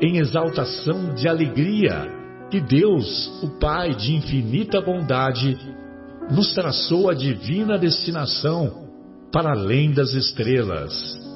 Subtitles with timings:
[0.00, 2.10] em exaltação de alegria
[2.50, 5.58] que Deus, o Pai de infinita bondade,
[6.30, 8.86] nos traçou a divina destinação
[9.32, 11.35] para além das estrelas.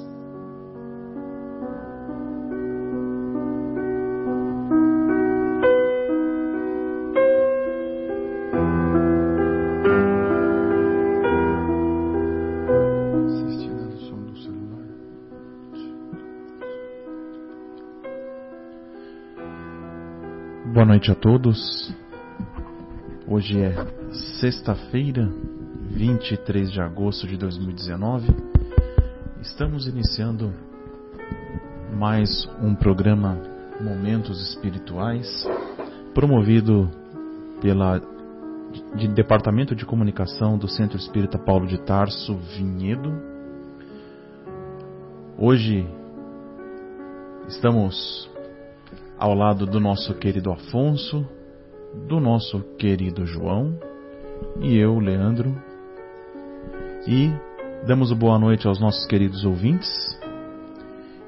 [20.91, 21.95] Noite a todos.
[23.25, 23.73] Hoje é
[24.41, 25.31] sexta-feira,
[25.89, 28.27] 23 de agosto de 2019.
[29.41, 30.53] Estamos iniciando
[31.95, 33.39] mais um programa
[33.81, 35.49] Momentos Espirituais,
[36.13, 36.91] promovido
[37.61, 38.03] pela
[38.97, 43.13] de Departamento de Comunicação do Centro Espírita Paulo de Tarso Vinhedo.
[45.39, 45.87] Hoje
[47.47, 48.30] estamos
[49.21, 51.27] ao lado do nosso querido Afonso,
[52.09, 53.79] do nosso querido João
[54.63, 55.55] e eu, Leandro.
[57.07, 57.31] E
[57.87, 59.91] damos boa noite aos nossos queridos ouvintes.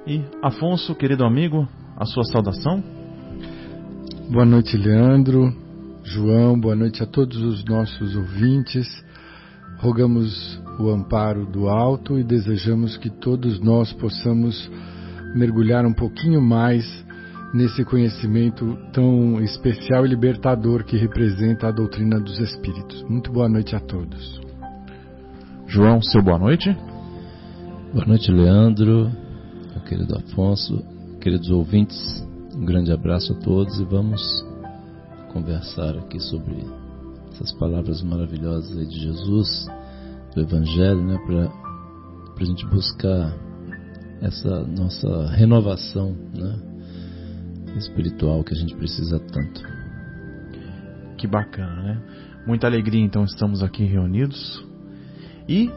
[0.07, 2.83] E Afonso, querido amigo, a sua saudação.
[4.31, 5.55] Boa noite, Leandro,
[6.03, 8.87] João, boa noite a todos os nossos ouvintes.
[9.81, 14.71] Rogamos o amparo do alto e desejamos que todos nós possamos
[15.35, 17.03] mergulhar um pouquinho mais
[17.53, 23.03] nesse conhecimento tão especial e libertador que representa a doutrina dos Espíritos.
[23.09, 24.41] Muito boa noite a todos.
[25.67, 26.75] João, seu boa noite.
[27.93, 29.11] Boa noite, Leandro,
[29.71, 30.83] meu querido Afonso,
[31.21, 32.27] queridos ouvintes.
[32.55, 34.23] Um grande abraço a todos e vamos
[35.33, 36.57] conversar aqui sobre
[37.33, 39.67] essas palavras maravilhosas aí de Jesus,
[40.35, 41.51] do Evangelho, né, para
[42.41, 43.35] a gente buscar
[44.23, 46.72] essa nossa renovação, né,
[47.77, 49.63] espiritual que a gente precisa tanto.
[51.17, 52.03] Que bacana, né?
[52.47, 54.65] Muita alegria, então, estamos aqui reunidos.
[55.49, 55.71] E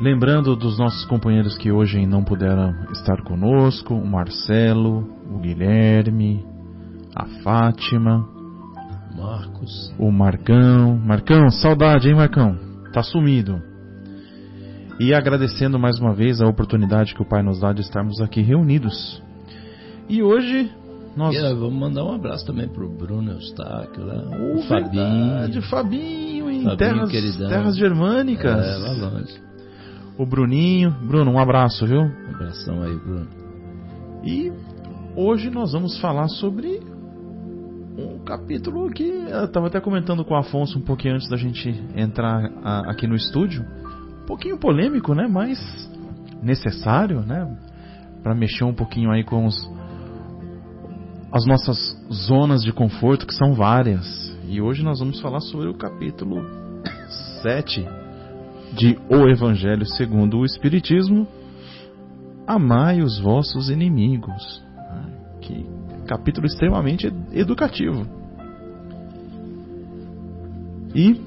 [0.00, 6.44] lembrando dos nossos companheiros que hoje não puderam estar conosco: o Marcelo, o Guilherme,
[7.14, 8.28] a Fátima,
[9.16, 10.98] Marcos, o Marcão.
[10.98, 12.58] Marcão, saudade, hein, Marcão?
[12.92, 13.62] Tá sumido.
[15.00, 18.42] E agradecendo mais uma vez a oportunidade que o Pai nos dá de estarmos aqui
[18.42, 19.22] reunidos.
[20.08, 20.70] E hoje
[21.16, 21.34] nós...
[21.34, 25.62] Yeah, vamos mandar um abraço também pro Bruno Eustáquio, lá, o Fabinho.
[25.62, 28.66] Fabinho, em Fabinho, terras, terras germânicas.
[28.66, 29.40] É, lá longe.
[30.18, 30.90] O Bruninho.
[31.06, 32.00] Bruno, um abraço, viu?
[32.00, 33.28] Um abração aí, Bruno.
[34.24, 34.52] E
[35.16, 36.80] hoje nós vamos falar sobre
[37.96, 41.68] um capítulo que eu estava até comentando com o Afonso um pouquinho antes da gente
[41.94, 43.64] entrar a, aqui no estúdio.
[44.22, 45.28] Um pouquinho polêmico, né?
[45.28, 45.58] Mas
[46.42, 47.56] necessário, né?
[48.22, 49.70] Para mexer um pouquinho aí com os,
[51.34, 51.76] as nossas
[52.12, 54.06] zonas de conforto, que são várias.
[54.46, 56.40] E hoje nós vamos falar sobre o capítulo
[57.42, 57.84] 7
[58.72, 61.26] de O Evangelho segundo o Espiritismo.
[62.46, 64.62] Amai os vossos inimigos.
[65.40, 65.66] Que
[66.06, 68.06] capítulo extremamente educativo.
[70.94, 71.20] E.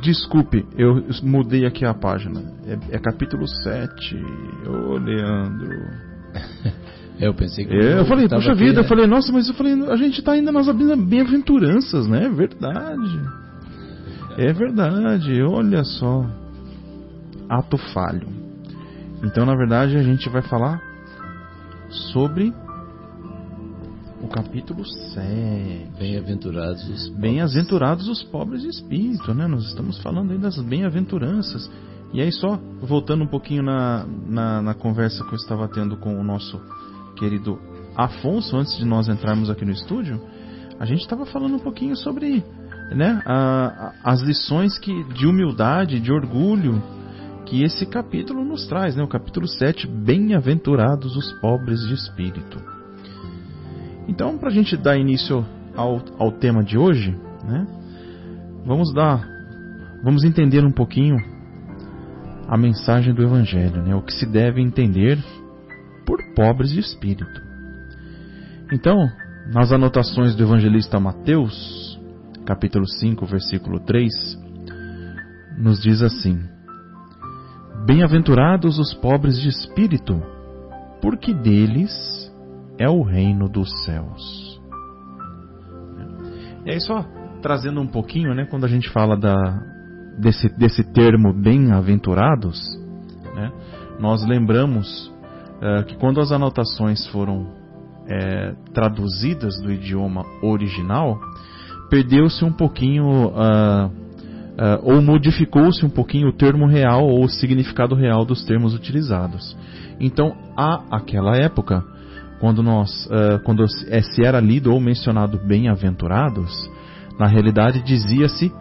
[0.00, 2.57] Desculpe, eu mudei aqui a página.
[2.68, 4.16] É, é capítulo 7.
[4.66, 5.88] Ô, Leandro.
[7.18, 7.74] eu pensei que.
[7.74, 8.84] É, eu falei, puxa aqui, vida, é.
[8.84, 10.68] eu falei, nossa, mas eu falei, a gente tá ainda nas
[11.06, 12.26] bem-aventuranças, né?
[12.26, 13.20] É verdade.
[14.36, 16.26] É verdade, olha só.
[17.48, 18.28] Ato falho.
[19.24, 20.78] Então, na verdade, a gente vai falar
[22.12, 22.52] sobre
[24.22, 25.90] o capítulo 7.
[25.98, 27.18] Bem-aventurados os pobres.
[27.18, 29.46] Bem-aventurados os pobres de espírito, né?
[29.46, 31.70] Nós estamos falando aí das bem-aventuranças.
[32.12, 36.18] E aí, só voltando um pouquinho na, na, na, conversa que eu estava tendo com
[36.18, 36.58] o nosso
[37.16, 37.58] querido
[37.94, 40.20] Afonso, antes de nós entrarmos aqui no estúdio,
[40.78, 42.42] a gente estava falando um pouquinho sobre
[42.94, 46.82] né, a, a, as lições que, de humildade, de orgulho,
[47.44, 49.02] que esse capítulo nos traz, né?
[49.02, 52.58] o capítulo 7, Bem-aventurados os pobres de espírito.
[54.06, 55.44] Então, para a gente dar início
[55.74, 57.10] ao, ao tema de hoje,
[57.44, 57.66] né,
[58.64, 59.26] vamos dar,
[60.02, 61.18] vamos entender um pouquinho
[62.48, 65.18] a mensagem do Evangelho, né, o que se deve entender
[66.06, 67.42] por pobres de espírito.
[68.72, 69.10] Então,
[69.52, 72.00] nas anotações do evangelista Mateus,
[72.46, 74.12] capítulo 5, versículo 3,
[75.58, 76.38] nos diz assim:
[77.86, 80.22] Bem-aventurados os pobres de espírito,
[81.02, 81.92] porque deles
[82.78, 84.60] é o reino dos céus.
[86.64, 87.04] E aí só
[87.42, 89.77] trazendo um pouquinho, né, quando a gente fala da,
[90.18, 92.60] desse, desse termo bem-aventurados,
[93.34, 93.52] né,
[93.98, 95.12] nós lembramos
[95.62, 97.58] uh, que quando as anotações foram
[98.08, 101.20] é, traduzidas do idioma original,
[101.90, 103.90] perdeu-se um pouquinho uh,
[104.82, 109.56] ou modificou-se um pouquinho o termo real ou o significado real dos termos utilizados.
[110.00, 111.84] Então, a aquela época,
[112.40, 116.50] quando nós, uh, quando se era lido ou mencionado bem-aventurados,
[117.18, 118.52] na realidade dizia-se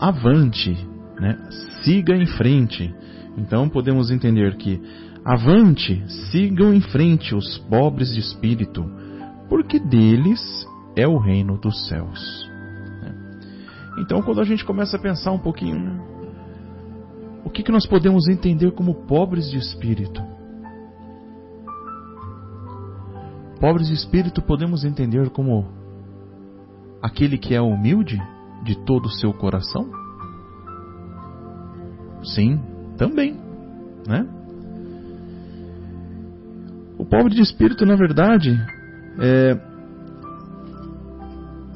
[0.00, 0.76] avante,
[1.20, 1.38] né?
[1.82, 2.94] siga em frente.
[3.36, 4.80] Então podemos entender que
[5.24, 8.84] avante, sigam em frente os pobres de espírito,
[9.48, 10.66] porque deles
[10.96, 12.46] é o reino dos céus.
[13.98, 16.00] Então, quando a gente começa a pensar um pouquinho, né?
[17.44, 20.22] o que, que nós podemos entender como pobres de espírito?
[23.58, 25.66] Pobres de espírito podemos entender como
[27.02, 28.20] aquele que é humilde
[28.62, 29.90] de todo o seu coração?
[32.22, 32.60] Sim,
[32.96, 33.36] também,
[34.06, 34.26] né?
[36.98, 38.58] O pobre de espírito, na verdade,
[39.20, 39.58] é,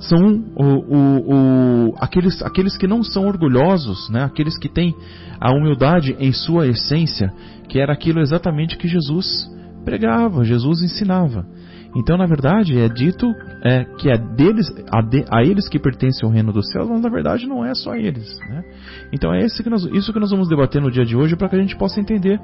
[0.00, 0.18] são
[0.56, 4.24] o, o, o, aqueles, aqueles que não são orgulhosos, né?
[4.24, 4.94] aqueles que têm
[5.38, 7.32] a humildade em sua essência,
[7.68, 9.48] que era aquilo exatamente que Jesus
[9.84, 11.46] pregava, Jesus ensinava.
[11.94, 13.26] Então, na verdade, é dito
[13.62, 17.00] é, que é deles, a, de, a, eles que pertence o reino dos céus, mas
[17.00, 18.38] na verdade não é só eles.
[18.48, 18.64] Né?
[19.12, 21.56] Então é que nós, isso que nós vamos debater no dia de hoje para que
[21.56, 22.40] a gente possa entender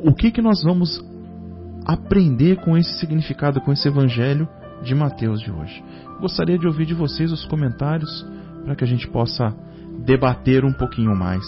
[0.00, 1.00] o que, que nós vamos
[1.86, 4.48] aprender com esse significado, com esse evangelho
[4.82, 5.82] de Mateus de hoje.
[6.20, 8.26] Gostaria de ouvir de vocês os comentários
[8.64, 9.54] para que a gente possa
[10.04, 11.44] debater um pouquinho mais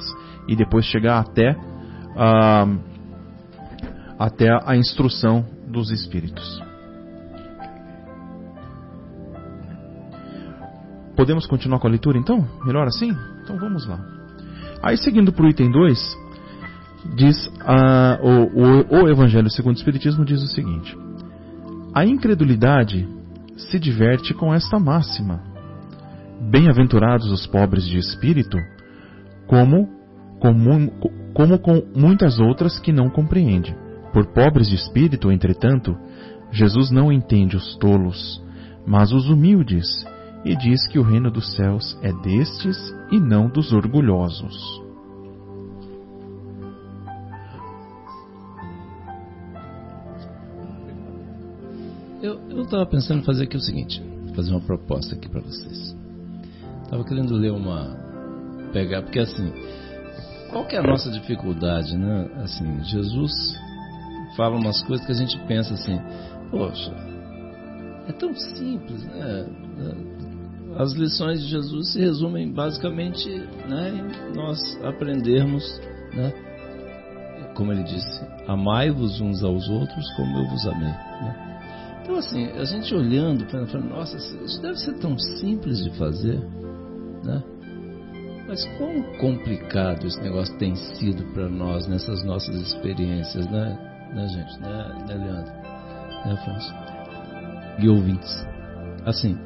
[0.49, 2.79] e depois chegar até, uh,
[4.19, 6.63] até a instrução dos Espíritos.
[11.17, 12.47] Podemos continuar com a leitura então?
[12.65, 13.11] Melhor assim?
[13.43, 13.99] Então vamos lá.
[14.83, 16.19] Aí seguindo para o item 2,
[17.15, 20.97] diz uh, o, o, o Evangelho segundo o Espiritismo diz o seguinte:
[21.95, 23.09] A incredulidade
[23.57, 25.43] se diverte com esta máxima.
[26.51, 28.59] Bem-aventurados os pobres de espírito,
[29.47, 29.89] como,
[30.39, 30.91] como,
[31.33, 33.75] como com muitas outras que não compreende.
[34.17, 35.95] Por pobres de espírito, entretanto,
[36.51, 38.43] Jesus não entende os tolos,
[38.87, 39.87] mas os humildes,
[40.43, 42.79] e diz que o reino dos céus é destes
[43.13, 44.57] e não dos orgulhosos.
[52.23, 54.03] Eu estava pensando em fazer aqui o seguinte,
[54.35, 55.95] fazer uma proposta aqui para vocês.
[56.85, 57.95] Estava querendo ler uma
[58.73, 59.53] pegar porque assim,
[60.51, 62.31] qual que é a nossa dificuldade, né?
[62.37, 63.66] Assim, Jesus
[64.37, 65.99] fala umas coisas que a gente pensa assim,
[66.51, 66.93] poxa,
[68.09, 69.47] é tão simples, né?
[70.77, 73.29] As lições de Jesus se resumem basicamente
[73.69, 73.91] né,
[74.31, 75.65] em nós aprendermos,
[76.15, 76.33] né?
[77.55, 80.89] Como ele disse, amai-vos uns aos outros como eu vos amei.
[80.89, 81.47] Né?
[82.03, 86.39] Então, assim, a gente olhando, falando, nossa, isso deve ser tão simples de fazer,
[87.25, 87.43] né?
[88.47, 93.77] Mas quão complicado esse negócio tem sido para nós nessas nossas experiências, né,
[94.17, 94.61] né gente?
[94.61, 95.53] Né, né Leandro?
[96.25, 96.75] Né, Afonso?
[97.79, 98.47] E ouvintes.
[99.05, 99.39] Assim,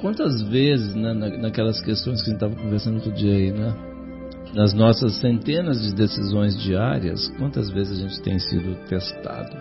[0.00, 3.74] quantas vezes, né, naquelas questões que a gente estava conversando outro dia aí, né?
[4.54, 9.56] Nas nossas centenas de decisões diárias, quantas vezes a gente tem sido testado?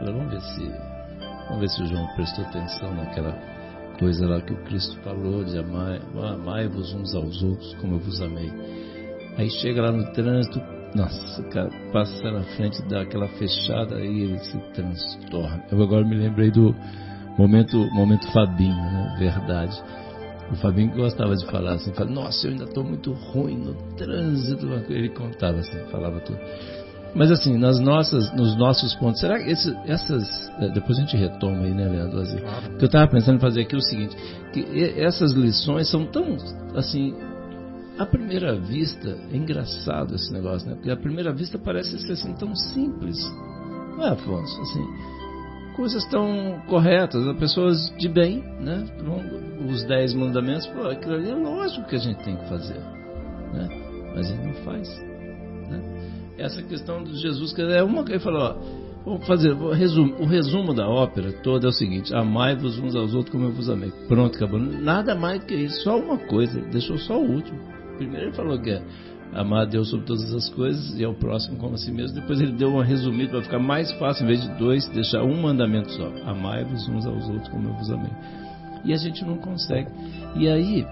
[0.00, 0.94] Vamos ver se
[1.48, 3.36] Vamos ver se o João prestou atenção naquela
[3.98, 8.50] coisa lá que o Cristo falou de amai-vos uns aos outros como eu vos amei.
[9.36, 10.60] Aí chega lá no trânsito,
[10.94, 15.64] nossa, cara, passa na frente daquela fechada e ele se transtorna.
[15.70, 16.74] Eu agora me lembrei do
[17.36, 19.16] momento, momento Fabinho, né?
[19.18, 19.82] Verdade.
[20.52, 24.66] O Fabinho gostava de falar assim, fala, nossa, eu ainda estou muito ruim no trânsito.
[24.88, 26.38] Ele contava assim, falava tudo.
[27.14, 30.50] Mas assim, nas nossas, nos nossos pontos, será que esse, essas.
[30.60, 32.20] É, depois a gente retoma aí, né, Leandro?
[32.20, 34.16] Assim, que eu estava pensando em fazer aqui é o seguinte:
[34.52, 36.36] que essas lições são tão,
[36.74, 37.14] assim,
[37.98, 40.74] à primeira vista, é engraçado esse negócio, né?
[40.74, 43.16] Porque à primeira vista parece ser assim tão simples.
[43.96, 44.60] Não é, Afonso?
[44.60, 44.84] Assim,
[45.76, 48.84] coisas tão corretas, pessoas de bem, né?
[49.68, 52.78] Os dez mandamentos, pô, aquilo ali é lógico que a gente tem que fazer,
[53.52, 53.68] né?
[54.14, 54.88] Mas ele não faz,
[55.70, 55.82] né?
[56.36, 58.56] Essa questão de Jesus, que é uma que ele falou, ó,
[59.04, 63.14] vamos fazer, vou resumo, o resumo da ópera toda é o seguinte, amai-vos uns aos
[63.14, 63.92] outros como eu vos amei.
[64.08, 64.58] Pronto, acabou.
[64.58, 67.60] Nada mais que isso, só uma coisa, deixou só o último.
[67.96, 68.82] Primeiro ele falou que é
[69.32, 72.14] amar a Deus sobre todas as coisas e ao próximo como a si mesmo.
[72.20, 75.40] Depois ele deu uma resumida para ficar mais fácil, em vez de dois, deixar um
[75.40, 78.12] mandamento só: amai-vos uns aos outros como eu vos amei.
[78.84, 79.88] E a gente não consegue.
[80.36, 80.86] E aí,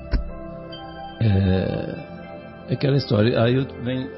[1.21, 1.97] é,
[2.69, 3.43] é aquela história.
[3.43, 3.55] Aí
[3.85, 4.09] vem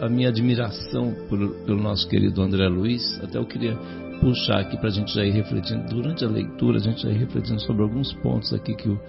[0.00, 3.20] a minha admiração por, pelo nosso querido André Luiz.
[3.22, 3.76] Até eu queria
[4.20, 7.18] puxar aqui para a gente já ir refletindo, durante a leitura, a gente já ir
[7.18, 9.00] refletindo sobre alguns pontos aqui que o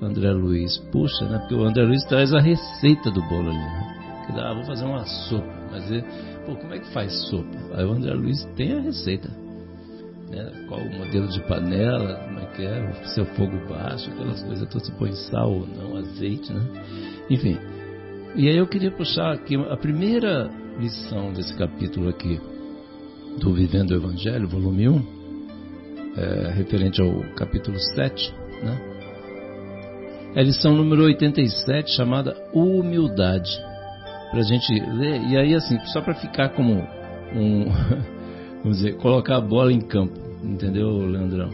[0.00, 1.38] André Luiz puxa, né?
[1.38, 4.24] Porque o André Luiz traz a receita do bolo ali, né?
[4.26, 6.04] Que dá, ah, vou fazer uma sopa, mas ele,
[6.44, 7.58] pô, como é que faz sopa?
[7.74, 9.28] Aí o André Luiz tem a receita,
[10.30, 10.66] né?
[10.68, 14.86] Qual o modelo de panela, como é que é, seu fogo baixo, aquelas coisas todas,
[14.86, 16.62] se põe sal ou não, azeite, né?
[17.30, 17.58] Enfim.
[18.36, 22.40] E aí eu queria puxar aqui a primeira lição desse capítulo aqui
[23.40, 25.18] do Vivendo o Evangelho, volume 1,
[26.16, 28.87] é, referente ao capítulo 7, né?
[30.38, 33.50] É a lição número 87, chamada Humildade.
[34.30, 36.74] Para a gente ler, e aí assim, só para ficar como
[37.34, 37.64] um,
[38.62, 40.14] vamos dizer, colocar a bola em campo,
[40.44, 41.50] entendeu, Leandrão?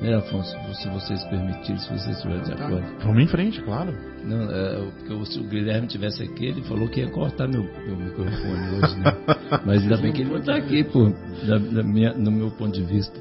[0.00, 2.66] Né, Afonso, se vocês permitirem, se vocês estiverem de tá.
[2.66, 2.86] acordo.
[3.02, 3.92] Vamos em frente, claro.
[4.22, 7.96] Não, é, porque se o Guilherme tivesse aqui, ele falou que ia cortar meu, meu
[7.96, 9.12] microfone hoje, né?
[9.66, 11.12] Mas ainda bem que ele não está aqui, por,
[11.44, 13.18] da, da minha, no meu ponto de vista.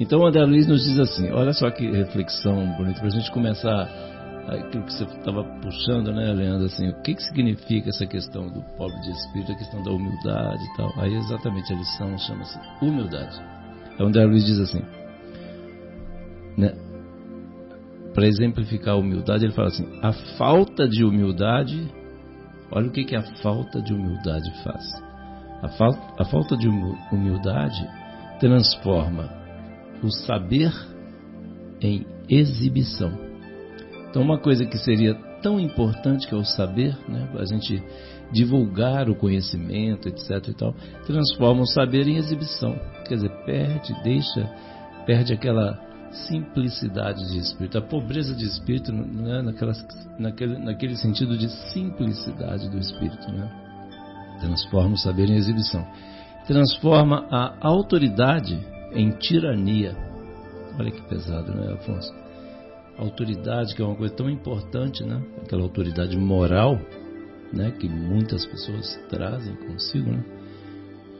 [0.00, 3.30] Então o André Luiz nos diz assim, olha só que reflexão bonita, para a gente
[3.30, 4.15] começar
[4.46, 8.62] aquilo que você estava puxando, né, Leandro, assim, o que, que significa essa questão do
[8.76, 10.92] pobre de espírito, a questão da humildade e tal.
[10.98, 13.40] Aí exatamente a lição chama-se humildade.
[13.98, 14.82] É onde a Luiz diz assim,
[16.56, 16.72] né,
[18.14, 21.92] para exemplificar a humildade, ele fala assim, a falta de humildade,
[22.70, 24.84] olha o que, que a falta de humildade faz.
[25.62, 27.88] A, fal a falta de humildade
[28.38, 29.30] transforma
[30.02, 30.72] o saber
[31.80, 33.25] em exibição.
[34.16, 37.84] Então, uma coisa que seria tão importante que é o saber, né, a gente
[38.32, 40.48] divulgar o conhecimento, etc.
[40.48, 40.74] e tal,
[41.06, 42.80] transforma o saber em exibição.
[43.06, 44.50] Quer dizer, perde, deixa,
[45.04, 45.78] perde aquela
[46.28, 49.72] simplicidade de espírito, a pobreza de espírito, né, naquela,
[50.18, 53.30] naquele, naquele sentido de simplicidade do espírito.
[53.30, 53.50] Né?
[54.40, 55.86] Transforma o saber em exibição.
[56.46, 58.58] Transforma a autoridade
[58.94, 59.94] em tirania.
[60.80, 62.25] Olha que pesado, né, Afonso?
[62.98, 65.22] Autoridade, que é uma coisa tão importante, né?
[65.42, 66.78] Aquela autoridade moral,
[67.52, 67.70] né?
[67.72, 70.24] Que muitas pessoas trazem consigo, né?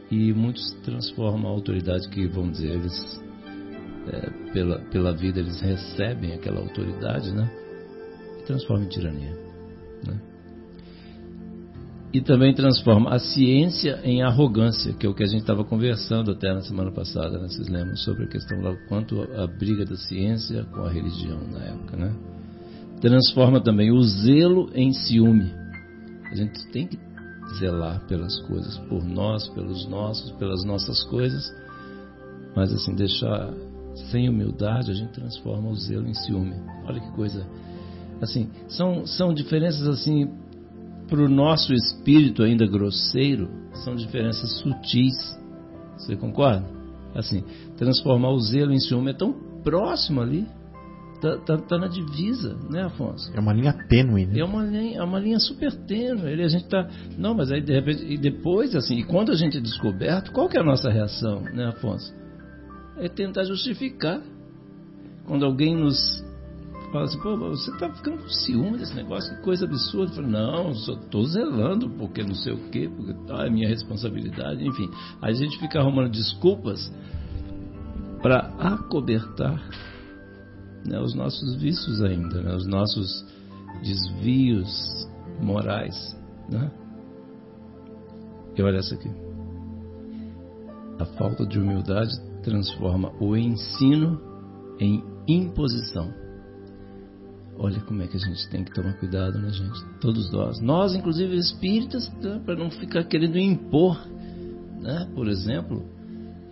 [0.09, 3.21] E muitos transformam a autoridade que, vamos dizer, eles,
[4.07, 7.49] é, pela, pela vida, eles recebem aquela autoridade, né?
[8.39, 9.33] E transformam em tirania,
[10.05, 10.19] né?
[12.13, 16.31] E também transforma a ciência em arrogância, que é o que a gente estava conversando
[16.31, 17.47] até na semana passada, né?
[17.49, 21.63] vocês lembram sobre a questão do quanto a briga da ciência com a religião na
[21.65, 22.15] época, né?
[23.01, 25.53] Transforma também o zelo em ciúme.
[26.31, 26.97] A gente tem que
[27.59, 31.53] zelar pelas coisas, por nós, pelos nossos, pelas nossas coisas,
[32.55, 33.53] mas assim deixar
[34.11, 36.55] sem humildade a gente transforma o zelo em ciúme.
[36.85, 37.45] Olha que coisa.
[38.21, 40.27] Assim, são são diferenças assim
[41.07, 43.49] para o nosso espírito ainda grosseiro,
[43.83, 45.15] são diferenças sutis.
[45.97, 46.65] Você concorda?
[47.15, 47.43] Assim,
[47.77, 49.33] transformar o zelo em ciúme é tão
[49.63, 50.45] próximo ali.
[51.19, 53.31] Tá, tá, tá, na divisa, né, Afonso?
[53.33, 54.39] É uma linha tênue, né?
[54.39, 56.31] É uma linha, é uma linha super tênue.
[56.31, 56.87] Ele, a gente tá.
[57.17, 58.05] Não, mas aí de repente.
[58.05, 61.41] E depois, assim, e quando a gente é descoberto, qual que é a nossa reação,
[61.41, 62.13] né, Afonso?
[62.99, 64.21] É tentar justificar.
[65.25, 66.23] Quando alguém nos
[66.91, 70.21] fala assim, pô, você tá ficando com ciúme desse negócio, que coisa absurda.
[70.21, 74.65] Eu não, só tô zelando, porque não sei o quê, porque ah, é minha responsabilidade,
[74.65, 74.89] enfim.
[75.21, 76.91] A gente fica arrumando desculpas
[78.21, 79.61] para acobertar
[80.85, 83.25] né, os nossos vícios ainda, né, os nossos
[83.83, 85.07] desvios
[85.41, 86.17] morais.
[86.49, 86.71] Né?
[88.55, 89.09] E olha essa aqui.
[90.99, 94.19] A falta de humildade transforma o ensino
[94.79, 96.26] em imposição.
[97.59, 99.83] Olha como é que a gente tem que tomar cuidado, né, gente?
[99.99, 100.61] Todos nós.
[100.61, 103.97] Nós, inclusive espíritas, né, para não ficar querendo impor
[104.87, 105.07] né?
[105.13, 105.85] Por exemplo,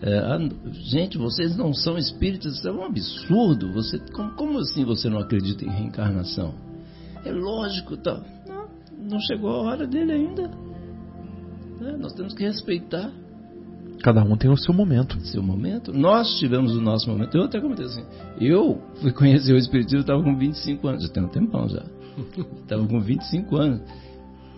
[0.01, 0.37] é, ah,
[0.73, 3.71] gente, vocês não são espíritas, isso é um absurdo.
[3.73, 6.53] Você, como, como assim você não acredita em reencarnação?
[7.23, 8.21] É lógico, tá?
[8.47, 8.67] Não,
[9.09, 10.51] não chegou a hora dele ainda.
[11.81, 13.11] É, nós temos que respeitar.
[14.05, 15.19] Cada um tem o seu momento.
[15.21, 15.91] Seu momento.
[15.91, 17.35] Nós tivemos o nosso momento.
[17.35, 18.03] Eu até comentei assim.
[18.39, 21.03] Eu fui conhecer o Espiritismo, estava com 25 anos.
[21.05, 21.83] Já tem um tempão já.
[22.61, 23.81] Estava com 25 anos.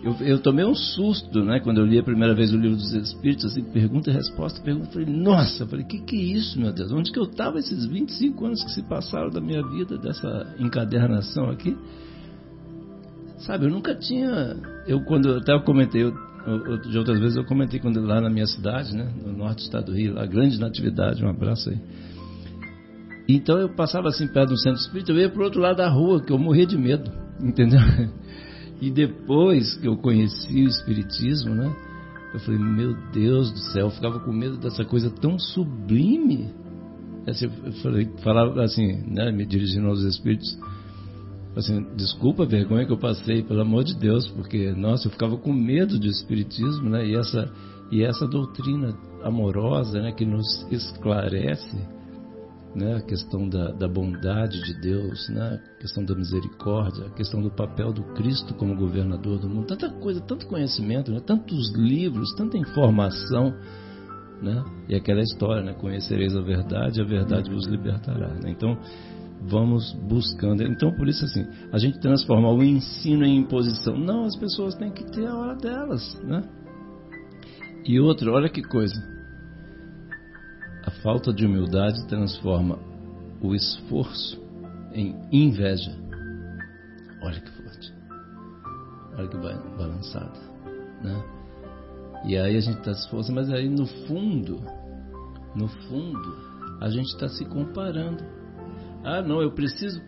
[0.04, 2.92] Eu, eu, tomei um susto, né, quando eu li a primeira vez o livro dos
[2.92, 6.60] Espíritos, assim, pergunta e resposta, pergunta, eu falei, nossa, eu falei, que que é isso,
[6.60, 6.92] meu Deus?
[6.92, 11.50] Onde que eu estava esses 25 anos que se passaram da minha vida, dessa encadernação
[11.50, 11.76] aqui?
[13.38, 16.27] Sabe, eu nunca tinha, eu quando, até eu comentei, eu, eu,
[16.88, 19.86] de outras vezes eu comentei quando lá na minha cidade, né, no norte do estado
[19.86, 21.78] do Rio, lá, grande natividade, um abraço aí.
[23.28, 26.22] Então eu passava assim perto do centro espírita, eu ia pro outro lado da rua,
[26.22, 27.80] que eu morria de medo, entendeu?
[28.80, 31.74] E depois que eu conheci o Espiritismo, né?
[32.32, 36.50] Eu falei, meu Deus do céu, eu ficava com medo dessa coisa tão sublime.
[37.26, 40.56] Assim, eu falei, falava assim, né, me dirigindo aos Espíritos,
[41.58, 45.36] assim, desculpa a vergonha que eu passei, pelo amor de Deus, porque, nossa, eu ficava
[45.36, 47.04] com medo do Espiritismo, né?
[47.04, 47.52] E essa,
[47.90, 51.76] e essa doutrina amorosa, né, que nos esclarece
[52.74, 57.42] né, a questão da, da, bondade de Deus, né, a questão da misericórdia, a questão
[57.42, 62.32] do papel do Cristo como governador do mundo, tanta coisa, tanto conhecimento, né, tantos livros,
[62.36, 63.52] tanta informação,
[64.40, 68.28] né, e aquela história, né, conhecereis a verdade, a verdade vos libertará.
[68.34, 68.78] Né, então
[69.40, 70.62] vamos buscando.
[70.62, 73.96] Então por isso assim, a gente transforma o ensino em imposição.
[73.96, 76.42] Não, as pessoas têm que ter a hora delas, né?
[77.86, 79.18] E outra, olha que coisa
[80.88, 82.78] a falta de humildade transforma
[83.42, 84.42] o esforço
[84.94, 85.94] em inveja.
[87.22, 87.92] Olha que forte.
[89.14, 90.40] Olha que balançada.
[91.02, 91.24] Né?
[92.24, 94.62] E aí a gente está se esforçando, mas aí no fundo,
[95.54, 96.36] no fundo,
[96.80, 98.24] a gente está se comparando.
[99.04, 100.00] Ah, não, eu preciso.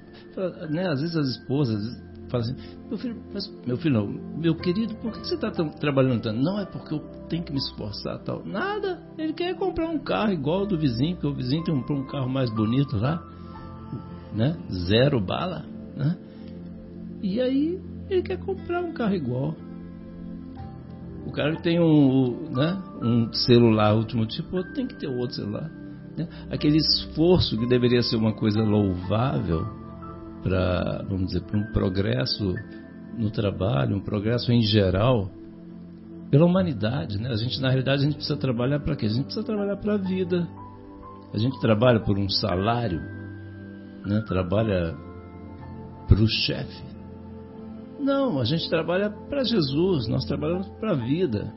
[0.71, 0.89] Né?
[0.89, 2.57] Às vezes as esposas fala assim,
[2.89, 4.07] meu filho, mas, meu filho não,
[4.39, 6.41] meu querido, por que você está trabalhando tanto?
[6.41, 8.45] Não, é porque eu tenho que me esforçar tal.
[8.47, 11.79] Nada, ele quer comprar um carro igual ao do vizinho, porque o vizinho tem um,
[11.79, 13.23] um carro mais bonito lá,
[14.33, 14.57] né?
[14.71, 15.65] Zero bala,
[15.97, 16.17] né?
[17.21, 19.57] E aí ele quer comprar um carro igual.
[21.27, 25.37] O cara que tem um, né, um celular último tipo, outro tem que ter outro
[25.37, 25.71] celular.
[26.21, 26.29] Né?
[26.51, 29.67] Aquele esforço que deveria ser uma coisa louvável,
[30.43, 32.55] para, vamos dizer, para um progresso
[33.19, 35.31] no trabalho, um progresso em geral,
[36.31, 37.29] pela humanidade, né?
[37.29, 39.07] A gente, na realidade, a gente precisa trabalhar para quê?
[39.07, 40.49] A gente precisa trabalhar para a vida.
[41.35, 43.01] A gente trabalha por um salário,
[44.07, 44.23] né?
[44.27, 44.97] Trabalha
[46.07, 46.83] para o chefe.
[47.99, 51.53] Não, a gente trabalha para Jesus, nós trabalhamos para a vida.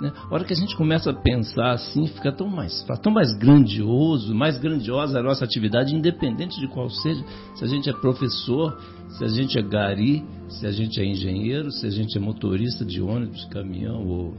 [0.00, 0.12] Né?
[0.28, 4.34] A hora que a gente começa a pensar assim, fica tão mais, tão mais grandioso,
[4.34, 7.24] mais grandiosa a nossa atividade, independente de qual seja.
[7.54, 8.76] Se a gente é professor,
[9.08, 12.84] se a gente é gari, se a gente é engenheiro, se a gente é motorista
[12.84, 14.34] de ônibus, caminhão ou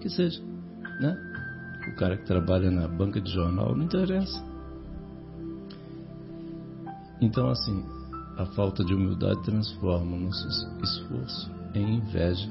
[0.00, 0.40] que seja.
[1.00, 1.16] Né?
[1.90, 4.46] O cara que trabalha na banca de jornal, não interessa.
[7.20, 7.82] Então, assim,
[8.36, 10.46] a falta de humildade transforma o nosso
[10.82, 12.48] esforço em inveja.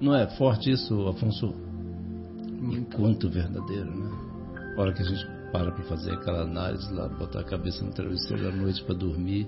[0.00, 1.54] Não é forte isso, Afonso?
[2.72, 4.10] Enquanto verdadeiro, né?
[4.76, 7.92] A hora que a gente para para fazer aquela análise lá, botar a cabeça no
[7.92, 9.46] travesseiro da noite para dormir,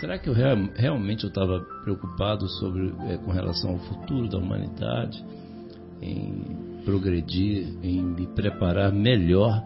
[0.00, 4.38] será que eu real, realmente eu estava preocupado sobre é, com relação ao futuro da
[4.38, 5.22] humanidade,
[6.00, 9.62] em progredir, em me preparar melhor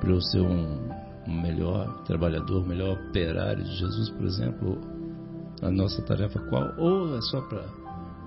[0.00, 0.90] para eu ser um,
[1.26, 4.78] um melhor trabalhador, melhor operário de Jesus, por exemplo?
[5.62, 6.74] A nossa tarefa qual?
[6.76, 7.64] Ou é só para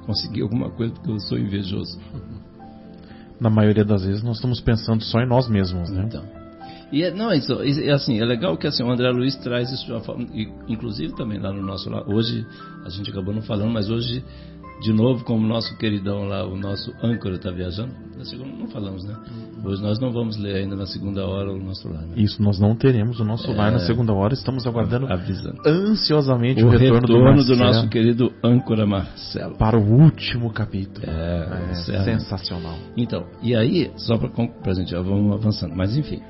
[0.05, 1.99] conseguir alguma coisa porque eu sou invejoso?
[3.39, 6.05] na maioria das vezes nós estamos pensando só em nós mesmos, né?
[6.07, 6.23] Então.
[6.91, 9.85] E é, não, isso, é assim, é legal que assim, o André Luiz traz isso
[9.85, 10.27] de uma forma,
[10.67, 12.45] inclusive também lá no nosso hoje
[12.85, 14.23] a gente acabou não falando, mas hoje
[14.81, 17.93] de novo, como o nosso queridão lá, o nosso âncora está viajando,
[18.57, 19.15] não falamos, né?
[19.63, 22.03] Hoje nós não vamos ler ainda na segunda hora o nosso lar.
[22.03, 22.13] Né?
[22.17, 25.61] Isso, nós não teremos o nosso é, lar na segunda hora, estamos aguardando avisando.
[25.65, 29.55] ansiosamente o, o retorno, retorno do, do, nosso querido âncora Marcelo.
[29.57, 31.05] Para o último capítulo.
[31.07, 32.77] É, é sensacional.
[32.95, 34.29] Então, e aí, só para
[34.71, 36.21] a gente vamos avançando, mas enfim.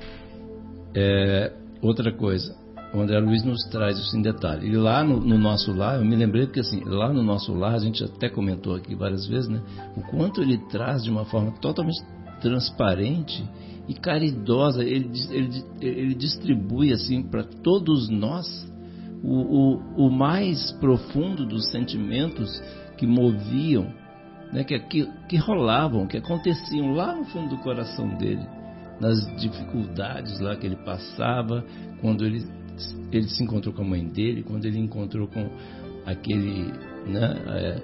[0.95, 2.55] É, outra coisa,
[2.93, 4.67] o André Luiz nos traz isso em detalhe.
[4.67, 7.75] E lá no, no, nosso lar, eu me lembrei porque assim, lá no nosso lar,
[7.75, 9.61] a gente até comentou aqui várias vezes, né?
[9.97, 12.01] O quanto ele traz de uma forma totalmente
[12.41, 13.43] transparente
[13.87, 18.45] e caridosa, ele, ele, ele distribui assim para todos nós
[19.23, 22.61] o, o, o mais profundo dos sentimentos
[22.97, 23.91] que moviam
[24.51, 28.45] né, que, que, que rolavam, que aconteciam lá no fundo do coração dele,
[28.99, 31.63] nas dificuldades lá que ele passava,
[32.01, 32.45] quando ele,
[33.11, 35.49] ele se encontrou com a mãe dele, quando ele encontrou com
[36.05, 36.71] aquele,
[37.07, 37.81] né, é,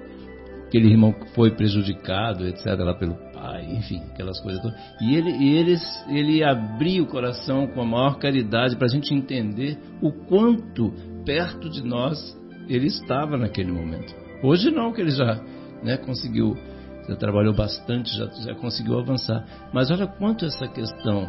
[0.66, 4.78] aquele irmão que foi prejudicado, etc., lá pelo pai, enfim, aquelas coisas todas.
[5.00, 5.76] E ele, e ele,
[6.08, 10.92] ele abria o coração com a maior caridade para a gente entender o quanto
[11.24, 14.14] perto de nós ele estava naquele momento.
[14.42, 15.40] Hoje não, que ele já
[15.82, 16.56] né, conseguiu,
[17.08, 19.44] já trabalhou bastante, já, já conseguiu avançar.
[19.72, 21.28] Mas olha quanto essa questão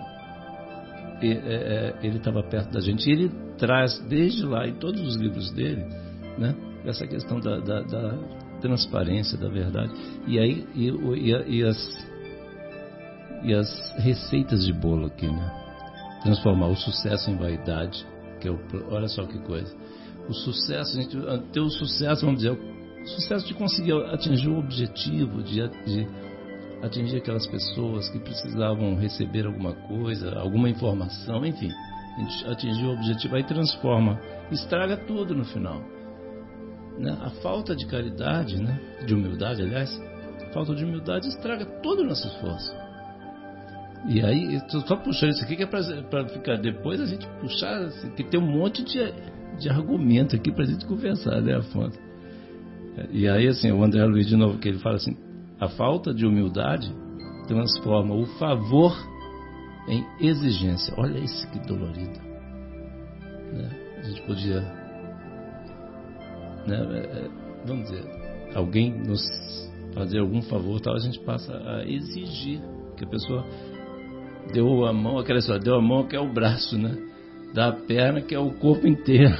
[1.28, 3.10] ele estava perto da gente.
[3.10, 5.86] E ele traz desde lá, em todos os livros dele,
[6.38, 6.56] né,
[6.86, 8.18] essa questão da, da, da
[8.62, 9.92] transparência, da verdade.
[10.28, 12.08] E aí, e, e, e, as,
[13.44, 15.60] e as receitas de bolo aqui, né?
[16.24, 18.06] Transformar o sucesso em vaidade,
[18.40, 18.60] que é o,
[18.90, 19.76] olha só que coisa.
[20.30, 21.18] O sucesso, a gente
[21.52, 26.08] ter o sucesso, vamos dizer, o sucesso de conseguir atingir o objetivo, de, de
[26.84, 31.72] atingir aquelas pessoas que precisavam receber alguma coisa, alguma informação, enfim.
[32.18, 34.20] A gente atingiu o objetivo, aí transforma,
[34.52, 35.82] estraga tudo no final.
[37.00, 37.18] Né?
[37.22, 38.80] A falta de caridade, né?
[39.06, 39.90] de humildade, aliás,
[40.54, 42.72] falta de humildade estraga todo o nosso esforço.
[44.10, 48.10] E aí, só puxando isso aqui que é para ficar depois a gente puxar, assim,
[48.12, 49.00] que tem um monte de,
[49.58, 51.98] de argumento aqui para a gente conversar, né, Afonso?
[53.12, 55.16] E aí, assim, o André Luiz, de novo, que ele fala assim:
[55.64, 56.94] a falta de humildade
[57.48, 58.94] transforma o favor
[59.88, 60.94] em exigência.
[60.98, 62.20] Olha isso que dolorido.
[63.54, 63.70] Né?
[63.98, 64.62] A gente podia.
[66.68, 67.30] Né, é, é,
[67.66, 68.04] vamos dizer,
[68.56, 69.22] alguém nos
[69.94, 72.62] fazer algum favor, tal, a gente passa a exigir
[72.98, 73.46] que a pessoa
[74.54, 76.98] deu a mão, aquela história, deu a mão que é o braço, né?
[77.54, 79.36] Dá a perna que é o corpo inteiro.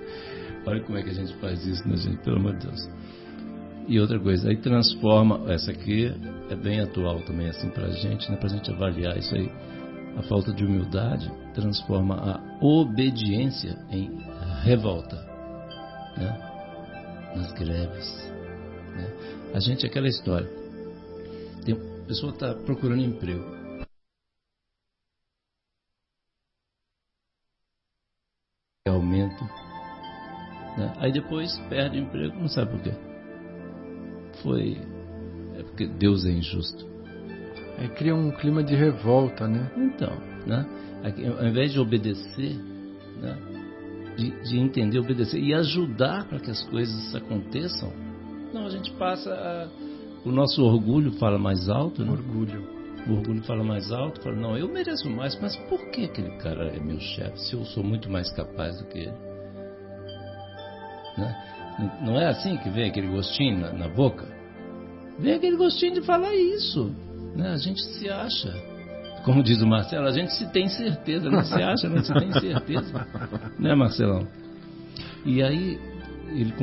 [0.66, 2.22] Olha como é que a gente faz isso, né, gente?
[2.22, 2.88] Pelo amor de Deus.
[3.88, 6.12] E outra coisa, aí transforma, essa aqui
[6.50, 8.36] é bem atual também, assim, pra gente, né?
[8.36, 9.50] Pra gente avaliar isso aí.
[10.18, 14.10] A falta de humildade transforma a obediência em
[14.62, 15.16] revolta,
[16.18, 17.32] né?
[17.34, 18.32] Nas greves,
[18.94, 19.50] né?
[19.54, 20.48] A gente, aquela história.
[21.64, 23.56] Tem, a pessoa está procurando emprego.
[28.86, 29.44] Aumento
[30.78, 30.92] né?
[30.98, 33.17] Aí depois perde o emprego, não sabe por quê.
[34.42, 34.78] Foi.
[35.56, 36.86] É porque Deus é injusto.
[37.78, 39.70] Aí cria um clima de revolta, né?
[39.76, 40.12] Então,
[40.46, 40.66] né?
[41.38, 42.56] Ao invés de obedecer,
[43.20, 43.38] né?
[44.16, 47.92] de, de entender, obedecer e ajudar para que as coisas aconteçam,
[48.52, 49.68] não, a gente passa a,
[50.26, 52.10] o nosso orgulho fala mais alto, né?
[52.10, 52.78] Orgulho.
[53.06, 56.66] O orgulho fala mais alto, fala, não, eu mereço mais, mas por que aquele cara
[56.68, 59.14] é meu chefe se eu sou muito mais capaz do que ele?
[61.16, 61.57] Né?
[62.00, 64.26] Não é assim que vem aquele gostinho na, na, boca?
[65.18, 66.92] Vem aquele gostinho de falar isso.
[67.36, 67.50] Né?
[67.50, 68.52] A gente se acha.
[69.24, 72.32] Como diz o Marcelo, a gente se tem certeza, não se acha, não se tem
[72.32, 73.06] certeza.
[73.58, 74.26] né, Marcelão?
[75.24, 75.78] E aí,
[76.30, 76.54] ele,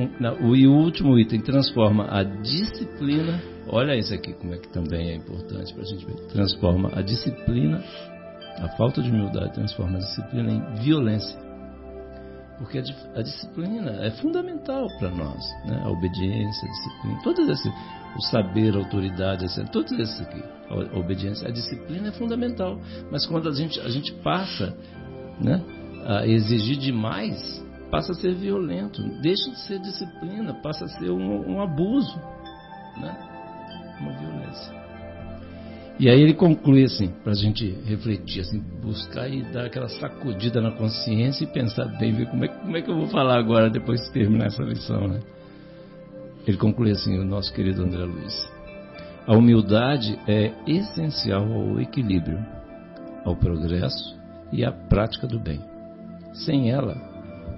[0.41, 3.41] o, e o último item transforma a disciplina.
[3.67, 6.15] Olha isso aqui, como é que também é importante para a gente ver.
[6.27, 7.83] Transforma a disciplina,
[8.57, 11.44] a falta de humildade transforma a disciplina em violência.
[12.57, 15.81] Porque a, disciplina é fundamental para nós, né?
[15.83, 17.71] A obediência, a disciplina, todos esses,
[18.15, 22.79] o saber, a autoridade, etc, todos esses aqui, a, a obediência, a disciplina é fundamental.
[23.11, 24.73] Mas quando a gente, a gente passa,
[25.41, 25.61] né,
[26.05, 31.55] a exigir demais, passa a ser violento, deixa de ser disciplina, passa a ser um,
[31.55, 32.17] um abuso,
[32.97, 33.17] né?
[33.99, 34.84] Uma violência.
[35.97, 40.61] E aí ele conclui assim, para a gente refletir, assim, buscar e dar aquela sacudida
[40.61, 43.69] na consciência e pensar bem, ver como é, como é que eu vou falar agora
[43.69, 45.21] depois de terminar essa lição, né?
[46.45, 48.51] Ele conclui assim, o nosso querido André Luiz.
[49.25, 52.45] A humildade é essencial ao equilíbrio,
[53.23, 54.19] ao progresso
[54.51, 55.59] e à prática do bem.
[56.33, 56.95] Sem ela,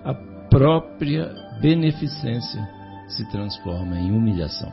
[0.06, 0.14] a
[0.50, 2.70] própria beneficência
[3.10, 4.72] se transforma em humilhação.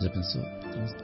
[0.00, 0.53] Já pensou?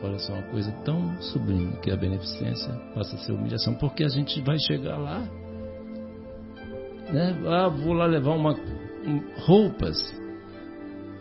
[0.02, 4.09] Olha só, uma coisa tão sublime que a beneficência passa a ser humilhação, porque a
[4.09, 5.20] gente vai chegar lá,
[7.12, 7.37] né?
[7.46, 9.96] Ah, vou lá levar uma um, roupas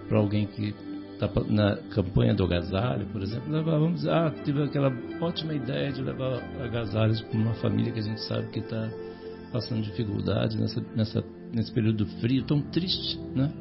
[0.07, 0.73] para alguém que
[1.13, 6.01] está na campanha do agasalho, por exemplo, levar, vamos ah, tive aquela ótima ideia de
[6.01, 8.89] levar agasalhos para uma família que a gente sabe que está
[9.51, 13.51] passando dificuldade nessa, nessa, nesse período frio tão triste, né?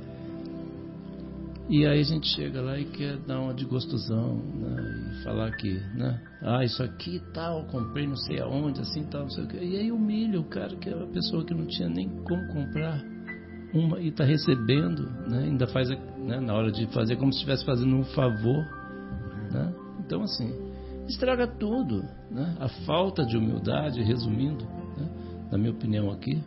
[1.69, 5.13] E aí a gente chega lá e quer dar uma de gostosão, né?
[5.13, 6.19] E falar que, né?
[6.41, 9.59] Ah, isso aqui tal, comprei não sei aonde, assim tal, não sei o que.
[9.59, 13.05] E aí humilha o cara que é a pessoa que não tinha nem como comprar.
[13.75, 15.41] uma e está recebendo, né?
[15.45, 16.41] ainda faz né?
[16.41, 18.65] na hora de fazer como se estivesse fazendo um favor.
[19.53, 19.75] Né?
[20.01, 20.51] Então, assim,
[21.07, 22.03] estraga tudo.
[22.31, 22.57] Né?
[22.61, 24.65] A falta de humildade, resumindo,
[24.97, 25.07] né?
[25.53, 26.43] na minha opinião aqui,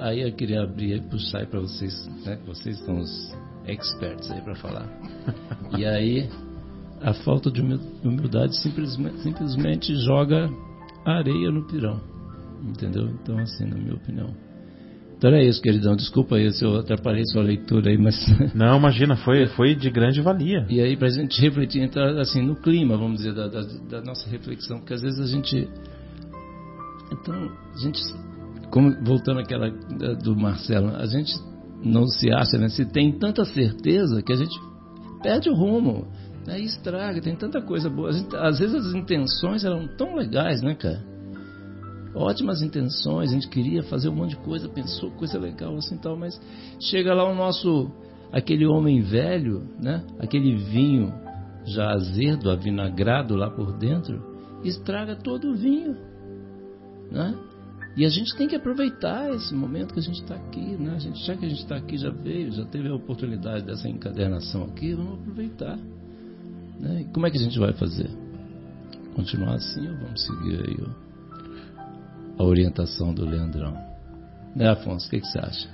[0.00, 2.38] aí eu queria abrir e puxar para vocês, né?
[2.46, 4.88] vocês são os experts aí para falar.
[5.76, 6.28] E aí,
[7.00, 10.50] a falta de humildade simplesmente, simplesmente joga
[11.04, 12.00] areia no pirão.
[12.62, 13.08] Entendeu?
[13.08, 14.34] Então, assim, na minha opinião.
[15.16, 15.96] Então era isso, queridão.
[15.96, 18.14] Desculpa aí se eu atrapalhei sua leitura aí, mas.
[18.54, 20.66] Não, imagina, foi, foi de grande valia.
[20.68, 24.28] E aí, pra gente refletir, entrar assim, no clima, vamos dizer, da, da, da nossa
[24.28, 25.68] reflexão, porque às vezes a gente.
[27.12, 28.00] Então, a gente.
[28.70, 29.70] Como, voltando àquela
[30.22, 31.32] do Marcelo, a gente
[31.84, 32.68] não se acha, né?
[32.68, 34.58] Se tem tanta certeza que a gente
[35.22, 36.06] perde o rumo.
[36.46, 36.60] Né?
[36.60, 38.12] estraga, tem tanta coisa boa.
[38.12, 41.02] Gente, às vezes as intenções eram tão legais, né, cara?
[42.14, 46.16] Ótimas intenções, a gente queria fazer um monte de coisa, pensou coisa legal assim tal,
[46.16, 46.40] mas
[46.78, 47.90] chega lá o nosso,
[48.30, 50.04] aquele homem velho, né?
[50.20, 51.12] Aquele vinho
[51.64, 54.22] já azedo, avinagrado lá por dentro,
[54.62, 55.96] estraga todo o vinho,
[57.10, 57.34] né?
[57.96, 60.94] E a gente tem que aproveitar esse momento que a gente está aqui, né?
[60.96, 63.88] A gente, já que a gente está aqui, já veio, já teve a oportunidade dessa
[63.88, 65.78] encadernação aqui, vamos aproveitar.
[66.80, 67.02] Né?
[67.02, 68.10] E como é que a gente vai fazer?
[69.14, 73.76] Continuar assim ou vamos seguir aí ó, a orientação do Leandrão?
[74.56, 75.06] Né, Afonso?
[75.06, 75.68] O que, que você acha?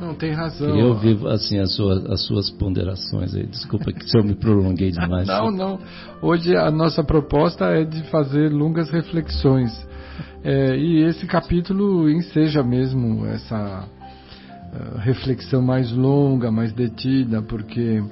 [0.00, 0.66] Não, tem razão.
[0.66, 3.46] Queria ouvir assim, as, suas, as suas ponderações aí.
[3.46, 5.26] Desculpa que se eu me prolonguei demais.
[5.28, 5.78] não, não.
[6.20, 9.70] Hoje a nossa proposta é de fazer longas reflexões
[10.44, 18.02] é, e esse capítulo enseja mesmo essa uh, reflexão mais longa, mais detida, porque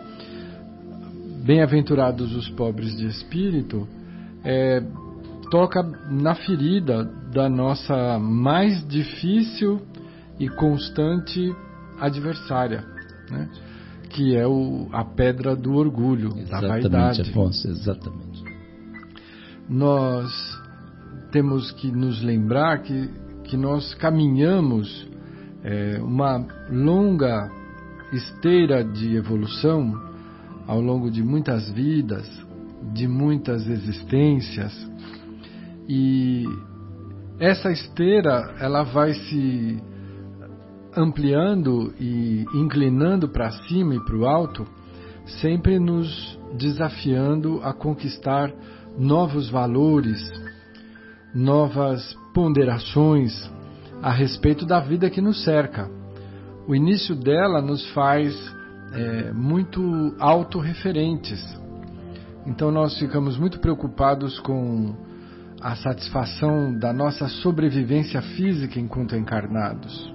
[1.45, 3.89] bem-aventurados os pobres de espírito
[4.45, 4.83] é,
[5.51, 9.81] toca na ferida da nossa mais difícil
[10.39, 11.55] e constante
[11.99, 12.85] adversária,
[13.31, 13.49] né?
[14.11, 17.23] que é o, a pedra do orgulho, exatamente, da vaidade.
[17.23, 18.43] Afonso, exatamente.
[19.69, 20.60] Nós
[21.31, 23.09] temos que nos lembrar que,
[23.45, 25.09] que nós caminhamos
[25.63, 27.51] é, uma longa
[28.13, 29.93] esteira de evolução
[30.67, 32.29] ao longo de muitas vidas,
[32.93, 34.73] de muitas existências,
[35.89, 36.45] e
[37.39, 39.83] essa esteira ela vai se
[40.97, 44.67] ampliando e inclinando para cima e para o alto,
[45.41, 48.53] sempre nos desafiando a conquistar
[48.99, 50.19] novos valores,
[51.35, 53.51] novas ponderações
[54.03, 55.89] a respeito da vida que nos cerca.
[56.67, 58.35] O início dela nos faz
[58.93, 61.41] é, muito autorreferentes.
[62.47, 64.95] Então nós ficamos muito preocupados com
[65.61, 70.13] a satisfação da nossa sobrevivência física enquanto encarnados.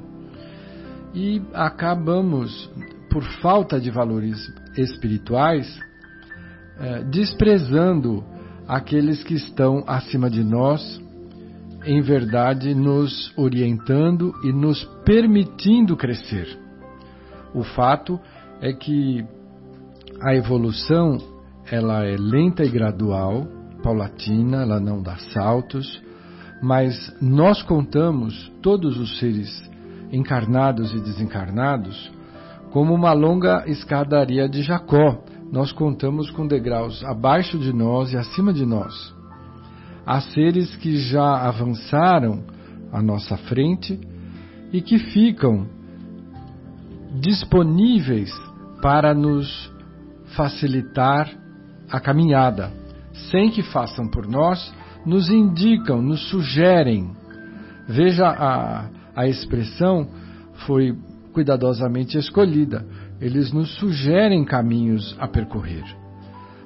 [1.13, 2.69] E acabamos,
[3.09, 5.79] por falta de valores espirituais,
[6.79, 8.23] é, desprezando
[8.67, 11.04] aqueles que estão acima de nós
[11.85, 16.57] em verdade, nos orientando e nos permitindo crescer.
[17.53, 18.19] O fato
[18.59, 19.23] é que
[20.21, 21.17] a evolução
[21.71, 23.47] ela é lenta e gradual,
[23.83, 26.01] paulatina, ela não dá saltos,
[26.61, 29.49] mas nós contamos todos os seres
[30.11, 32.11] encarnados e desencarnados
[32.71, 35.23] como uma longa escadaria de Jacó.
[35.51, 39.14] Nós contamos com degraus abaixo de nós e acima de nós
[40.05, 42.43] a seres que já avançaram
[42.91, 43.99] à nossa frente
[44.71, 45.67] e que ficam
[47.19, 48.31] disponíveis
[48.81, 49.71] para nos
[50.35, 51.29] facilitar
[51.89, 52.71] a caminhada,
[53.31, 54.73] sem que façam por nós,
[55.05, 57.11] nos indicam, nos sugerem.
[57.87, 60.07] Veja a, a expressão
[60.65, 60.95] foi
[61.33, 62.85] cuidadosamente escolhida.
[63.21, 66.04] Eles nos sugerem caminhos a percorrer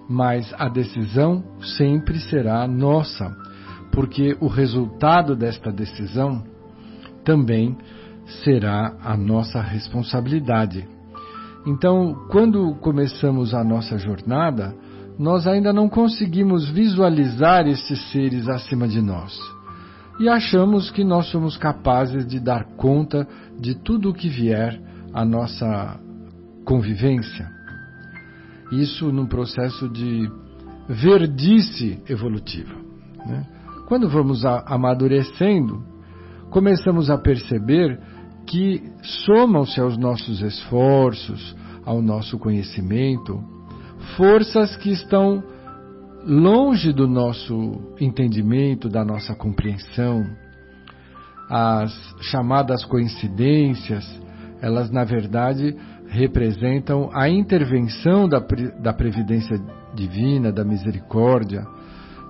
[0.09, 1.43] mas a decisão
[1.77, 3.35] sempre será nossa,
[3.91, 6.43] porque o resultado desta decisão
[7.23, 7.77] também
[8.43, 10.87] será a nossa responsabilidade.
[11.67, 14.73] Então, quando começamos a nossa jornada,
[15.17, 19.37] nós ainda não conseguimos visualizar estes seres acima de nós.
[20.19, 23.27] E achamos que nós somos capazes de dar conta
[23.59, 24.81] de tudo o que vier
[25.13, 25.99] à nossa
[26.65, 27.58] convivência.
[28.71, 30.29] Isso num processo de
[30.87, 32.73] verdice evolutiva.
[33.25, 33.45] Né?
[33.87, 35.83] Quando vamos amadurecendo,
[36.49, 37.99] começamos a perceber
[38.45, 38.81] que
[39.25, 41.55] somam-se aos nossos esforços,
[41.85, 43.43] ao nosso conhecimento,
[44.15, 45.43] forças que estão
[46.25, 50.23] longe do nosso entendimento, da nossa compreensão.
[51.49, 54.05] As chamadas coincidências,
[54.61, 55.75] Elas, na verdade,
[56.09, 58.39] representam a intervenção da,
[58.79, 59.59] da previdência
[59.93, 61.65] divina, da misericórdia,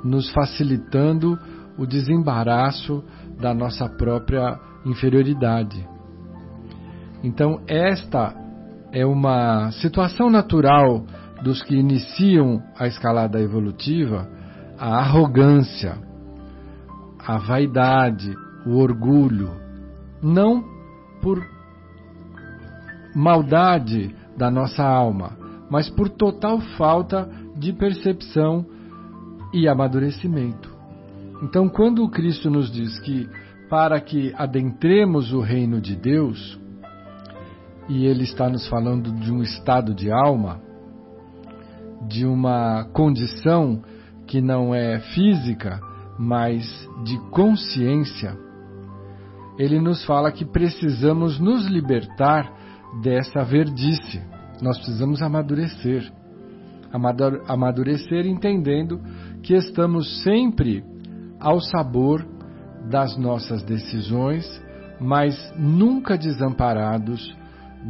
[0.03, 1.39] nos facilitando
[1.77, 3.03] o desembaraço
[3.39, 5.87] da nossa própria inferioridade.
[7.23, 8.35] Então, esta
[8.91, 11.05] é uma situação natural
[11.41, 14.27] dos que iniciam a escalada evolutiva,
[14.77, 15.97] a arrogância,
[17.25, 18.33] a vaidade,
[18.65, 19.51] o orgulho,
[20.21, 20.63] não
[21.21, 21.58] por
[23.15, 25.37] maldade da nossa alma,
[25.69, 28.65] mas por total falta de percepção
[29.53, 30.69] e amadurecimento.
[31.41, 33.29] Então, quando o Cristo nos diz que
[33.69, 36.59] para que adentremos o reino de Deus,
[37.87, 40.59] e ele está nos falando de um estado de alma,
[42.07, 43.81] de uma condição
[44.25, 45.79] que não é física,
[46.17, 46.65] mas
[47.03, 48.37] de consciência,
[49.57, 52.58] ele nos fala que precisamos nos libertar
[53.01, 54.21] dessa verdice.
[54.61, 56.11] Nós precisamos amadurecer.
[57.47, 58.99] Amadurecer entendendo
[59.43, 60.83] que estamos sempre
[61.39, 62.25] ao sabor
[62.89, 64.45] das nossas decisões,
[64.99, 67.35] mas nunca desamparados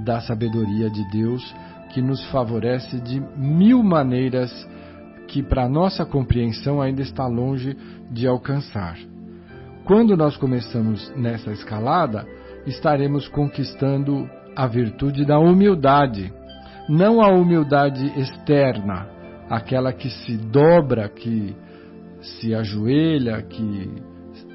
[0.06, 1.56] da sabedoria de Deus
[1.94, 4.52] que nos favorece de mil maneiras
[5.28, 7.76] que para nossa compreensão ainda está longe
[8.12, 8.98] de alcançar.
[9.86, 12.28] Quando nós começamos nessa escalada,
[12.66, 16.34] estaremos conquistando a virtude da humildade,
[16.90, 19.08] não a humildade externa,
[19.50, 21.56] aquela que se dobra, que
[22.22, 23.90] se ajoelha, que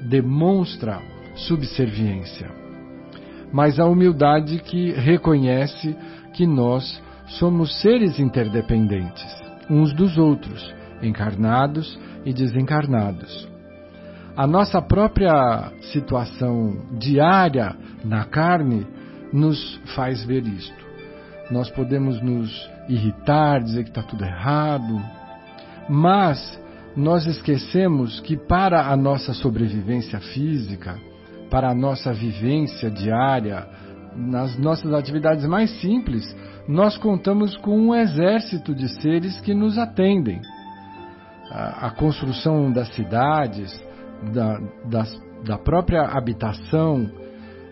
[0.07, 1.01] demonstra
[1.33, 2.51] subserviência,
[3.51, 5.97] mas a humildade que reconhece
[6.35, 7.01] que nós
[7.39, 9.25] somos seres interdependentes,
[9.67, 13.49] uns dos outros, encarnados e desencarnados.
[14.37, 18.85] A nossa própria situação diária na carne
[19.31, 20.85] nos faz ver isto.
[21.51, 25.01] Nós podemos nos irritar, dizer que está tudo errado,
[25.89, 26.59] mas
[26.95, 30.97] nós esquecemos que para a nossa sobrevivência física,
[31.49, 33.67] para a nossa vivência diária,
[34.15, 36.35] nas nossas atividades mais simples,
[36.67, 40.41] nós contamos com um exército de seres que nos atendem.
[41.51, 43.79] A, a construção das cidades,
[44.33, 47.09] da, das, da própria habitação,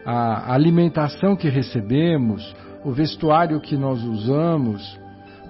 [0.05, 4.99] a alimentação que recebemos, o vestuário que nós usamos,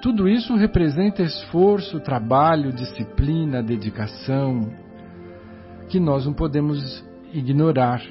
[0.02, 4.70] tudo isso representa esforço, trabalho, disciplina, dedicação,
[5.90, 8.02] que nós não podemos ignorar.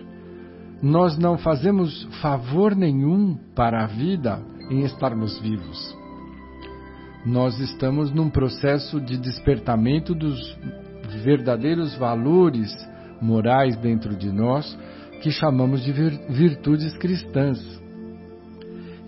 [0.83, 5.97] Nós não fazemos favor nenhum para a vida em estarmos vivos.
[7.25, 10.59] Nós estamos num processo de despertamento dos
[11.23, 12.75] verdadeiros valores
[13.21, 14.77] morais dentro de nós
[15.23, 17.81] que chamamos de virtudes cristãs.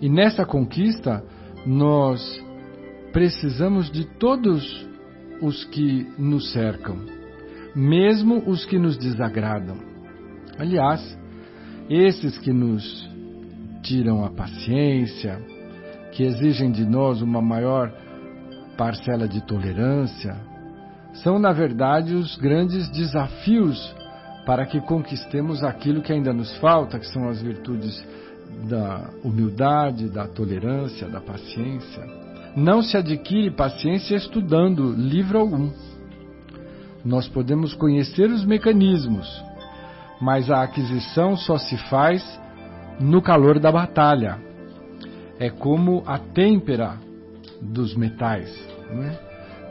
[0.01, 1.21] E nessa conquista,
[1.65, 2.41] nós
[3.11, 4.87] precisamos de todos
[5.41, 6.97] os que nos cercam,
[7.75, 9.77] mesmo os que nos desagradam.
[10.57, 11.19] Aliás,
[11.89, 13.09] esses que nos
[13.83, 15.41] tiram a paciência,
[16.13, 17.93] que exigem de nós uma maior
[18.77, 20.37] parcela de tolerância,
[21.15, 23.93] são, na verdade, os grandes desafios
[24.45, 28.05] para que conquistemos aquilo que ainda nos falta, que são as virtudes
[28.69, 32.03] da humildade, da tolerância, da paciência.
[32.55, 35.71] Não se adquire paciência estudando livro algum.
[37.03, 39.27] Nós podemos conhecer os mecanismos,
[40.21, 42.23] mas a aquisição só se faz
[42.99, 44.39] no calor da batalha.
[45.37, 46.97] É como a têmpera
[47.61, 48.51] dos metais,
[48.89, 49.19] não, é?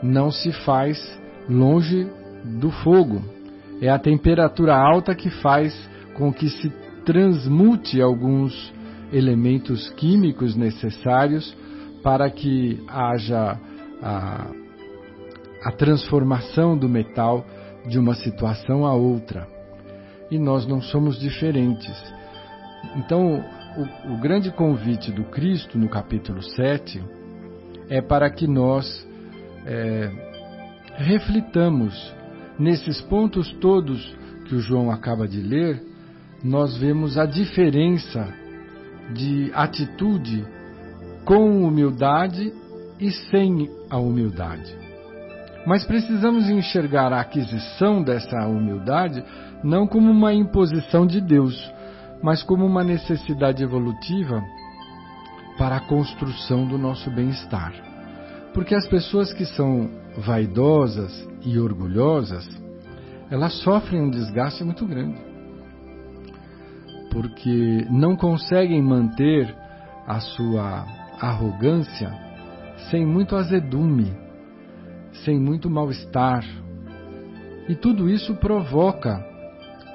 [0.03, 2.07] não se faz longe
[2.43, 3.34] do fogo.
[3.81, 5.73] É a temperatura alta que faz
[6.13, 6.69] com que se
[7.05, 8.73] transmute alguns
[9.11, 11.55] elementos químicos necessários
[12.01, 13.59] para que haja
[14.01, 14.51] a,
[15.63, 17.45] a transformação do metal
[17.87, 19.47] de uma situação a outra.
[20.31, 22.13] E nós não somos diferentes.
[22.95, 23.43] Então,
[23.77, 27.03] o, o grande convite do Cristo no capítulo 7
[27.89, 29.07] é para que nós
[29.65, 30.11] é,
[30.97, 32.14] reflitamos
[32.57, 35.81] Nesses pontos todos que o João acaba de ler,
[36.43, 38.33] nós vemos a diferença
[39.13, 40.45] de atitude
[41.25, 42.53] com humildade
[42.99, 44.75] e sem a humildade.
[45.65, 49.23] Mas precisamos enxergar a aquisição dessa humildade
[49.63, 51.55] não como uma imposição de Deus,
[52.21, 54.43] mas como uma necessidade evolutiva
[55.57, 57.73] para a construção do nosso bem-estar.
[58.53, 62.47] Porque as pessoas que são vaidosas e orgulhosas,
[63.29, 65.19] elas sofrem um desgaste muito grande.
[67.11, 69.53] Porque não conseguem manter
[70.05, 70.85] a sua
[71.19, 72.11] arrogância
[72.89, 74.13] sem muito azedume,
[75.23, 76.43] sem muito mal-estar.
[77.67, 79.25] E tudo isso provoca,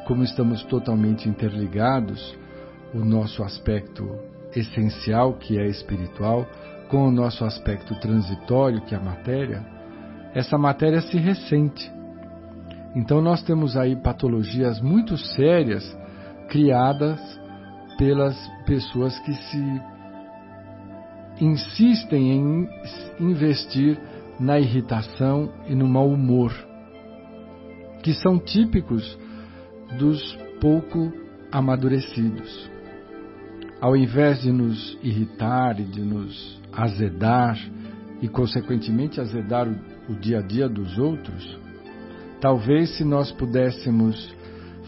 [0.06, 2.36] como estamos totalmente interligados,
[2.92, 4.08] o nosso aspecto
[4.54, 6.46] essencial, que é espiritual,
[6.88, 9.64] com o nosso aspecto transitório, que é a matéria,
[10.34, 11.90] essa matéria se ressente.
[12.94, 15.96] Então nós temos aí patologias muito sérias
[16.48, 17.20] criadas
[17.96, 19.82] pelas pessoas que se
[21.40, 22.68] insistem em
[23.20, 23.98] investir
[24.38, 26.52] na irritação e no mau humor,
[28.02, 29.18] que são típicos
[29.98, 31.12] dos pouco
[31.52, 32.70] amadurecidos.
[33.80, 37.58] Ao invés de nos irritar e de nos azedar
[38.20, 39.74] e, consequentemente, azedar o,
[40.10, 41.58] o dia a dia dos outros,
[42.40, 44.34] talvez se nós pudéssemos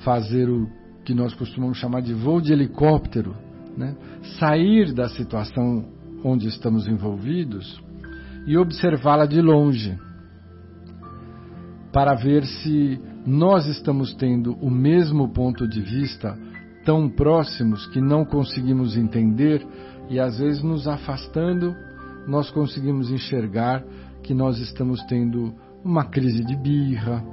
[0.05, 0.69] fazer o
[1.05, 3.37] que nós costumamos chamar de voo de helicóptero,
[3.77, 3.95] né?
[4.39, 5.87] sair da situação
[6.25, 7.81] onde estamos envolvidos
[8.47, 9.97] e observá-la de longe,
[11.93, 16.37] para ver se nós estamos tendo o mesmo ponto de vista
[16.85, 19.65] tão próximos que não conseguimos entender
[20.09, 21.75] e às vezes nos afastando,
[22.27, 23.85] nós conseguimos enxergar
[24.23, 25.55] que nós estamos tendo
[25.85, 27.25] uma crise de birra,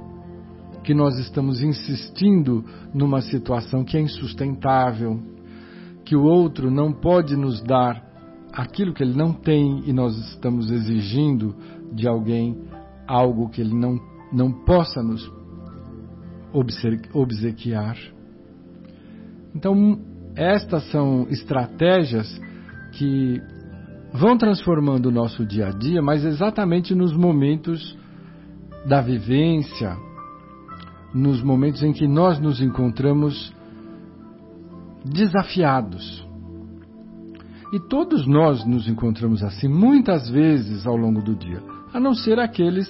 [0.82, 5.20] que nós estamos insistindo numa situação que é insustentável,
[6.04, 8.04] que o outro não pode nos dar
[8.52, 11.54] aquilo que ele não tem e nós estamos exigindo
[11.92, 12.56] de alguém
[13.06, 14.00] algo que ele não,
[14.32, 15.30] não possa nos
[17.12, 17.96] obsequiar.
[19.54, 20.00] Então,
[20.34, 22.40] estas são estratégias
[22.92, 23.40] que
[24.12, 27.96] vão transformando o nosso dia a dia, mas exatamente nos momentos
[28.86, 29.96] da vivência,
[31.14, 33.52] nos momentos em que nós nos encontramos
[35.04, 36.26] desafiados.
[37.72, 42.38] E todos nós nos encontramos assim muitas vezes ao longo do dia, a não ser
[42.40, 42.88] aqueles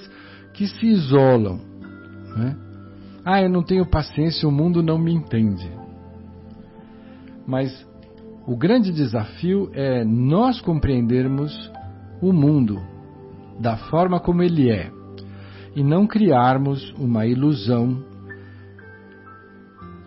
[0.54, 1.60] que se isolam.
[2.36, 2.56] Né?
[3.24, 5.70] Ah, eu não tenho paciência, o mundo não me entende.
[7.46, 7.86] Mas
[8.46, 11.70] o grande desafio é nós compreendermos
[12.20, 12.80] o mundo
[13.60, 14.90] da forma como ele é
[15.76, 18.02] e não criarmos uma ilusão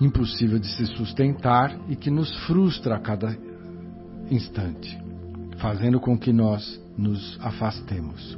[0.01, 3.37] impossível de se sustentar e que nos frustra a cada
[4.29, 4.99] instante,
[5.57, 8.37] fazendo com que nós nos afastemos.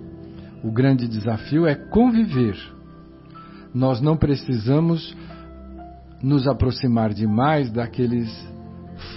[0.63, 2.57] O grande desafio é conviver.
[3.73, 5.15] Nós não precisamos
[6.21, 8.29] nos aproximar demais daqueles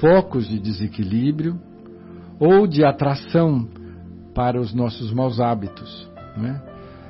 [0.00, 1.58] focos de desequilíbrio
[2.38, 3.68] ou de atração
[4.34, 6.08] para os nossos maus hábitos.
[6.36, 6.62] Né?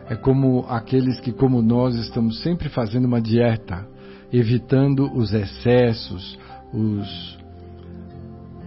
[0.09, 3.87] É como aqueles que, como nós, estamos sempre fazendo uma dieta,
[4.33, 6.39] evitando os excessos,
[6.73, 7.39] os,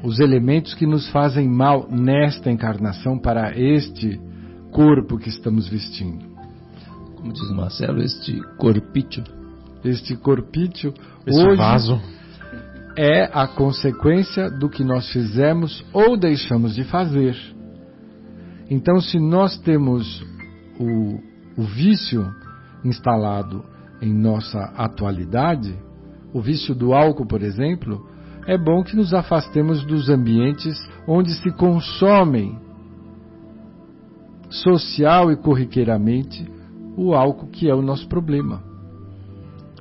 [0.03, 4.19] os elementos que nos fazem mal nesta encarnação para este
[4.71, 6.25] corpo que estamos vestindo.
[7.15, 9.23] Como diz o Marcelo, este corpício.
[9.83, 10.93] Este corpício,
[11.25, 11.99] Esse hoje, vaso
[12.97, 17.35] é a consequência do que nós fizemos ou deixamos de fazer.
[18.69, 20.25] Então, se nós temos
[20.79, 22.25] o, o vício
[22.83, 23.63] instalado
[24.01, 25.75] em nossa atualidade,
[26.33, 28.07] o vício do álcool, por exemplo,
[28.47, 30.75] é bom que nos afastemos dos ambientes
[31.07, 32.57] onde se consomem
[34.49, 36.49] social e corriqueiramente
[36.97, 38.63] o álcool que é o nosso problema.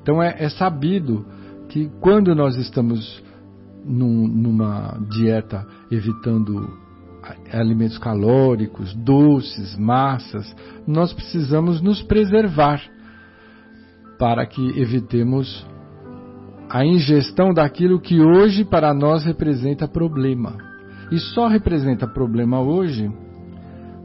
[0.01, 1.27] Então é, é sabido
[1.71, 3.23] que quando nós estamos
[3.85, 6.69] num, numa dieta evitando
[7.53, 10.55] alimentos calóricos, doces, massas,
[10.87, 12.83] nós precisamos nos preservar
[14.19, 15.65] para que evitemos
[16.69, 20.57] a ingestão daquilo que hoje para nós representa problema.
[21.13, 23.11] E só representa problema hoje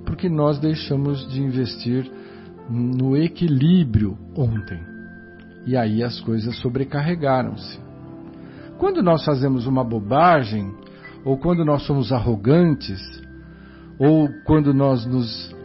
[0.06, 2.10] porque nós deixamos de investir
[2.70, 4.95] no equilíbrio ontem.
[5.66, 7.80] E aí as coisas sobrecarregaram-se.
[8.78, 10.72] Quando nós fazemos uma bobagem,
[11.24, 13.02] ou quando nós somos arrogantes,
[13.98, 15.56] ou quando nós nos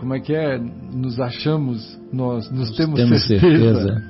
[0.00, 3.74] como é que é, nos achamos, nós nos temos, temos certeza.
[3.74, 4.02] certeza.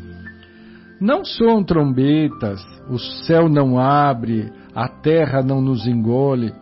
[1.01, 6.53] Não soam trombetas, o céu não abre, a terra não nos engole.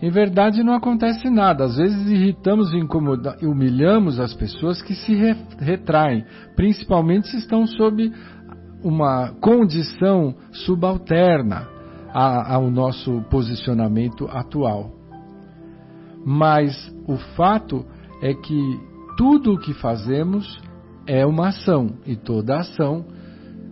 [0.00, 1.64] Em verdade não acontece nada.
[1.64, 6.24] Às vezes irritamos e humilhamos as pessoas que se re retraem,
[6.54, 8.12] principalmente se estão sob
[8.82, 11.66] uma condição subalterna
[12.12, 14.92] ao nosso posicionamento atual.
[16.24, 16.74] Mas
[17.06, 17.84] o fato
[18.22, 18.80] é que
[19.16, 20.60] tudo o que fazemos
[21.06, 23.04] é uma ação e toda ação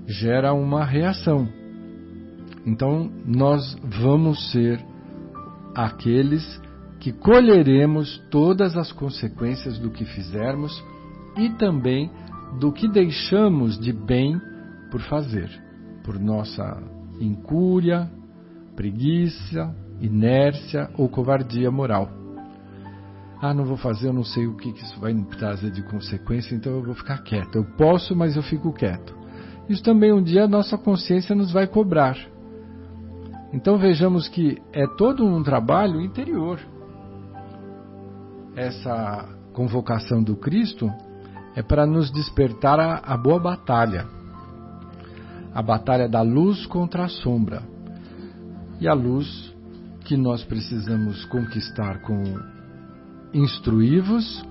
[0.07, 1.49] gera uma reação.
[2.67, 4.85] Então nós vamos ser
[5.77, 6.61] aqueles
[6.99, 10.83] que colheremos todas as consequências do que fizermos
[11.37, 12.11] e também
[12.59, 14.41] do que deixamos de bem
[14.91, 15.51] por fazer,
[16.03, 16.83] por nossa
[17.21, 18.11] incúria,
[18.75, 22.11] preguiça, inércia ou covardia moral.
[23.43, 26.55] Ah, não vou fazer, eu não sei o que isso vai me trazer de consequência,
[26.55, 27.57] então eu vou ficar quieto.
[27.57, 29.15] Eu posso, mas eu fico quieto.
[29.69, 32.17] Isso também um dia a nossa consciência nos vai cobrar.
[33.57, 36.61] Então vejamos que é todo um trabalho interior.
[38.55, 40.93] Essa convocação do Cristo
[41.55, 44.07] é para nos despertar a, a boa batalha
[45.55, 47.63] a batalha da luz contra a sombra.
[48.79, 49.55] E a luz
[50.05, 52.23] que nós precisamos conquistar com
[53.33, 54.47] instruí-vos,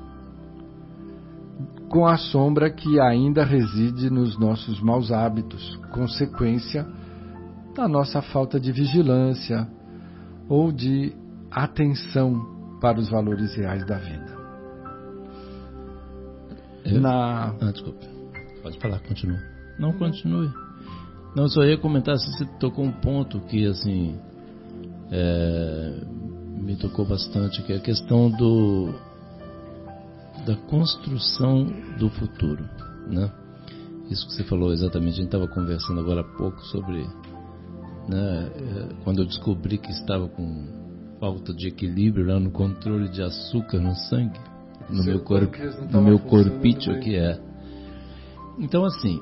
[1.90, 6.88] com a sombra que ainda reside nos nossos maus hábitos, consequência
[7.76, 9.68] da nossa falta de vigilância
[10.50, 11.14] ou de
[11.52, 14.36] atenção para os valores reais da vida.
[16.86, 17.02] Eu...
[17.02, 17.56] Na...
[17.62, 18.06] Ah, desculpa.
[18.64, 19.40] Pode falar, continua.
[19.78, 20.50] Não, continue.
[21.36, 24.18] Não, só ia comentar se você tocou um ponto que, assim,
[25.12, 26.02] é,
[26.62, 28.94] me tocou bastante, que é a questão do
[30.46, 31.66] da construção
[31.98, 32.64] do futuro,
[33.08, 33.32] né?
[34.10, 37.04] Isso que você falou exatamente, a gente estava conversando agora há pouco sobre,
[38.08, 40.66] né, é, quando eu descobri que estava com
[41.20, 44.40] falta de equilíbrio lá no controle de açúcar no sangue,
[44.90, 45.58] no Seu meu corpo,
[45.92, 47.40] no meu corpício que é.
[48.60, 49.20] Então assim,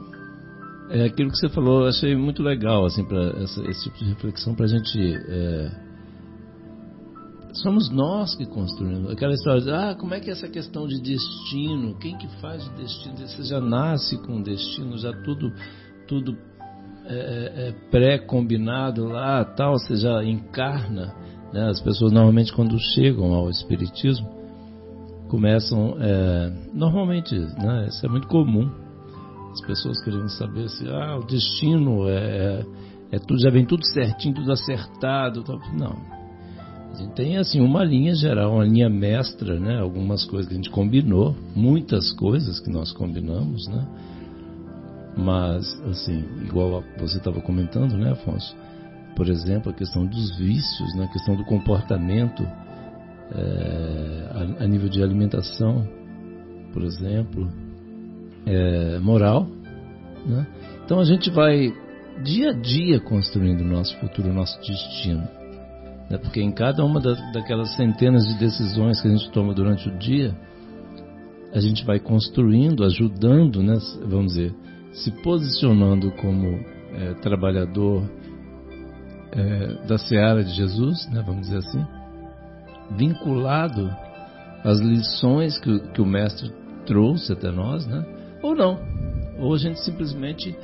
[0.90, 4.54] é aquilo que você falou, eu achei muito legal, assim, para esse tipo de reflexão,
[4.54, 5.00] para a gente.
[5.00, 5.72] É,
[7.54, 9.12] somos nós que construímos.
[9.12, 11.98] Aquela história de, ah, como é que é essa questão de destino?
[12.00, 13.18] Quem que faz o destino?
[13.18, 15.52] Você já nasce com o destino, já tudo,
[16.08, 16.38] tudo
[17.06, 21.14] é, é, é pré-combinado lá, tal, você já encarna.
[21.52, 21.70] Né?
[21.70, 24.28] As pessoas normalmente quando chegam ao espiritismo
[25.30, 27.88] começam, é, normalmente, né?
[27.88, 28.70] Isso é muito comum
[29.54, 32.66] as pessoas querendo saber se ah, o destino é, é,
[33.14, 35.44] é tudo, já vem tudo certinho, tudo acertado.
[35.78, 35.96] Não.
[36.92, 39.80] A gente tem assim uma linha geral, uma linha mestra, né?
[39.80, 43.88] Algumas coisas que a gente combinou, muitas coisas que nós combinamos, né?
[45.16, 48.56] Mas assim, igual você estava comentando, né, Afonso?
[49.16, 51.06] Por exemplo, a questão dos vícios, né?
[51.06, 52.44] a questão do comportamento
[53.32, 55.88] é, a, a nível de alimentação,
[56.72, 57.52] por exemplo,
[58.46, 59.48] é, moral.
[60.26, 60.48] Né?
[60.86, 61.74] Então a gente vai
[62.24, 65.28] dia a dia construindo o nosso futuro, o nosso destino.
[66.10, 66.18] Né?
[66.18, 69.98] Porque em cada uma da, daquelas centenas de decisões que a gente toma durante o
[69.98, 70.36] dia,
[71.54, 73.76] a gente vai construindo, ajudando, né?
[74.06, 74.56] vamos dizer,
[74.94, 76.60] se posicionando como
[76.94, 78.04] é, trabalhador
[79.32, 81.24] é, da seara de Jesus, né?
[81.26, 81.86] vamos dizer assim,
[82.96, 83.90] vinculado
[84.64, 86.52] às lições que, que o Mestre
[86.86, 88.06] trouxe até nós, né?
[88.42, 88.80] ou não.
[89.40, 90.56] Ou a gente simplesmente,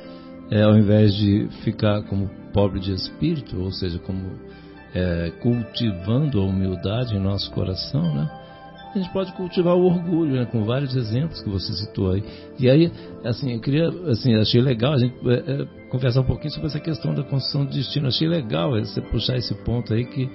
[0.50, 4.38] é, ao invés de ficar como pobre de espírito, ou seja, como
[4.94, 8.39] é, cultivando a humildade em nosso coração, né?
[8.94, 10.46] A gente pode cultivar o orgulho, né?
[10.46, 12.24] Com vários exemplos que você citou aí.
[12.58, 12.90] E aí,
[13.24, 16.80] assim, eu queria, assim, achei legal a gente é, é conversar um pouquinho sobre essa
[16.80, 18.08] questão da construção do destino.
[18.08, 20.28] Achei legal você puxar esse ponto aí que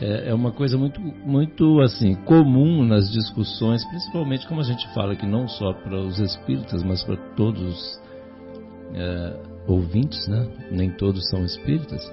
[0.00, 5.14] é, é, uma coisa muito, muito assim comum nas discussões, principalmente como a gente fala
[5.14, 8.00] que não só para os espíritas, mas para todos os
[8.94, 9.36] é,
[9.68, 10.48] ouvintes, né?
[10.70, 12.10] Nem todos são espíritas.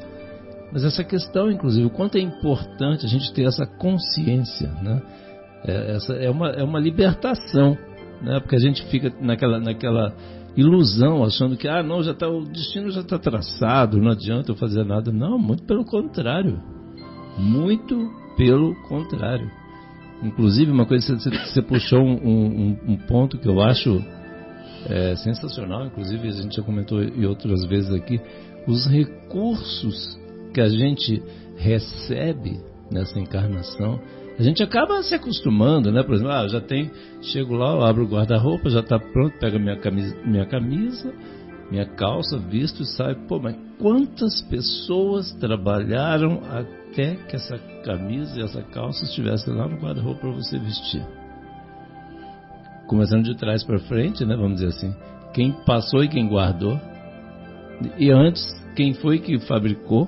[0.71, 5.01] Mas essa questão, inclusive, o quanto é importante a gente ter essa consciência, né?
[5.65, 7.77] É, essa é uma, é uma libertação,
[8.21, 8.39] né?
[8.39, 10.13] Porque a gente fica naquela, naquela
[10.55, 14.55] ilusão, achando que ah, não, já tá, o destino já está traçado, não adianta eu
[14.55, 15.11] fazer nada.
[15.11, 16.61] Não, muito pelo contrário
[17.37, 19.49] muito pelo contrário.
[20.23, 24.03] Inclusive, uma coisa você, você puxou um, um, um, ponto que eu acho
[24.87, 28.19] é, sensacional, inclusive a gente já comentou e outras vezes aqui,
[28.67, 30.19] os recursos
[30.53, 31.21] que a gente
[31.55, 32.59] recebe
[32.91, 33.99] nessa encarnação,
[34.37, 36.03] a gente acaba se acostumando, né?
[36.03, 39.77] Por exemplo, ah, já tem, chego lá, abro o guarda-roupa, já está pronto, pego minha
[39.77, 41.11] camisa, minha camisa,
[41.71, 43.15] minha calça, visto e sai.
[43.27, 49.77] Pô, mas quantas pessoas trabalharam até que essa camisa e essa calça estivessem lá no
[49.77, 51.03] guarda-roupa para você vestir.
[52.85, 54.95] Começando de trás para frente, né, vamos dizer assim.
[55.33, 56.79] Quem passou e quem guardou.
[57.97, 58.43] E antes,
[58.75, 60.07] quem foi que fabricou.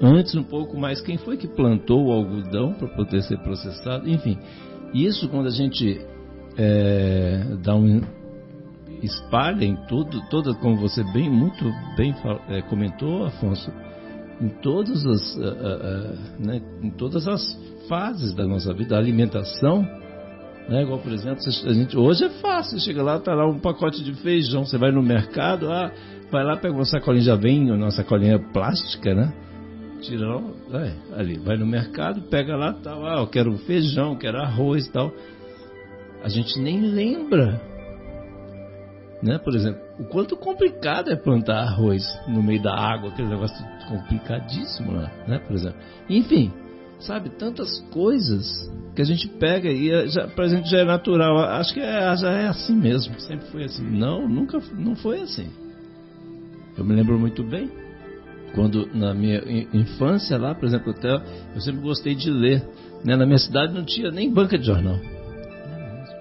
[0.00, 4.08] Antes, um pouco mais, quem foi que plantou o algodão para poder ser processado.
[4.08, 4.38] Enfim,
[4.92, 6.00] isso quando a gente
[6.56, 8.00] é, dá um
[9.02, 11.64] espalha em tudo, toda, como você bem muito
[11.96, 12.14] bem
[12.48, 13.70] é, comentou, Afonso,
[14.40, 15.36] em todas as,
[16.38, 17.42] né, em todas as
[17.88, 18.96] fases da nossa vida.
[18.96, 19.82] A alimentação,
[20.68, 24.02] né, igual por exemplo, a gente, hoje é fácil, chega lá, tá lá um pacote
[24.02, 25.92] de feijão, você vai no mercado, ah,
[26.30, 29.32] vai lá, pega uma sacolinha, já vem uma sacolinha plástica, né?
[30.00, 30.42] Tira lá,
[31.16, 35.12] ali, vai no mercado, pega lá, tal, ah, eu quero feijão, quero arroz e tal.
[36.22, 37.60] A gente nem lembra
[39.24, 39.38] né?
[39.38, 43.56] Por exemplo, o quanto complicado é plantar arroz no meio da água, aquele negócio
[43.88, 45.38] complicadíssimo lá, né?
[45.38, 45.78] Por exemplo.
[46.10, 46.52] Enfim,
[47.00, 51.38] sabe, tantas coisas que a gente pega e é, já, pra gente já é natural.
[51.38, 53.84] Acho que é, já é assim mesmo, sempre foi assim.
[53.84, 55.48] Não, nunca não foi assim.
[56.76, 57.70] Eu me lembro muito bem
[58.54, 59.42] quando na minha
[59.72, 61.14] infância lá, por exemplo, até
[61.54, 62.62] eu sempre gostei de ler.
[63.04, 63.16] Né?
[63.16, 64.98] Na minha cidade não tinha nem banca de jornal.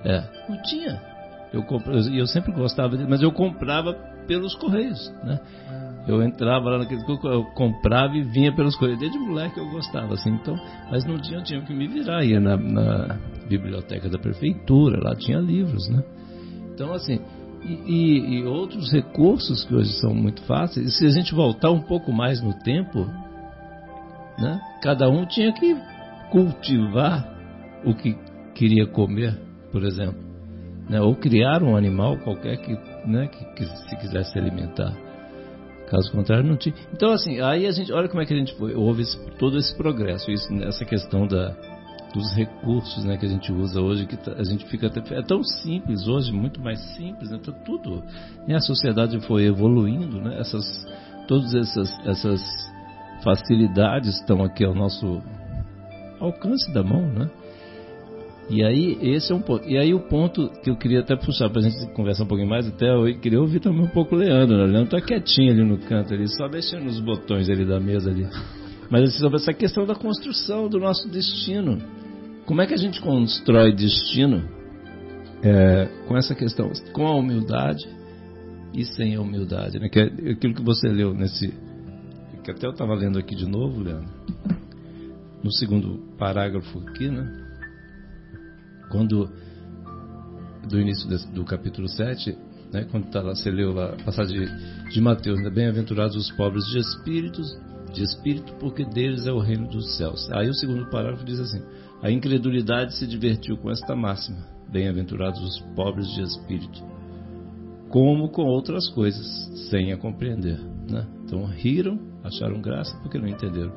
[0.03, 1.01] É, não tinha.
[1.53, 1.63] Eu,
[2.13, 3.93] eu sempre gostava dele, mas eu comprava
[4.27, 5.39] pelos correios, né?
[6.07, 8.99] Eu entrava lá naquele eu comprava e vinha pelos correios.
[8.99, 10.55] Desde moleque eu gostava, assim, então,
[10.91, 15.39] mas não tinha, tinha que me virar, ia na, na biblioteca da prefeitura, lá tinha
[15.39, 16.03] livros, né?
[16.73, 17.21] Então, assim,
[17.65, 21.81] e, e, outros recursos que hoje são muito fáceis, e se a gente voltar um
[21.81, 23.05] pouco mais no tempo,
[24.37, 25.75] né, cada um tinha que
[26.31, 27.31] cultivar
[27.85, 28.17] o que
[28.53, 29.39] queria comer,
[29.71, 30.33] por exemplo
[30.89, 31.01] né?
[31.01, 34.93] ou criar um animal qualquer que, né, que, que, se quisesse se alimentar.
[35.89, 36.73] Caso contrário, não tinha.
[36.93, 39.57] Então, assim, aí a gente, olha como é que a gente foi, houve esse, todo
[39.57, 41.55] esse progresso, isso, essa questão da,
[42.13, 45.43] dos recursos né, que a gente usa hoje, que a gente fica até, é tão
[45.43, 48.03] simples hoje, muito mais simples, né, tá tudo.
[48.47, 50.63] E a sociedade foi evoluindo, né, essas,
[51.27, 52.41] todas essas, essas
[53.23, 55.21] facilidades estão aqui ao nosso
[56.19, 57.29] alcance da mão, né?
[58.49, 59.67] E aí, esse é um ponto.
[59.67, 62.49] E aí, o ponto que eu queria até puxar para a gente conversar um pouquinho
[62.49, 64.57] mais, até eu queria ouvir também um pouco o Leandro.
[64.57, 64.63] Né?
[64.63, 68.09] O Leandro tá quietinho ali no canto, ali, só mexendo nos botões ali da mesa
[68.11, 68.27] ali.
[68.89, 71.81] Mas assim, sobre essa questão da construção do nosso destino.
[72.45, 74.47] Como é que a gente constrói destino
[75.41, 76.71] é, com essa questão?
[76.91, 77.87] Com a humildade
[78.73, 79.79] e sem a humildade.
[79.79, 79.89] Né?
[79.89, 81.53] Que é aquilo que você leu nesse.
[82.43, 84.09] Que até eu estava lendo aqui de novo, Leandro.
[85.41, 87.43] No segundo parágrafo aqui, né?
[88.93, 89.27] quando
[90.67, 92.37] do início do capítulo 7,
[92.71, 96.31] né, quando tá lá, você leu lá, a passagem de, de Mateus, né, bem-aventurados os
[96.31, 97.57] pobres de espíritos,
[97.93, 100.29] de espírito, porque deles é o reino dos céus.
[100.31, 101.61] Aí o segundo parágrafo diz assim:
[102.01, 106.83] a incredulidade se divertiu com esta máxima, bem-aventurados os pobres de espírito,
[107.89, 109.25] como com outras coisas,
[109.69, 110.59] sem a compreender.
[110.89, 111.07] Né?
[111.23, 113.73] Então riram, acharam graça porque não entenderam.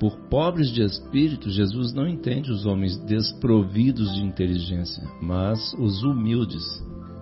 [0.00, 6.64] Por pobres de espírito, Jesus não entende os homens desprovidos de inteligência, mas os humildes.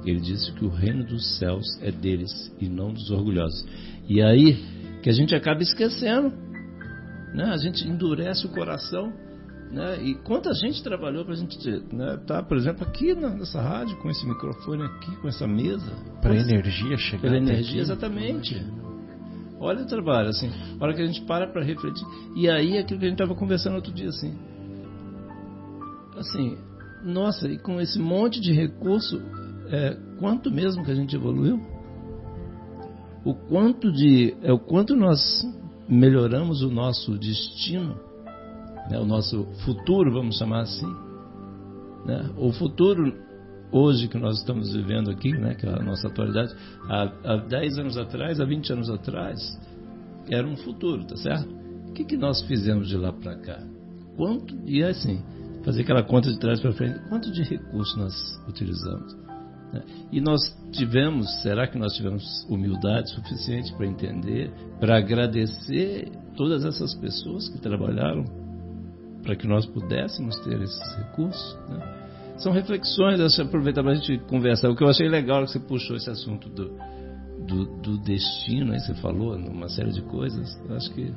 [0.02, 3.66] Ele disse que o reino dos céus é deles e não dos orgulhosos.
[4.08, 4.56] E aí
[5.02, 6.32] que a gente acaba esquecendo,
[7.34, 7.44] né?
[7.44, 9.12] A gente endurece o coração,
[9.70, 10.02] né?
[10.02, 11.56] E quanta gente trabalhou para a gente
[11.92, 16.34] né, tá, por exemplo, aqui nessa rádio com esse microfone aqui, com essa mesa, para
[16.34, 17.22] energia chegar.
[17.22, 17.80] Para energia, aqui.
[17.80, 18.66] exatamente.
[19.60, 20.50] Olha o trabalho, assim.
[20.78, 22.06] A hora que a gente para para refletir.
[22.34, 24.34] E aí, aquilo que a gente estava conversando outro dia, assim.
[26.16, 26.58] Assim,
[27.04, 29.20] nossa, e com esse monte de recurso,
[29.70, 31.60] é, quanto mesmo que a gente evoluiu?
[33.24, 34.34] O quanto de.
[34.42, 35.46] É o quanto nós
[35.88, 37.98] melhoramos o nosso destino,
[38.88, 40.90] né, o nosso futuro, vamos chamar assim.
[42.06, 42.30] Né?
[42.38, 43.12] O futuro
[43.72, 46.54] hoje que nós estamos vivendo aqui, né, que é a nossa atualidade,
[46.88, 49.58] há, há 10 anos atrás, há 20 anos atrás,
[50.28, 51.48] era um futuro, tá certo?
[51.88, 53.62] O que, que nós fizemos de lá para cá?
[54.16, 55.22] Quanto, e assim,
[55.64, 59.16] fazer aquela conta de trás para frente, quanto de recursos nós utilizamos?
[60.10, 60.40] E nós
[60.72, 67.60] tivemos, será que nós tivemos humildade suficiente para entender, para agradecer todas essas pessoas que
[67.60, 68.24] trabalharam
[69.22, 71.58] para que nós pudéssemos ter esses recursos?
[71.68, 72.36] Né?
[72.38, 74.70] São reflexões, eu aproveitar para a gente conversar.
[74.70, 76.72] O que eu achei legal é que você puxou esse assunto do,
[77.46, 80.58] do, do destino, aí você falou, uma série de coisas.
[80.66, 81.12] Eu acho que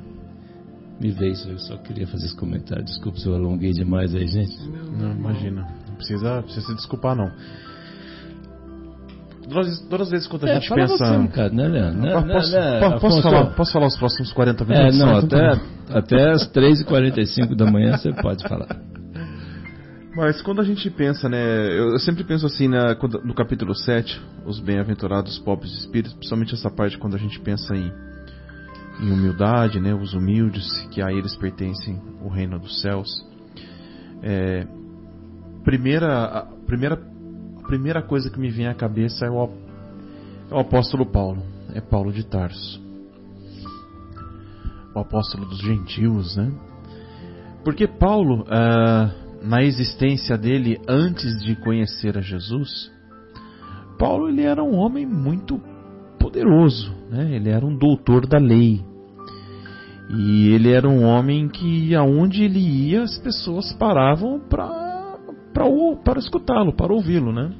[1.00, 1.34] me veio.
[1.48, 2.84] Eu só queria fazer esse comentário.
[2.84, 4.56] Desculpe se eu alonguei demais aí, gente.
[4.68, 5.62] Não, imagina.
[5.88, 7.32] Não precisa, precisa se desculpar, não.
[9.48, 10.96] Todas, todas as vezes quando a é, gente pensa.
[10.96, 12.00] Você, um cara, né, Leandro?
[12.00, 15.00] Né, posso, né, posso, posso, falar, posso falar os próximos 40 minutos?
[15.00, 18.80] É, não, até, até as 3h45 da manhã você pode falar.
[20.16, 21.76] Mas quando a gente pensa, né?
[21.76, 26.70] Eu, sempre penso assim né, no capítulo 7, os bem-aventurados pobres de espírito, principalmente essa
[26.70, 27.92] parte quando a gente pensa em,
[29.00, 29.92] em humildade, né?
[29.92, 33.10] Os humildes, que a eles pertencem o reino dos céus.
[34.22, 34.64] É,
[35.64, 36.96] primeira, a primeira,
[37.66, 39.50] primeira coisa que me vem à cabeça é o,
[40.50, 41.42] é o apóstolo Paulo,
[41.74, 42.82] é Paulo de Tarso.
[44.94, 46.52] o apóstolo dos gentios, né?
[47.64, 49.10] Porque Paulo, ah,
[49.42, 52.92] na existência dele antes de conhecer a Jesus,
[53.98, 55.60] Paulo ele era um homem muito
[56.18, 57.34] poderoso, né?
[57.34, 58.82] Ele era um doutor da lei.
[60.10, 64.83] E ele era um homem que aonde ele ia as pessoas paravam para
[65.54, 67.50] para escutá-lo, para ouvi-lo, né?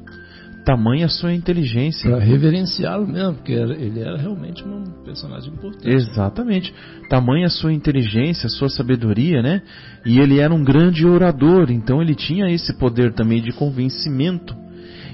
[0.64, 2.10] Tamanha sua inteligência.
[2.10, 5.88] Para reverenciá-lo mesmo, porque ele era realmente um personagem importante.
[5.88, 6.74] Exatamente.
[7.08, 9.62] Tamanha sua inteligência, sua sabedoria, né?
[10.06, 14.56] E ele era um grande orador, então ele tinha esse poder também de convencimento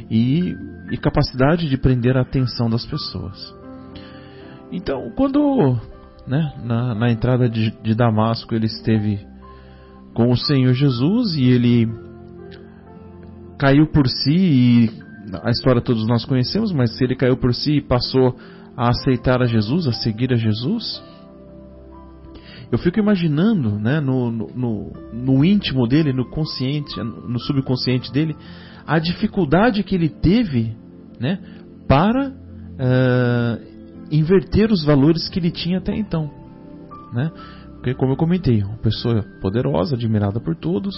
[0.08, 0.54] e,
[0.92, 3.36] e capacidade de prender a atenção das pessoas.
[4.70, 5.76] Então, quando
[6.28, 9.18] né, na, na entrada de, de Damasco ele esteve
[10.14, 11.88] com o Senhor Jesus e ele
[13.60, 14.90] caiu por si e
[15.44, 18.34] a história todos nós conhecemos, mas se ele caiu por si e passou
[18.74, 21.02] a aceitar a Jesus, a seguir a Jesus,
[22.72, 28.34] eu fico imaginando, né, no, no, no íntimo dele, no consciente, no subconsciente dele,
[28.86, 30.74] a dificuldade que ele teve,
[31.20, 31.38] né,
[31.86, 36.30] para uh, inverter os valores que ele tinha até então,
[37.12, 37.30] né?
[37.74, 40.94] Porque como eu comentei, uma pessoa poderosa, admirada por todos,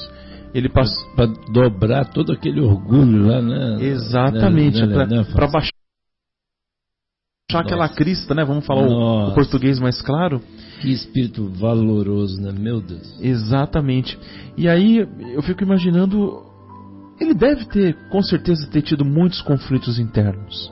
[0.55, 3.78] ele passou para dobrar todo aquele orgulho lá, né?
[3.80, 5.72] Exatamente, né, né, para baixar
[7.50, 7.64] Nossa.
[7.64, 8.44] aquela crista, né?
[8.44, 10.42] Vamos falar o, o, português mais claro.
[10.80, 12.53] Que espírito valoroso, né?
[12.53, 13.18] Meu Deus.
[13.20, 14.18] Exatamente.
[14.57, 14.98] E aí
[15.34, 16.44] eu fico imaginando,
[17.18, 20.70] ele deve ter, com certeza, ter tido muitos conflitos internos.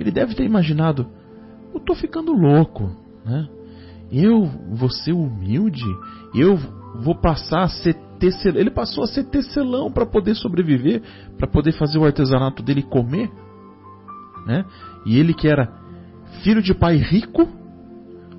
[0.00, 1.06] Ele deve ter imaginado,
[1.74, 2.90] eu tô ficando louco,
[3.26, 3.46] né?
[4.10, 5.84] Eu vou ser humilde,
[6.34, 6.58] eu
[6.94, 8.60] vou passar a ser tecelão.
[8.60, 11.02] Ele passou a ser tecelão para poder sobreviver,
[11.38, 13.30] para poder fazer o artesanato dele comer.
[14.46, 14.64] Né?
[15.06, 15.72] E ele que era
[16.42, 17.48] filho de pai rico,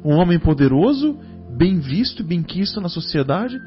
[0.03, 1.17] um homem poderoso,
[1.55, 3.59] bem visto e bem quisto na sociedade,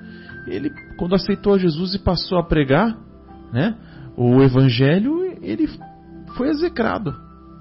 [0.46, 2.96] ele quando aceitou Jesus e passou a pregar,
[3.52, 3.76] né,
[4.16, 5.68] o evangelho, ele
[6.36, 7.14] foi execrado,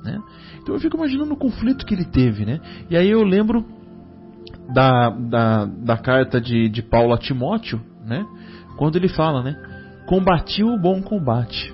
[0.04, 0.20] né?
[0.62, 2.60] Então eu fico imaginando o conflito que ele teve, né?
[2.90, 3.66] E aí eu lembro
[4.74, 8.26] da, da, da carta de, de Paulo a Timóteo, né?
[8.78, 9.56] Quando ele fala, né?
[10.08, 11.74] Combati o bom combate.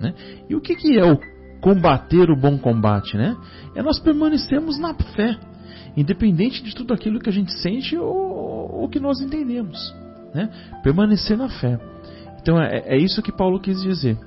[0.00, 0.14] Né?
[0.48, 1.18] E o que, que é o
[1.60, 3.36] combater o bom combate, né?
[3.74, 5.38] É nós permanecemos na fé,
[5.96, 9.78] independente de tudo aquilo que a gente sente ou, ou que nós entendemos,
[10.34, 10.50] né?
[10.82, 11.78] Permanecer na fé.
[12.40, 14.18] Então é, é isso que Paulo quis dizer.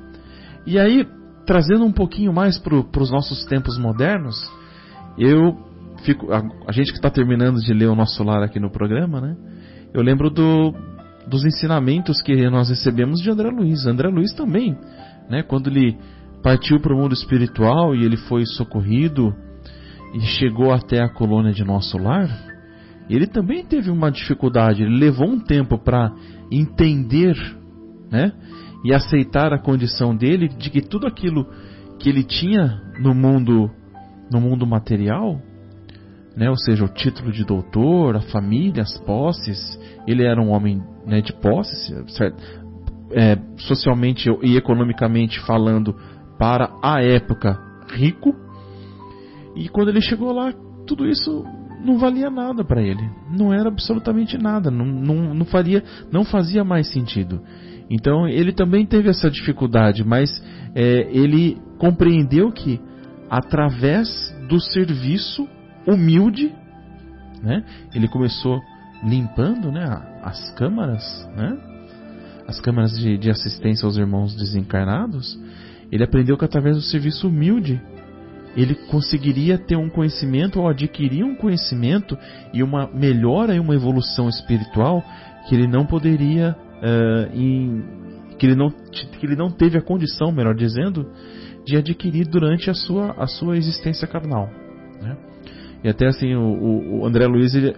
[0.66, 1.06] E aí,
[1.46, 4.36] trazendo um pouquinho mais para os nossos tempos modernos,
[5.18, 5.58] eu
[6.06, 9.20] fico, a, a gente que está terminando de ler o nosso lar aqui no programa,
[9.20, 9.36] né?
[9.94, 10.74] Eu lembro do,
[11.28, 13.86] dos ensinamentos que nós recebemos de André Luiz.
[13.86, 14.78] André Luiz também,
[15.30, 15.44] né?
[15.44, 15.98] Quando ele
[16.44, 19.34] partiu para o mundo espiritual e ele foi socorrido
[20.14, 22.30] e chegou até a colônia de nosso lar,
[23.10, 24.84] ele também teve uma dificuldade.
[24.84, 26.14] Ele levou um tempo para
[26.52, 27.36] entender,
[28.12, 28.32] né?
[28.84, 31.48] E aceitar a condição dele de que tudo aquilo
[32.00, 33.72] que ele tinha no mundo
[34.32, 35.40] no mundo material
[36.36, 39.80] né, ou seja, o título de doutor, a família, as posses.
[40.06, 41.94] Ele era um homem né, de posses,
[43.12, 45.96] é, socialmente e economicamente falando,
[46.38, 47.58] para a época
[47.94, 48.36] rico.
[49.56, 50.54] E quando ele chegou lá,
[50.86, 51.46] tudo isso
[51.84, 53.10] não valia nada para ele.
[53.32, 54.70] Não era absolutamente nada.
[54.70, 57.42] Não, não, não, faria, não fazia mais sentido.
[57.90, 60.30] Então ele também teve essa dificuldade, mas
[60.74, 62.82] é, ele compreendeu que
[63.30, 64.10] através
[64.50, 65.48] do serviço
[65.88, 66.54] humilde,
[67.42, 67.64] né?
[67.94, 68.62] Ele começou
[69.04, 69.86] limpando, né,
[70.24, 71.04] as câmaras,
[71.36, 71.58] né?
[72.48, 75.40] As câmaras de, de assistência aos irmãos desencarnados.
[75.92, 77.82] Ele aprendeu que através do serviço humilde
[78.56, 82.18] ele conseguiria ter um conhecimento ou adquirir um conhecimento
[82.54, 85.04] e uma melhora e uma evolução espiritual
[85.48, 87.84] que ele não poderia uh, em,
[88.38, 91.12] que ele não que ele não teve a condição, melhor dizendo,
[91.66, 94.50] de adquirir durante a sua a sua existência carnal.
[95.86, 97.76] E até assim, o, o André Luiz, ele,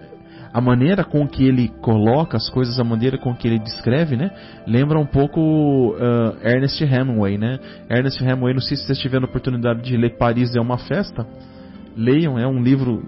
[0.50, 4.30] a maneira com que ele coloca as coisas, a maneira com que ele descreve, né?
[4.66, 7.58] Lembra um pouco uh, Ernest Hemingway, né?
[7.90, 11.26] Ernest Hemingway, não sei se vocês tiveram a oportunidade de ler Paris é uma Festa.
[11.94, 13.04] Leiam, é um livro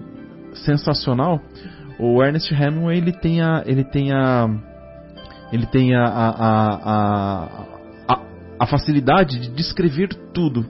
[0.53, 1.41] sensacional.
[1.97, 3.63] O Ernest Hemingway, ele tem a...
[3.65, 4.47] Ele tem a
[5.51, 7.65] ele tem a, a, a,
[8.07, 8.21] a,
[8.59, 10.65] a facilidade de descrever tudo.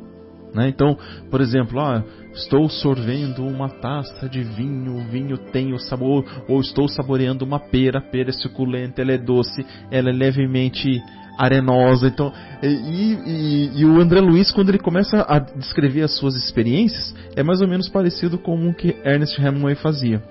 [0.54, 0.68] Né?
[0.68, 0.98] Então,
[1.30, 6.62] por exemplo, ah, Estou sorvendo uma taça de vinho, o vinho tem o sabor, ou
[6.62, 11.02] estou saboreando uma pera, a pera é suculenta, ela é doce, ela é levemente
[11.38, 12.08] arenosa.
[12.08, 12.32] Então,
[12.64, 17.44] e, e, e, o André Luiz, quando ele começa a descrever as suas experiências, é
[17.44, 20.24] mais ou menos parecido com o que Ernest Hemingway fazia.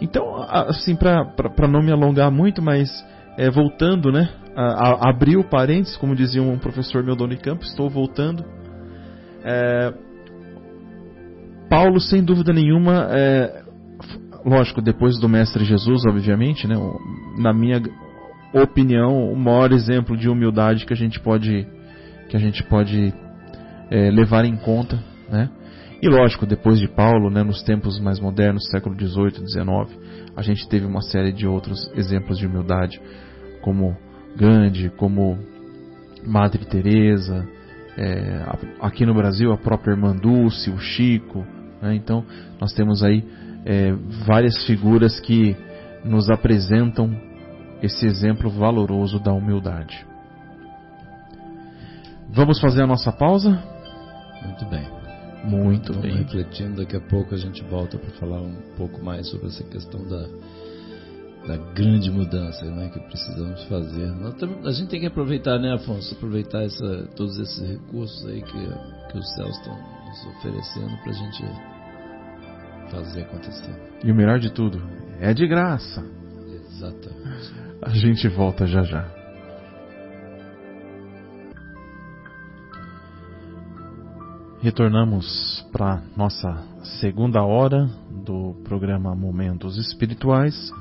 [0.00, 2.88] Então, assim, para não me alongar muito, mas
[3.36, 4.28] é, voltando, né?
[4.54, 8.55] A, a, o parênteses, como dizia um professor meu do Unicamp, estou voltando.
[9.48, 9.94] É,
[11.70, 13.62] Paulo, sem dúvida nenhuma, é,
[14.44, 16.74] lógico, depois do Mestre Jesus, obviamente, né?
[17.38, 17.80] Na minha
[18.52, 21.64] opinião, o maior exemplo de humildade que a gente pode
[22.28, 23.14] que a gente pode
[23.88, 24.98] é, levar em conta,
[25.30, 25.48] né?
[26.02, 29.98] E lógico, depois de Paulo, né, nos tempos mais modernos, século XVIII, XIX,
[30.36, 33.00] a gente teve uma série de outros exemplos de humildade,
[33.62, 33.96] como
[34.36, 35.38] Gandhi, como
[36.26, 37.48] Madre Teresa,
[37.96, 38.44] é,
[38.80, 41.46] aqui no Brasil a própria irmã Dulce, o Chico.
[41.80, 41.94] Né?
[41.94, 42.24] Então
[42.60, 43.24] nós temos aí
[43.64, 43.92] é,
[44.26, 45.56] várias figuras que
[46.04, 47.10] nos apresentam
[47.82, 50.06] esse exemplo valoroso da humildade.
[52.28, 53.62] Vamos fazer a nossa pausa?
[54.42, 54.88] Muito bem.
[55.44, 56.22] Muito Vamos bem.
[56.22, 60.04] refletindo, daqui a pouco a gente volta para falar um pouco mais sobre essa questão
[60.06, 60.26] da,
[61.46, 64.12] da grande mudança né, que precisamos fazer.
[64.64, 66.14] a gente tem que aproveitar, né, Afonso?
[66.14, 71.14] Aproveitar essa, todos esses recursos aí que, que os céus estão nos oferecendo para a
[71.14, 71.44] gente
[72.90, 73.70] fazer acontecer.
[74.04, 74.82] E o melhor de tudo,
[75.20, 76.04] é de graça.
[76.48, 77.54] Exatamente.
[77.82, 79.16] A gente volta já já.
[84.60, 86.64] Retornamos para nossa
[87.00, 87.88] segunda hora
[88.24, 90.72] do programa Momentos Espirituais,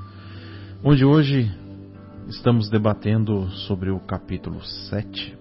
[0.84, 1.51] onde hoje
[2.28, 5.36] estamos debatendo sobre o capítulo 7,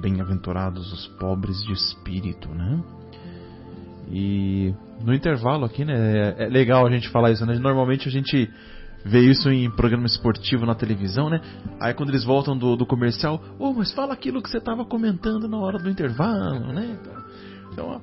[0.00, 2.82] Bem-aventurados os pobres de espírito, né?
[4.10, 4.74] E
[5.04, 7.56] no intervalo aqui, né, é legal a gente falar isso, né?
[7.58, 8.50] Normalmente a gente
[9.04, 11.40] vê isso em programa esportivo na televisão, né?
[11.78, 15.46] Aí quando eles voltam do, do comercial, oh, mas fala aquilo que você estava comentando
[15.46, 16.98] na hora do intervalo, né?
[17.72, 18.00] Então,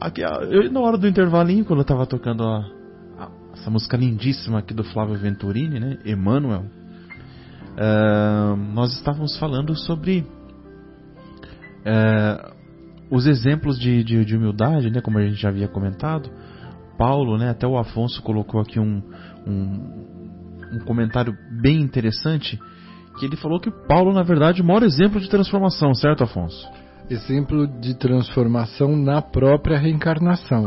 [0.00, 2.64] aqui, eu, na hora do intervalinho, quando eu estava tocando a,
[3.66, 5.98] essa música lindíssima aqui do Flávio Venturini, né?
[6.04, 6.66] Emmanuel,
[7.72, 10.24] uh, nós estávamos falando sobre
[11.80, 12.54] uh,
[13.10, 15.00] os exemplos de, de, de, humildade, né?
[15.00, 16.30] Como a gente já havia comentado.
[16.96, 17.50] Paulo, né?
[17.50, 19.02] Até o Afonso colocou aqui um,
[19.44, 22.56] um, um comentário bem interessante
[23.18, 26.68] que ele falou que Paulo, na verdade, é o maior exemplo de transformação, certo, Afonso?
[27.08, 30.66] exemplo de transformação na própria reencarnação.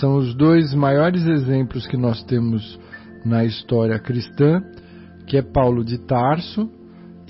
[0.00, 2.78] São os dois maiores exemplos que nós temos
[3.24, 4.62] na história cristã,
[5.26, 6.68] que é Paulo de Tarso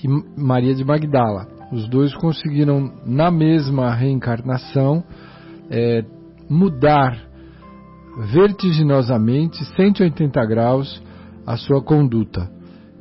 [0.03, 0.09] e
[0.41, 1.47] Maria de Magdala.
[1.73, 5.03] Os dois conseguiram, na mesma reencarnação,
[5.71, 6.05] é,
[6.49, 7.19] mudar
[8.31, 11.03] vertiginosamente, 180 graus,
[11.47, 12.51] a sua conduta.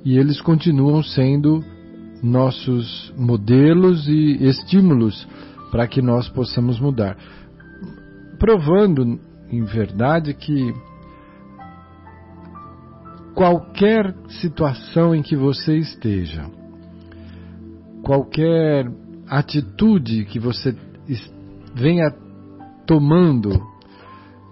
[0.03, 1.63] E eles continuam sendo
[2.23, 5.27] nossos modelos e estímulos
[5.71, 7.17] para que nós possamos mudar.
[8.39, 9.19] Provando,
[9.51, 10.73] em verdade, que
[13.35, 16.49] qualquer situação em que você esteja,
[18.03, 18.85] qualquer
[19.27, 20.75] atitude que você
[21.73, 22.11] venha
[22.85, 23.49] tomando,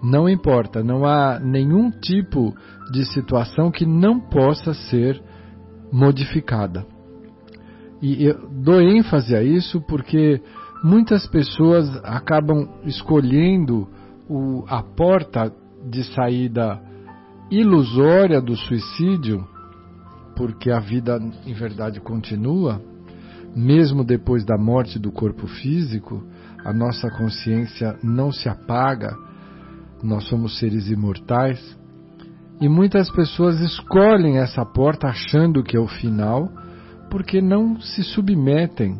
[0.02, 2.54] não importa, não há nenhum tipo
[2.90, 5.22] de situação que não possa ser
[5.92, 6.86] modificada.
[8.00, 10.40] E eu dou ênfase a isso porque
[10.82, 13.86] muitas pessoas acabam escolhendo
[14.30, 15.52] o, a porta
[15.84, 16.80] de saída
[17.50, 19.44] ilusória do suicídio,
[20.36, 22.80] porque a vida em verdade continua,
[23.56, 26.24] mesmo depois da morte do corpo físico,
[26.64, 29.16] a nossa consciência não se apaga,
[30.00, 31.76] nós somos seres imortais.
[32.60, 36.48] E muitas pessoas escolhem essa porta achando que é o final,
[37.10, 38.96] porque não se submetem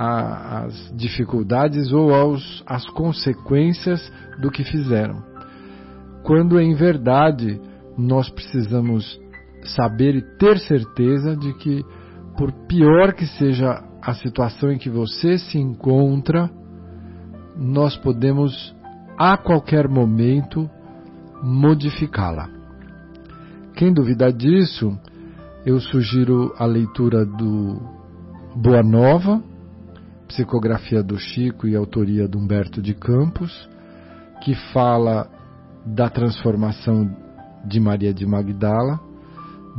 [0.00, 4.00] às dificuldades ou aos, às consequências
[4.40, 5.24] do que fizeram.
[6.22, 7.60] Quando em verdade
[7.96, 9.20] nós precisamos
[9.64, 11.84] saber e ter certeza de que,
[12.36, 16.48] por pior que seja a situação em que você se encontra,
[17.56, 18.72] nós podemos
[19.18, 20.70] a qualquer momento
[21.42, 22.48] modificá-la.
[23.74, 24.96] Quem duvida disso,
[25.66, 27.80] eu sugiro a leitura do
[28.54, 29.42] Boa Nova,
[30.28, 33.68] psicografia do Chico e autoria do Humberto de Campos,
[34.42, 35.28] que fala
[35.84, 37.10] da transformação
[37.64, 39.00] de Maria de Magdala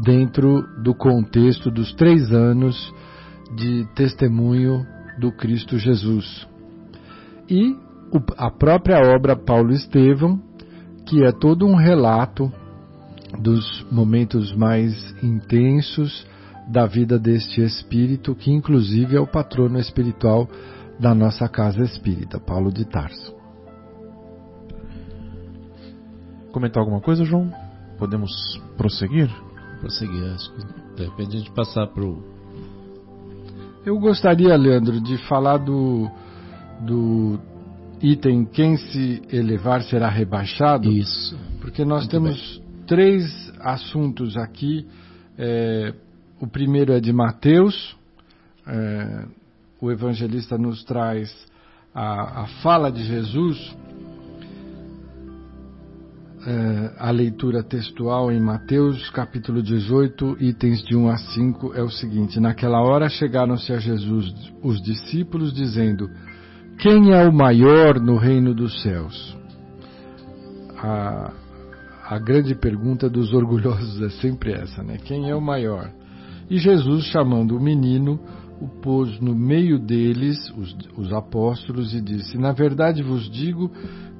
[0.03, 2.93] dentro do contexto dos três anos
[3.55, 4.85] de testemunho
[5.19, 6.47] do Cristo Jesus.
[7.49, 7.75] E
[8.37, 10.41] a própria obra Paulo Estevão,
[11.05, 12.51] que é todo um relato
[13.39, 14.93] dos momentos mais
[15.23, 16.25] intensos
[16.69, 20.47] da vida deste espírito, que inclusive é o patrono espiritual
[20.99, 23.35] da nossa casa espírita, Paulo de Tarso.
[26.51, 27.51] Comentar alguma coisa, João?
[27.99, 28.31] podemos
[28.77, 29.29] prosseguir?
[29.81, 32.23] Prosseguir, acho que de repente a gente passar para o.
[33.85, 36.09] Eu gostaria, Leandro, de falar do,
[36.81, 37.39] do
[38.01, 40.89] item quem se elevar será rebaixado.
[40.89, 41.37] Isso.
[41.61, 42.85] Porque nós Muito temos bem.
[42.87, 44.87] três assuntos aqui.
[45.37, 45.93] É,
[46.39, 47.97] o primeiro é de Mateus.
[48.67, 49.25] É,
[49.81, 51.33] o evangelista nos traz
[51.93, 53.75] a, a fala de Jesus
[56.45, 61.89] é, a leitura textual em Mateus capítulo 18, itens de 1 a 5, é o
[61.89, 64.33] seguinte: Naquela hora chegaram-se a Jesus
[64.63, 66.09] os discípulos, dizendo:
[66.77, 69.37] Quem é o maior no reino dos céus?
[70.77, 71.33] A,
[72.05, 74.97] a grande pergunta dos orgulhosos é sempre essa, né?
[74.97, 75.91] Quem é o maior?
[76.49, 78.19] E Jesus, chamando o menino,
[78.59, 83.71] o pôs no meio deles, os, os apóstolos, e disse: Na verdade vos digo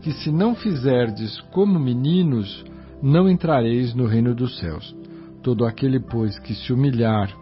[0.01, 2.63] que se não fizerdes como meninos,
[3.01, 4.95] não entrareis no reino dos céus.
[5.41, 7.34] Todo aquele, pois, que se humilhar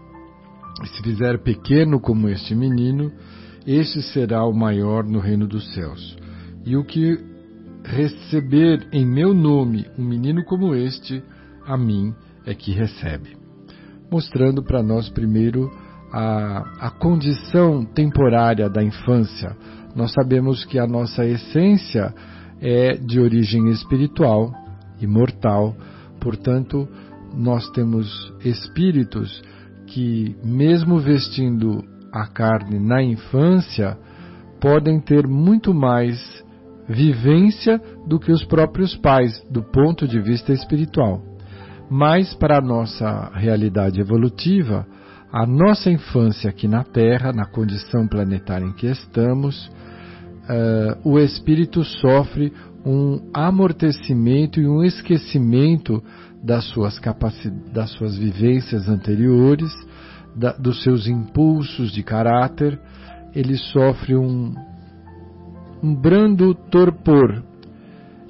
[0.84, 3.12] e se fizer pequeno como este menino,
[3.66, 6.18] este será o maior no reino dos céus.
[6.66, 7.20] E o que
[7.84, 11.24] receber em meu nome um menino como este,
[11.66, 12.14] a mim
[12.46, 13.37] é que recebe.
[14.10, 15.70] Mostrando para nós primeiro
[16.12, 19.56] a, a condição temporária da infância.
[19.96, 22.14] Nós sabemos que a nossa essência
[22.62, 24.52] é de origem espiritual,
[25.02, 25.76] imortal,
[26.20, 26.88] portanto,
[27.36, 29.44] nós temos espíritos
[29.88, 33.98] que, mesmo vestindo a carne na infância,
[34.60, 36.18] podem ter muito mais
[36.88, 41.22] vivência do que os próprios pais, do ponto de vista espiritual.
[41.90, 44.86] Mas, para a nossa realidade evolutiva,
[45.32, 51.84] a nossa infância aqui na Terra, na condição planetária em que estamos, uh, o espírito
[51.84, 52.52] sofre
[52.86, 56.02] um amortecimento e um esquecimento
[56.42, 57.00] das suas
[57.74, 59.72] das suas vivências anteriores,
[60.36, 62.80] da, dos seus impulsos de caráter,
[63.36, 64.54] ele sofre um,
[65.84, 67.44] um brando torpor.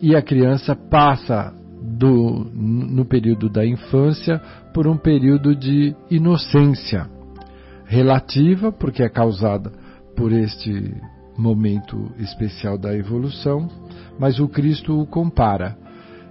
[0.01, 1.53] E a criança passa
[1.97, 4.39] do, no período da infância
[4.73, 7.09] por um período de inocência
[7.85, 9.71] relativa, porque é causada
[10.15, 10.93] por este
[11.37, 13.67] momento especial da evolução,
[14.19, 15.77] mas o Cristo o compara.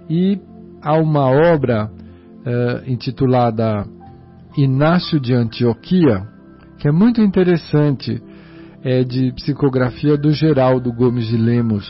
[0.09, 0.39] E
[0.81, 3.85] há uma obra uh, intitulada
[4.57, 6.27] Inácio de Antioquia,
[6.77, 8.21] que é muito interessante,
[8.83, 11.87] é de psicografia do Geraldo Gomes de Lemos.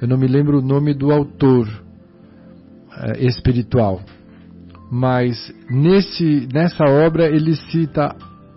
[0.00, 1.83] Eu não me lembro o nome do autor
[3.18, 4.00] espiritual,
[4.90, 8.14] mas nesse, nessa obra ele cita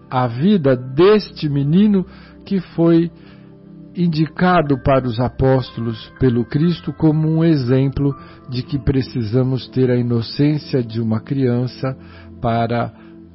[0.09, 2.05] a vida deste menino
[2.45, 3.11] que foi
[3.95, 8.15] indicado para os apóstolos pelo Cristo como um exemplo
[8.47, 11.97] de que precisamos ter a inocência de uma criança
[12.39, 12.93] para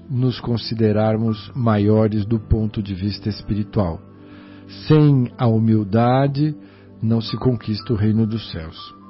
[0.08, 4.00] nos considerarmos maiores do ponto de vista espiritual.
[4.86, 6.54] Sem a humildade
[7.02, 9.01] não se conquista o reino dos céus.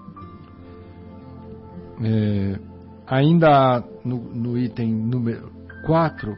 [2.01, 2.59] É,
[3.07, 5.51] ainda no, no item número
[5.84, 6.34] 4,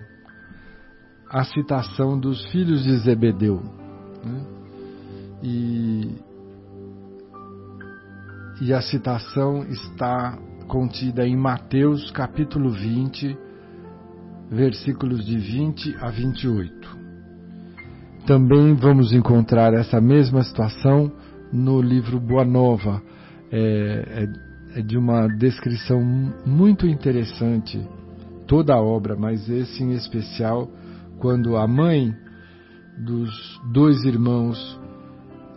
[1.30, 3.60] a citação dos filhos de Zebedeu.
[4.24, 4.40] Né?
[5.42, 6.14] E,
[8.62, 10.38] e a citação está
[10.68, 13.36] contida em Mateus capítulo 20,
[14.50, 17.04] versículos de 20 a 28.
[18.26, 21.12] Também vamos encontrar essa mesma situação
[21.52, 23.02] no livro Boa Nova.
[23.52, 24.43] É, é,
[24.82, 26.02] de uma descrição
[26.44, 27.80] muito interessante,
[28.46, 30.68] toda a obra, mas esse em especial,
[31.18, 32.14] quando a mãe
[32.98, 33.30] dos
[33.72, 34.78] dois irmãos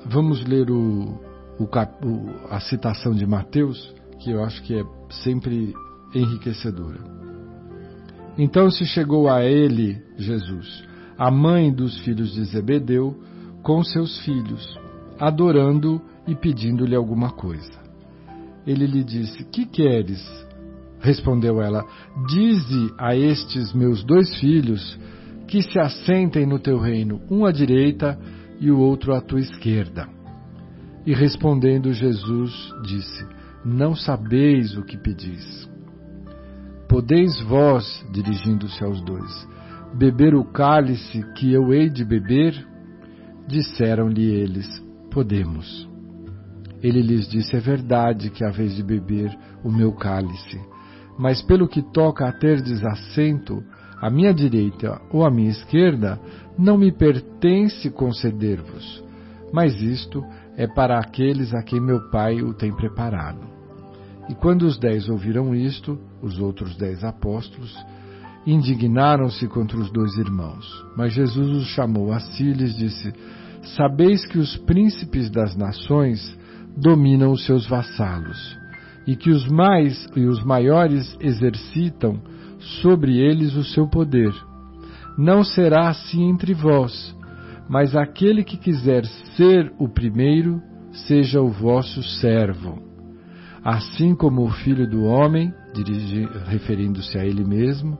[0.10, 1.20] Vamos ler o,
[1.60, 1.68] o,
[2.50, 5.74] a citação de Mateus, que eu acho que é sempre
[6.16, 7.00] enriquecedora.
[8.38, 10.84] Então se chegou a ele, Jesus,
[11.18, 13.20] a mãe dos filhos de Zebedeu,
[13.62, 14.80] com seus filhos,
[15.20, 17.87] adorando e pedindo-lhe alguma coisa.
[18.68, 20.22] Ele lhe disse: Que queres?
[21.00, 21.86] Respondeu ela:
[22.28, 25.00] Dize a estes meus dois filhos
[25.48, 28.20] que se assentem no teu reino, um à direita
[28.60, 30.10] e o outro à tua esquerda.
[31.06, 33.26] E respondendo Jesus, disse:
[33.64, 35.70] Não sabeis o que pedis.
[36.90, 39.48] Podeis vós, dirigindo-se aos dois,
[39.94, 42.54] beber o cálice que eu hei de beber?
[43.48, 44.68] Disseram-lhe eles:
[45.10, 45.87] Podemos.
[46.82, 50.60] Ele lhes disse: É verdade que haveis de beber o meu cálice,
[51.18, 53.64] mas pelo que toca a terdes assento,
[54.02, 56.20] à minha direita ou à minha esquerda,
[56.58, 59.04] não me pertence conceder-vos,
[59.52, 60.24] mas isto
[60.56, 63.42] é para aqueles a quem meu Pai o tem preparado.
[64.30, 67.76] E quando os dez ouviram isto, os outros dez apóstolos,
[68.46, 70.66] indignaram-se contra os dois irmãos.
[70.96, 73.14] Mas Jesus os chamou a si e lhes disse:
[73.76, 76.38] Sabeis que os príncipes das nações
[76.78, 78.58] dominam os seus vassalos,
[79.06, 82.22] e que os mais e os maiores exercitam
[82.82, 84.34] sobre eles o seu poder.
[85.18, 87.16] Não será assim entre vós,
[87.68, 89.06] mas aquele que quiser
[89.36, 90.62] ser o primeiro,
[91.08, 92.82] seja o vosso servo.
[93.64, 95.54] Assim como o filho do homem,
[96.46, 97.98] referindo-se a ele mesmo,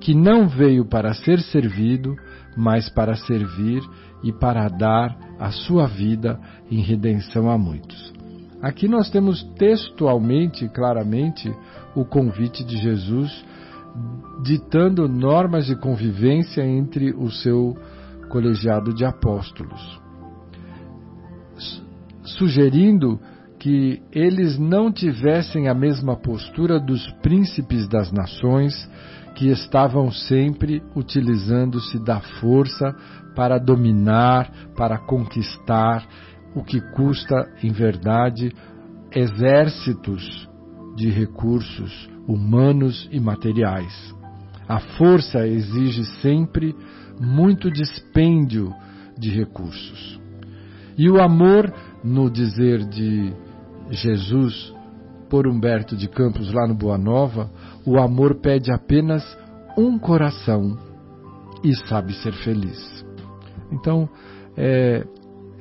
[0.00, 2.14] que não veio para ser servido,
[2.56, 3.82] mas para servir
[4.22, 6.38] e para dar a sua vida
[6.70, 8.15] em redenção a muitos.
[8.62, 11.54] Aqui nós temos textualmente, claramente,
[11.94, 13.44] o convite de Jesus
[14.42, 17.76] ditando normas de convivência entre o seu
[18.28, 20.00] colegiado de apóstolos,
[22.22, 23.18] sugerindo
[23.58, 28.88] que eles não tivessem a mesma postura dos príncipes das nações
[29.34, 32.94] que estavam sempre utilizando-se da força
[33.34, 36.06] para dominar, para conquistar,
[36.56, 38.50] o que custa, em verdade,
[39.14, 40.48] exércitos
[40.96, 43.92] de recursos humanos e materiais.
[44.66, 46.74] A força exige sempre
[47.20, 48.72] muito dispêndio
[49.18, 50.18] de recursos.
[50.96, 53.32] E o amor, no dizer de
[53.90, 54.74] Jesus
[55.28, 57.50] por Humberto de Campos lá no Boa Nova,
[57.84, 59.22] o amor pede apenas
[59.76, 60.78] um coração
[61.62, 63.04] e sabe ser feliz.
[63.70, 64.08] Então,
[64.56, 65.04] é,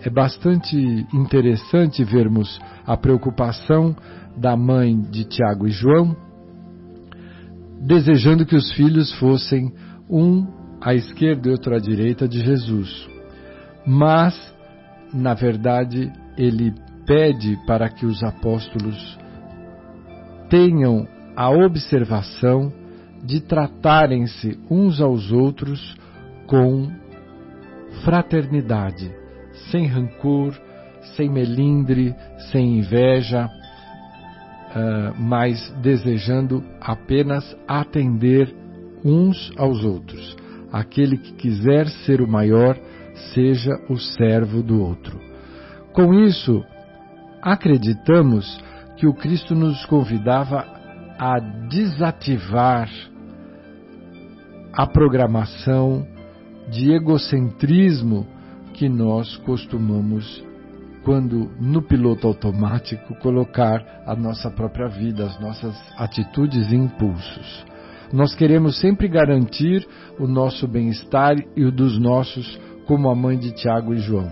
[0.06, 0.78] é bastante
[1.12, 3.96] interessante vermos a preocupação
[4.38, 6.16] da mãe de Tiago e João,
[7.82, 9.74] desejando que os filhos fossem
[10.08, 10.46] um
[10.80, 13.10] à esquerda e outro à direita de Jesus.
[13.84, 14.36] Mas,
[15.12, 16.72] na verdade, ele
[17.08, 19.18] pede para que os apóstolos
[20.52, 22.72] tenham a observação
[23.24, 25.98] de tratarem-se uns aos outros
[26.46, 26.92] com
[28.04, 29.25] fraternidade,
[29.72, 30.54] sem rancor,
[31.16, 32.16] sem melindre,
[32.52, 38.54] sem inveja, uh, mas desejando apenas atender
[39.04, 40.36] uns aos outros.
[40.72, 42.78] Aquele que quiser ser o maior,
[43.34, 45.20] seja o servo do outro.
[45.94, 46.64] Com isso,
[47.42, 48.62] acreditamos
[48.98, 50.66] que o Cristo nos convidava
[51.18, 51.40] a
[51.70, 52.90] desativar
[54.74, 56.06] a programação
[56.70, 58.28] de egocentrismo
[58.76, 60.44] que nós costumamos,
[61.04, 67.66] quando no piloto automático, colocar a nossa própria vida, as nossas atitudes e impulsos.
[68.12, 69.88] Nós queremos sempre garantir
[70.20, 74.30] o nosso bem-estar e o dos nossos, como a mãe de Tiago e João.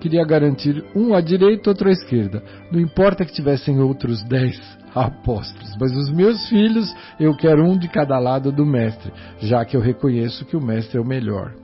[0.00, 2.42] Queria garantir um à direita, outro à esquerda.
[2.70, 4.58] Não importa que tivessem outros dez
[4.94, 9.76] apóstolos, mas os meus filhos eu quero um de cada lado do mestre, já que
[9.76, 11.61] eu reconheço que o mestre é o melhor.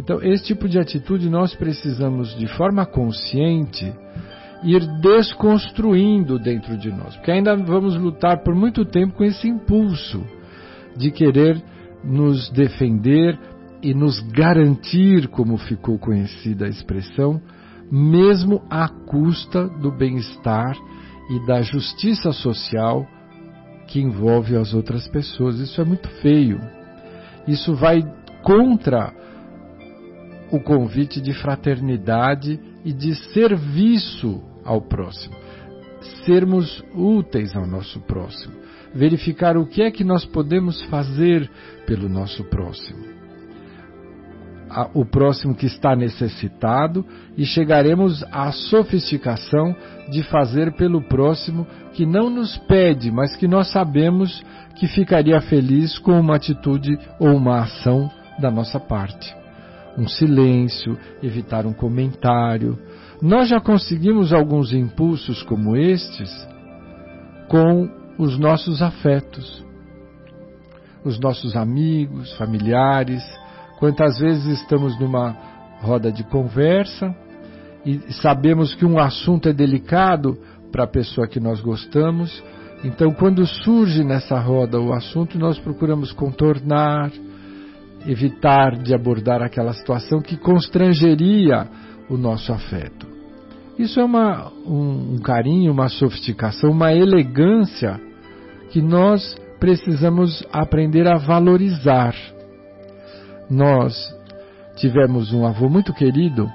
[0.00, 3.92] Então, esse tipo de atitude nós precisamos, de forma consciente,
[4.64, 10.24] ir desconstruindo dentro de nós, porque ainda vamos lutar por muito tempo com esse impulso
[10.96, 11.62] de querer
[12.02, 13.38] nos defender
[13.82, 17.38] e nos garantir, como ficou conhecida a expressão,
[17.92, 20.78] mesmo à custa do bem-estar
[21.28, 23.06] e da justiça social
[23.86, 25.58] que envolve as outras pessoas.
[25.58, 26.58] Isso é muito feio.
[27.46, 28.02] Isso vai
[28.42, 29.19] contra
[30.50, 35.34] o convite de fraternidade e de serviço ao próximo.
[36.24, 38.54] Sermos úteis ao nosso próximo.
[38.94, 41.48] Verificar o que é que nós podemos fazer
[41.86, 43.20] pelo nosso próximo.
[44.94, 47.04] O próximo que está necessitado
[47.36, 49.74] e chegaremos à sofisticação
[50.10, 54.44] de fazer pelo próximo que não nos pede, mas que nós sabemos
[54.76, 59.39] que ficaria feliz com uma atitude ou uma ação da nossa parte.
[60.00, 62.78] Um silêncio, evitar um comentário,
[63.20, 66.30] nós já conseguimos alguns impulsos como estes
[67.50, 67.86] com
[68.16, 69.62] os nossos afetos,
[71.04, 73.22] os nossos amigos, familiares.
[73.78, 75.36] Quantas vezes estamos numa
[75.82, 77.14] roda de conversa
[77.84, 80.38] e sabemos que um assunto é delicado
[80.72, 82.42] para a pessoa que nós gostamos,
[82.82, 87.10] então quando surge nessa roda o assunto, nós procuramos contornar,
[88.06, 91.68] evitar de abordar aquela situação que constrangeria
[92.08, 93.06] o nosso afeto.
[93.78, 98.00] Isso é uma, um, um carinho, uma sofisticação, uma elegância
[98.70, 102.14] que nós precisamos aprender a valorizar.
[103.48, 103.94] Nós
[104.76, 106.50] tivemos um avô muito querido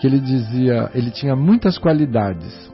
[0.00, 2.70] que ele dizia, ele tinha muitas qualidades,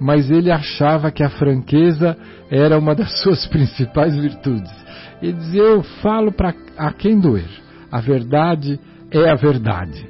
[0.00, 2.16] mas ele achava que a franqueza
[2.50, 4.87] era uma das suas principais virtudes.
[5.22, 7.48] Ele dizia: Eu falo para a quem doer.
[7.90, 8.78] A verdade
[9.10, 10.08] é a verdade.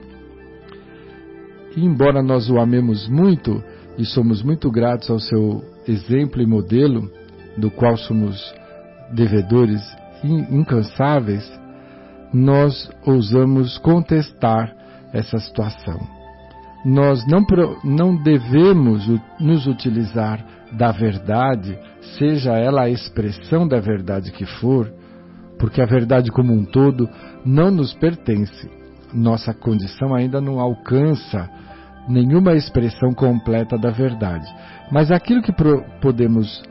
[1.77, 3.63] E embora nós o amemos muito
[3.97, 7.11] e somos muito gratos ao seu exemplo e modelo,
[7.57, 8.55] do qual somos
[9.13, 9.81] devedores
[10.25, 11.49] incansáveis,
[12.33, 14.75] nós ousamos contestar
[15.13, 15.99] essa situação.
[16.85, 17.45] Nós não,
[17.83, 19.09] não devemos
[19.41, 21.79] nos utilizar da verdade,
[22.19, 24.93] seja ela a expressão da verdade que for,
[25.59, 27.09] porque a verdade como um todo
[27.45, 28.71] não nos pertence.
[29.13, 31.49] Nossa condição ainda não alcança
[32.09, 34.47] nenhuma expressão completa da verdade.
[34.91, 35.53] Mas aquilo que
[36.01, 36.63] podemos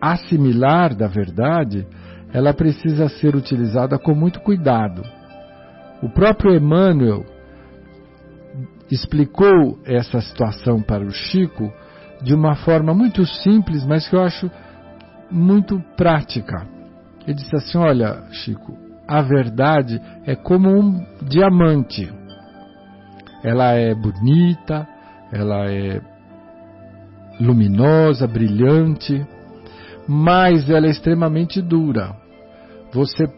[0.00, 1.86] assimilar da verdade,
[2.32, 5.02] ela precisa ser utilizada com muito cuidado.
[6.02, 7.24] O próprio Emmanuel
[8.90, 11.72] explicou essa situação para o Chico
[12.22, 14.50] de uma forma muito simples, mas que eu acho
[15.30, 16.77] muito prática.
[17.28, 18.74] Ele disse assim: Olha, Chico,
[19.06, 22.10] a verdade é como um diamante.
[23.44, 24.88] Ela é bonita,
[25.30, 26.00] ela é
[27.38, 29.24] luminosa, brilhante,
[30.08, 32.16] mas ela é extremamente dura.
[32.94, 33.28] Você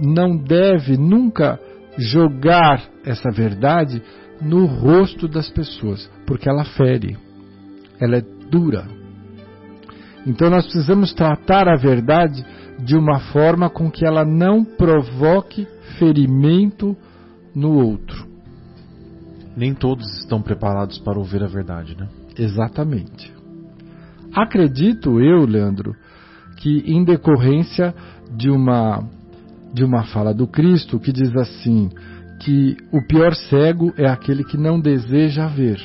[0.00, 1.60] não deve nunca
[1.98, 4.02] jogar essa verdade
[4.40, 7.18] no rosto das pessoas, porque ela fere,
[8.00, 8.86] ela é dura.
[10.26, 12.44] Então nós precisamos tratar a verdade
[12.84, 15.66] de uma forma com que ela não provoque
[15.98, 16.94] ferimento
[17.54, 18.26] no outro.
[19.56, 22.08] Nem todos estão preparados para ouvir a verdade, né?
[22.36, 23.32] Exatamente.
[24.34, 25.94] Acredito eu, Leandro,
[26.56, 27.94] que em decorrência
[28.36, 29.02] de uma
[29.72, 31.90] de uma fala do Cristo que diz assim:
[32.40, 35.80] que o pior cego é aquele que não deseja ver.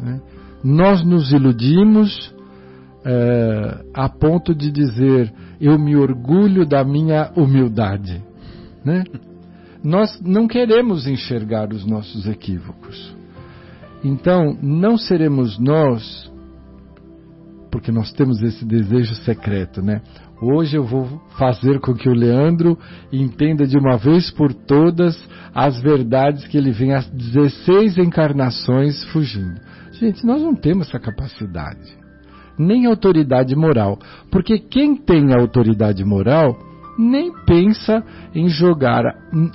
[0.00, 0.20] Né?
[0.64, 2.34] Nós nos iludimos
[3.04, 8.22] é, a ponto de dizer eu me orgulho da minha humildade.
[8.84, 9.04] Né?
[9.82, 13.14] Nós não queremos enxergar os nossos equívocos.
[14.04, 16.30] Então, não seremos nós,
[17.70, 20.00] porque nós temos esse desejo secreto, né?
[20.40, 22.78] Hoje eu vou fazer com que o Leandro
[23.10, 25.16] entenda de uma vez por todas
[25.54, 29.58] as verdades que ele vem há 16 encarnações fugindo.
[29.92, 31.96] Gente, nós não temos essa capacidade,
[32.58, 33.98] nem autoridade moral,
[34.30, 36.56] porque quem tem autoridade moral
[36.98, 38.02] nem pensa
[38.34, 39.04] em jogar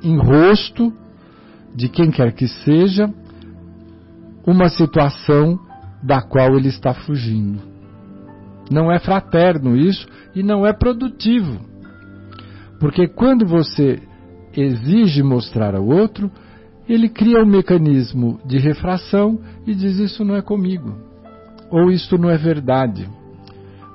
[0.03, 0.93] em rosto
[1.75, 3.11] de quem quer que seja
[4.45, 5.59] uma situação
[6.03, 7.61] da qual ele está fugindo.
[8.69, 11.59] Não é fraterno isso e não é produtivo.
[12.79, 14.01] Porque quando você
[14.55, 16.31] exige mostrar ao outro,
[16.87, 21.10] ele cria um mecanismo de refração e diz: Isso não é comigo.
[21.71, 23.09] Ou isto não é verdade.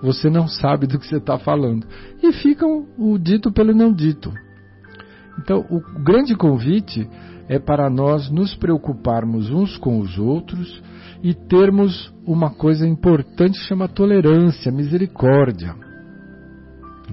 [0.02, 1.86] Você não sabe do que você está falando.
[2.22, 4.32] E fica o dito pelo não dito.
[5.38, 7.08] Então, o grande convite
[7.48, 10.82] é para nós nos preocuparmos uns com os outros
[11.22, 15.74] e termos uma coisa importante chama tolerância, misericórdia.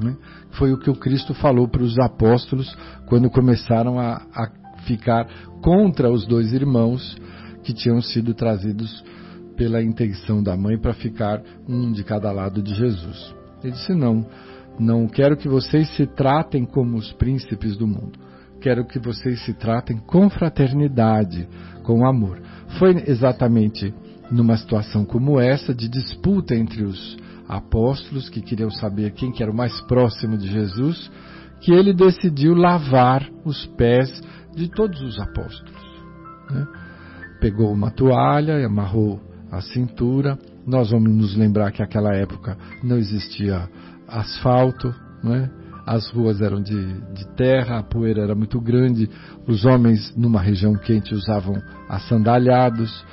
[0.02, 0.16] Né?
[0.52, 2.76] Foi o que o Cristo falou para os apóstolos
[3.08, 4.50] quando começaram a, a
[4.86, 5.28] ficar
[5.62, 7.18] contra os dois irmãos
[7.64, 9.04] que tinham sido trazidos
[9.56, 13.36] pela intenção da mãe para ficar um de cada lado de Jesus.
[13.64, 14.26] Ele disse: Não,
[14.80, 18.20] não quero que vocês se tratem como os príncipes do mundo.
[18.60, 21.48] Quero que vocês se tratem com fraternidade,
[21.84, 22.42] com amor.
[22.80, 23.94] Foi exatamente
[24.32, 27.18] numa situação como essa, de disputa entre os
[27.48, 31.12] apóstolos, que queriam saber quem que era o mais próximo de Jesus,
[31.60, 34.22] que ele decidiu lavar os pés
[34.56, 35.84] de todos os apóstolos.
[36.50, 36.66] Né?
[37.40, 39.20] Pegou uma toalha e amarrou
[39.54, 40.38] a cintura.
[40.66, 43.70] Nós vamos nos lembrar que naquela época não existia
[44.08, 44.94] asfalto,
[45.24, 45.50] né?
[45.86, 49.10] as ruas eram de, de, terra, a poeira era muito grande,
[49.46, 51.56] os homens numa região quente usavam
[51.90, 53.04] assandalhados,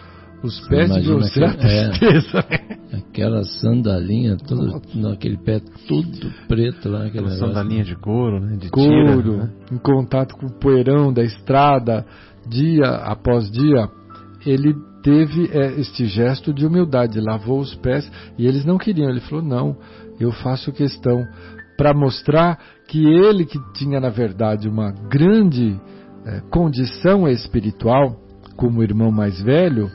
[0.42, 1.42] os pés de você.
[1.44, 7.06] É, aquela sandalinha, todo, aquele pé tudo preto lá.
[7.06, 8.56] Aquela sandalinha de couro, né?
[8.56, 9.50] De couro, tira, né?
[9.72, 12.06] em contato com o poeirão da estrada,
[12.48, 13.88] dia após dia,
[14.46, 19.10] ele teve é, este gesto de humildade, lavou os pés e eles não queriam.
[19.10, 19.76] Ele falou: não,
[20.18, 21.26] eu faço questão
[21.76, 22.58] para mostrar
[22.88, 25.80] que ele, que tinha na verdade uma grande
[26.26, 28.16] é, condição espiritual,
[28.56, 29.90] como irmão mais velho,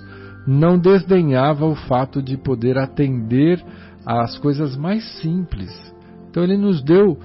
[0.47, 3.63] não desdenhava o fato de poder atender
[4.05, 5.71] às coisas mais simples.
[6.29, 7.17] Então ele nos deu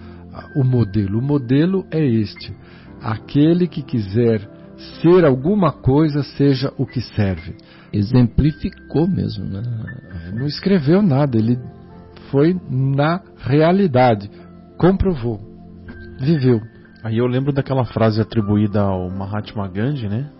[0.54, 1.18] o modelo.
[1.18, 2.54] O modelo é este:
[3.02, 4.48] aquele que quiser
[5.00, 7.54] ser alguma coisa seja o que serve.
[7.92, 9.62] Exemplificou mesmo, né?
[10.32, 11.58] Não escreveu nada, ele
[12.30, 14.30] foi na realidade,
[14.78, 15.40] comprovou,
[16.20, 16.60] viveu.
[17.02, 20.30] Aí eu lembro daquela frase atribuída ao Mahatma Gandhi, né?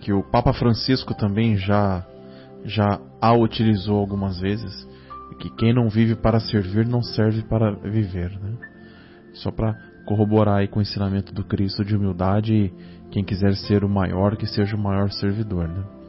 [0.00, 2.06] Que o Papa Francisco também já
[2.64, 4.86] já a utilizou algumas vezes,
[5.40, 8.52] que quem não vive para servir não serve para viver, né?
[9.32, 9.74] Só para
[10.04, 12.72] corroborar aí com o ensinamento do Cristo de humildade e
[13.10, 15.99] quem quiser ser o maior, que seja o maior servidor, né?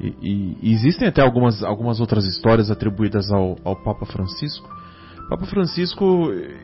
[0.00, 4.68] E, e, existem até algumas, algumas outras histórias atribuídas ao, ao Papa Francisco.
[5.28, 6.04] Papa Francisco,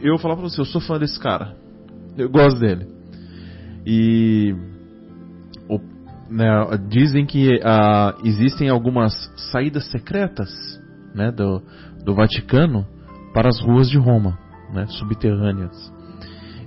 [0.03, 1.55] eu vou falar para você, eu sou fã desse cara.
[2.17, 2.87] Eu gosto dele.
[3.87, 4.55] E
[5.69, 5.79] o,
[6.31, 6.49] né,
[6.89, 9.13] dizem que uh, existem algumas
[9.53, 10.51] saídas secretas
[11.15, 11.63] né, do,
[12.05, 12.87] do Vaticano
[13.33, 14.39] para as ruas de Roma,
[14.73, 15.95] né, subterrâneas.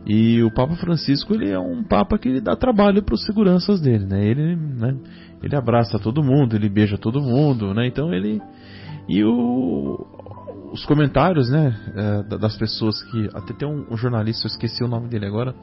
[0.05, 3.81] E o Papa Francisco ele é um papa que ele dá trabalho para os seguranças
[3.81, 4.25] dele, né?
[4.25, 4.95] Ele, né,
[5.41, 7.87] ele abraça todo mundo, ele beija todo mundo, né?
[7.87, 8.41] Então ele
[9.07, 10.05] e o,
[10.71, 14.87] os comentários, né, é, das pessoas que até tem um, um, jornalista, eu esqueci o
[14.87, 15.55] nome dele agora,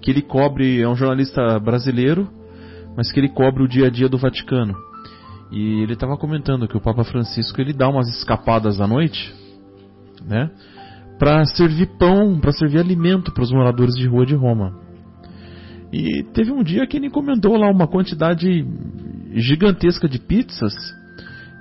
[0.00, 2.28] que ele cobre, é um jornalista brasileiro,
[2.96, 4.74] mas que ele cobre o dia a dia do Vaticano.
[5.52, 9.32] E ele estava comentando que o Papa Francisco ele dá umas escapadas à noite,
[10.24, 10.50] né?
[11.18, 14.78] para servir pão, para servir alimento para os moradores de rua de Roma.
[15.92, 18.66] E teve um dia que ele encomendou lá uma quantidade
[19.40, 20.74] gigantesca de pizzas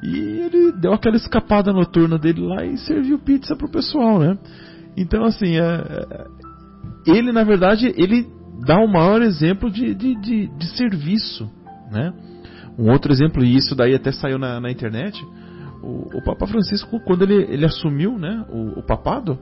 [0.03, 4.37] e ele deu aquela escapada noturna dele lá e serviu pizza pro pessoal, né?
[4.95, 6.25] Então assim, é, é,
[7.07, 8.27] ele na verdade ele
[8.65, 11.49] dá o maior exemplo de, de, de, de serviço,
[11.91, 12.13] né?
[12.77, 15.23] Um outro exemplo, e isso daí até saiu na, na internet,
[15.81, 19.39] o, o Papa Francisco, quando ele, ele assumiu né, o, o papado,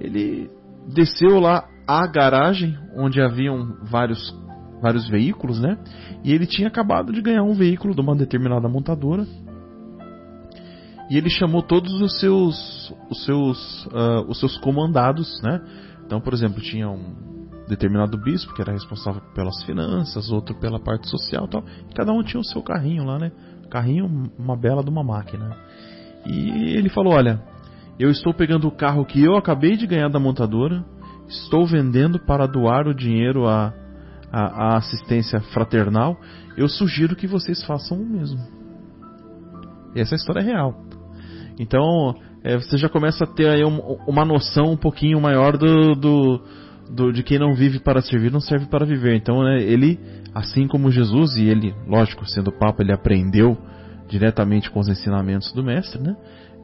[0.00, 0.50] ele
[0.92, 4.34] desceu lá à garagem onde haviam vários,
[4.80, 5.78] vários veículos, né?
[6.24, 9.26] E ele tinha acabado de ganhar um veículo de uma determinada montadora.
[11.10, 15.60] E ele chamou todos os seus, os seus, uh, os seus comandados, né?
[16.06, 17.30] Então, por exemplo, tinha um
[17.68, 21.64] determinado bispo que era responsável pelas finanças, outro pela parte social, tal.
[21.90, 23.32] E cada um tinha o seu carrinho lá, né?
[23.70, 25.56] Carrinho, uma bela de uma máquina.
[26.26, 27.42] E ele falou: Olha,
[27.98, 30.84] eu estou pegando o carro que eu acabei de ganhar da montadora,
[31.28, 33.72] estou vendendo para doar o dinheiro à,
[34.32, 36.18] à, à assistência fraternal.
[36.56, 38.38] Eu sugiro que vocês façam o mesmo.
[39.94, 40.84] E essa história é real.
[41.58, 45.94] Então, é, você já começa a ter aí um, uma noção um pouquinho maior do,
[45.94, 46.42] do,
[46.90, 49.16] do, de quem não vive para servir, não serve para viver.
[49.16, 49.98] Então, né, ele
[50.34, 53.56] assim como Jesus, e ele, lógico, sendo Papa, ele aprendeu
[54.08, 56.16] diretamente com os ensinamentos do Mestre, né?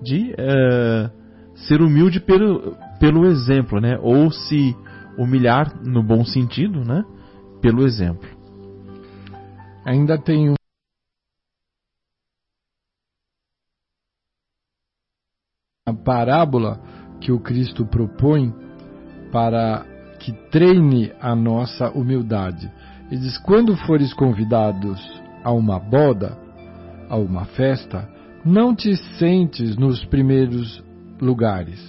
[0.03, 1.11] De é,
[1.55, 3.99] ser humilde pelo, pelo exemplo, né?
[4.01, 4.75] Ou se
[5.19, 7.05] humilhar no bom sentido, né?
[7.67, 8.29] Pelo exemplo.
[9.85, 10.55] Ainda tem
[15.85, 16.81] a parábola
[17.21, 18.55] que o Cristo propõe
[19.33, 19.85] para
[20.21, 22.71] que treine a nossa humildade.
[23.11, 25.01] Ele diz: quando fores convidados
[25.43, 26.39] a uma boda,
[27.09, 28.09] a uma festa,
[28.45, 30.85] não te sentes nos primeiros
[31.21, 31.81] lugares,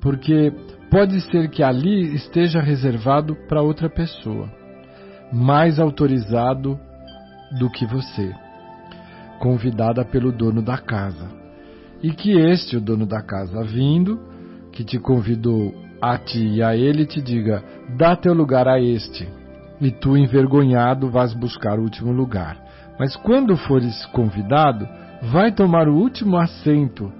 [0.00, 0.52] porque
[0.88, 4.59] pode ser que ali esteja reservado para outra pessoa,
[5.32, 6.78] mais autorizado
[7.58, 8.34] do que você,
[9.38, 11.28] convidada pelo dono da casa.
[12.02, 14.18] E que este, o dono da casa, vindo,
[14.72, 17.62] que te convidou a ti e a ele, te diga:
[17.96, 19.28] dá teu lugar a este
[19.80, 22.58] e tu, envergonhado, vás buscar o último lugar.
[22.98, 24.86] Mas quando fores convidado,
[25.22, 27.10] vai tomar o último assento,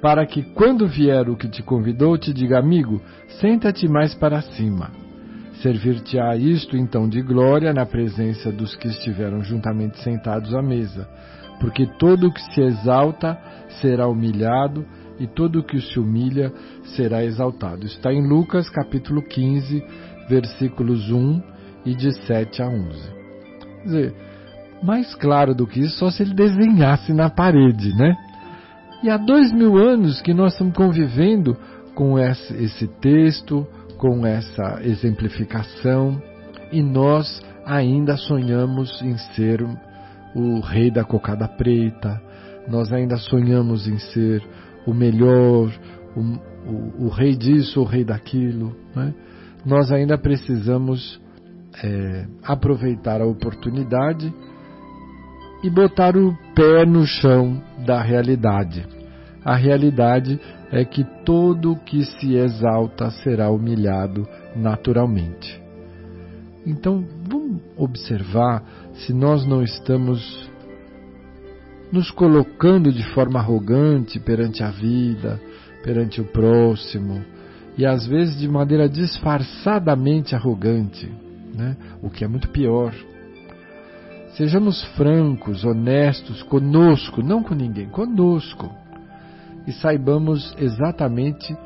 [0.00, 3.00] para que, quando vier o que te convidou, te diga, amigo,
[3.40, 5.03] senta-te mais para cima.
[5.64, 11.08] Servir-te-á isto então de glória na presença dos que estiveram juntamente sentados à mesa,
[11.58, 13.38] porque todo o que se exalta
[13.80, 14.84] será humilhado,
[15.18, 16.52] e todo o que se humilha
[16.94, 17.86] será exaltado.
[17.86, 19.82] Está em Lucas capítulo 15,
[20.28, 21.42] versículos 1
[21.86, 23.12] e de 7 a 11.
[23.80, 24.14] Quer dizer,
[24.82, 28.14] mais claro do que isso, só se ele desenhasse na parede, né?
[29.02, 31.56] E há dois mil anos que nós estamos convivendo
[31.94, 33.66] com esse, esse texto,
[33.98, 36.20] com essa exemplificação,
[36.72, 39.64] e nós ainda sonhamos em ser
[40.34, 42.20] o rei da cocada preta,
[42.68, 44.42] nós ainda sonhamos em ser
[44.86, 45.70] o melhor,
[46.16, 46.20] o,
[46.70, 48.74] o, o rei disso, o rei daquilo.
[48.94, 49.14] Né?
[49.64, 51.20] Nós ainda precisamos
[51.82, 54.32] é, aproveitar a oportunidade
[55.62, 58.86] e botar o pé no chão da realidade.
[59.44, 60.38] A realidade
[60.74, 64.26] é que todo que se exalta será humilhado
[64.56, 65.62] naturalmente.
[66.66, 68.64] Então, vamos observar
[68.94, 70.50] se nós não estamos
[71.92, 75.40] nos colocando de forma arrogante perante a vida,
[75.84, 77.24] perante o próximo,
[77.78, 81.08] e às vezes de maneira disfarçadamente arrogante,
[81.54, 81.76] né?
[82.02, 82.92] o que é muito pior.
[84.36, 88.68] Sejamos francos, honestos conosco, não com ninguém, conosco,
[89.66, 91.56] e saibamos exatamente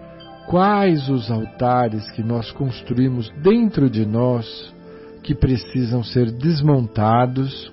[0.48, 4.74] quais os altares que nós construímos dentro de nós
[5.22, 7.72] que precisam ser desmontados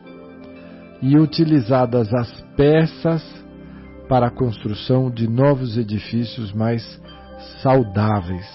[1.02, 3.24] e utilizadas as peças
[4.10, 6.84] para a construção de novos edifícios mais
[7.62, 8.48] saudáveis.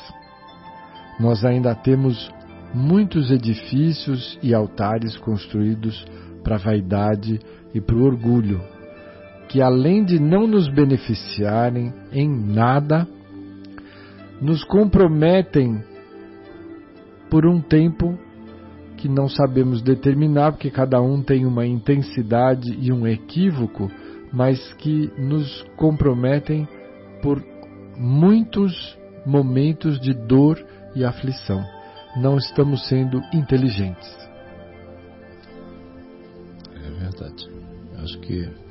[1.19, 2.31] Nós ainda temos
[2.75, 6.05] muitos edifícios e altares construídos
[6.43, 7.41] para a vaidade
[7.75, 8.61] e para o orgulho,
[9.51, 13.05] que além de não nos beneficiarem em nada,
[14.41, 15.83] nos comprometem
[17.29, 18.17] por um tempo
[18.97, 23.91] que não sabemos determinar, porque cada um tem uma intensidade e um equívoco,
[24.33, 26.69] mas que nos comprometem
[27.21, 27.43] por
[27.99, 28.97] muitos
[29.27, 30.65] momentos de dor
[30.95, 31.61] e aflição.
[32.17, 34.17] Não estamos sendo inteligentes.
[36.85, 37.51] É verdade.
[37.99, 38.70] Acho que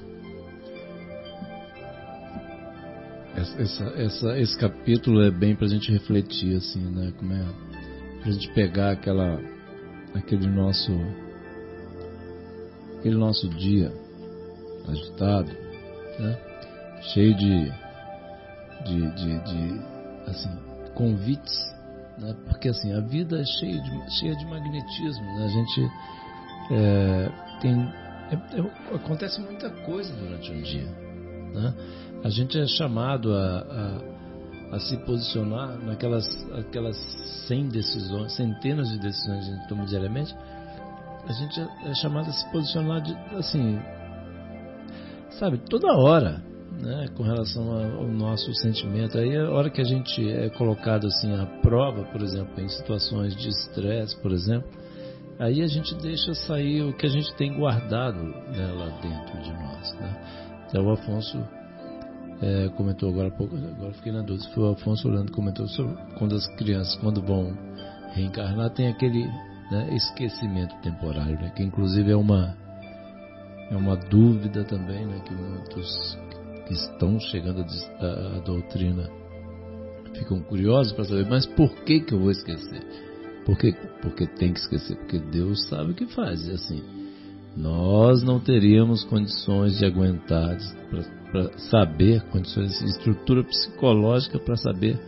[3.35, 7.13] essa, essa, esse capítulo é bem para a gente refletir, assim, né?
[7.17, 7.45] Como é
[8.19, 9.39] para a gente pegar aquela,
[10.13, 10.91] aquele nosso,
[12.97, 13.91] aquele nosso dia
[14.87, 15.51] agitado,
[16.19, 16.37] né?
[17.13, 17.71] Cheio de,
[18.85, 19.81] de, de, de
[20.27, 20.49] assim,
[20.95, 21.73] convites,
[22.17, 22.35] né?
[22.47, 25.45] Porque assim a vida é cheia de, cheia de magnetismo, né?
[25.45, 25.91] A gente
[26.71, 27.31] é,
[27.61, 30.87] tem é, é, acontece muita coisa durante um dia,
[31.53, 31.73] né?
[32.23, 34.01] a gente é chamado a,
[34.71, 36.97] a, a, se posicionar naquelas aquelas
[37.47, 40.35] 100 decisões, centenas de decisões que a gente toma diariamente.
[41.27, 43.79] A gente é, é chamado a se posicionar de, assim,
[45.31, 46.41] sabe, toda hora,
[46.81, 49.17] né, com relação ao nosso sentimento.
[49.17, 53.35] Aí a hora que a gente é colocado assim à prova, por exemplo, em situações
[53.35, 54.69] de estresse, por exemplo,
[55.37, 59.51] aí a gente deixa sair o que a gente tem guardado né, lá dentro de
[59.53, 59.93] nós.
[59.95, 60.48] Né?
[60.69, 61.43] Então o Afonso
[62.41, 65.95] é, comentou agora há pouco, agora fiquei na dúvida, foi o Afonso Orlando comentou sobre
[66.17, 67.57] quando as crianças, quando vão
[68.13, 69.25] reencarnar, tem aquele
[69.71, 72.55] né, esquecimento temporário, né, que inclusive é uma,
[73.71, 76.17] é uma dúvida também, né, que muitos
[76.67, 77.65] que estão chegando
[77.99, 79.09] à doutrina
[80.13, 82.85] ficam curiosos para saber, mas por que, que eu vou esquecer?
[83.43, 83.71] Por que?
[84.01, 86.83] Porque tem que esquecer, porque Deus sabe o que faz, assim,
[87.55, 90.57] nós não teríamos condições de aguentar
[91.31, 94.99] para saber condições de estrutura psicológica para saber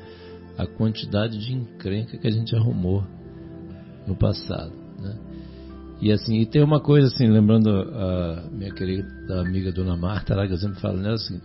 [0.58, 3.04] a quantidade de encrenca que a gente arrumou
[4.06, 5.18] no passado, né?
[6.02, 10.58] E assim, e tem uma coisa assim, lembrando a minha querida amiga Dona Marta, ela
[10.58, 11.40] sempre fala, né, assim,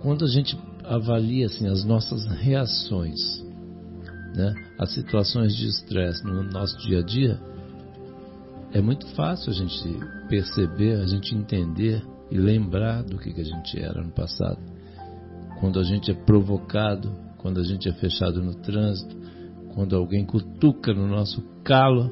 [0.00, 3.18] quando a gente avalia assim as nossas reações,
[4.36, 7.40] né, as situações de estresse no nosso dia a dia,
[8.72, 13.44] é muito fácil a gente perceber, a gente entender e lembrar do que, que a
[13.44, 14.58] gente era no passado.
[15.60, 19.16] Quando a gente é provocado, quando a gente é fechado no trânsito,
[19.74, 22.10] quando alguém cutuca no nosso calo,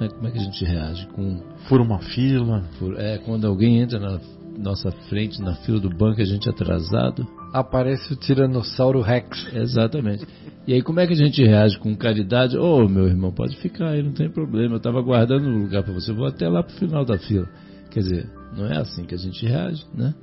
[0.00, 1.06] né, como é que a gente reage?
[1.08, 2.64] Com fura uma fila?
[2.96, 4.20] É, quando alguém entra na
[4.58, 7.26] nossa frente, na fila do banco, a gente é atrasado.
[7.52, 9.46] Aparece o Tiranossauro Rex.
[9.52, 10.26] Exatamente.
[10.66, 12.56] E aí como é que a gente reage com caridade?
[12.56, 14.74] Ô oh, meu irmão, pode ficar aí, não tem problema.
[14.74, 17.18] Eu estava guardando um lugar para você, eu vou até lá para o final da
[17.18, 17.48] fila.
[17.90, 20.14] Quer dizer, não é assim que a gente reage, né?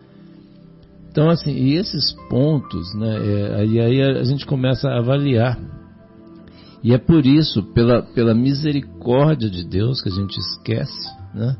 [1.11, 3.17] Então, assim, e esses pontos, né?
[3.17, 5.59] É, e aí a gente começa a avaliar.
[6.83, 11.57] E é por isso, pela, pela misericórdia de Deus, que a gente esquece, né?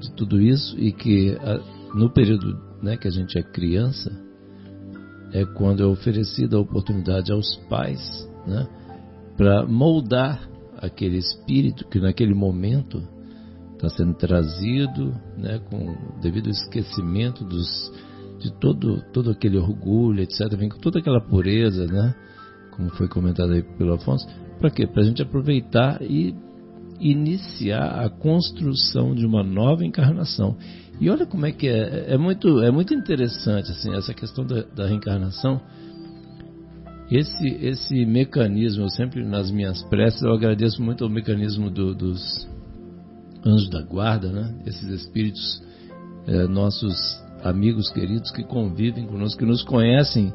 [0.00, 1.60] De tudo isso e que a,
[1.94, 4.12] no período né, que a gente é criança,
[5.34, 8.00] é quando é oferecida a oportunidade aos pais,
[8.46, 8.66] né?
[9.36, 10.48] Para moldar
[10.78, 13.02] aquele espírito que naquele momento
[13.72, 17.92] está sendo trazido, né, com devido ao esquecimento dos,
[18.38, 22.14] de todo, todo aquele orgulho, etc., vem com toda aquela pureza, né,
[22.76, 24.26] como foi comentado aí pelo Afonso,
[24.60, 24.86] para quê?
[24.86, 26.34] Para a gente aproveitar e
[27.00, 30.56] iniciar a construção de uma nova encarnação.
[31.00, 34.62] E olha como é que é, é muito, é muito interessante assim essa questão da,
[34.62, 35.60] da reencarnação.
[37.10, 42.48] Esse, esse mecanismo, eu sempre nas minhas preces, eu agradeço muito ao mecanismo do, dos,
[43.44, 44.54] anjos da guarda, né?
[44.66, 45.62] esses espíritos,
[46.26, 50.32] é, nossos amigos queridos que convivem conosco, que nos conhecem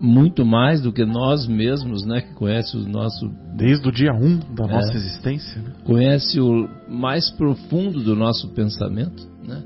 [0.00, 2.20] muito mais do que nós mesmos, né?
[2.20, 5.72] Que conhece o nosso desde o dia 1 um da nossa é, existência, né?
[5.84, 9.62] conhece o mais profundo do nosso pensamento, né?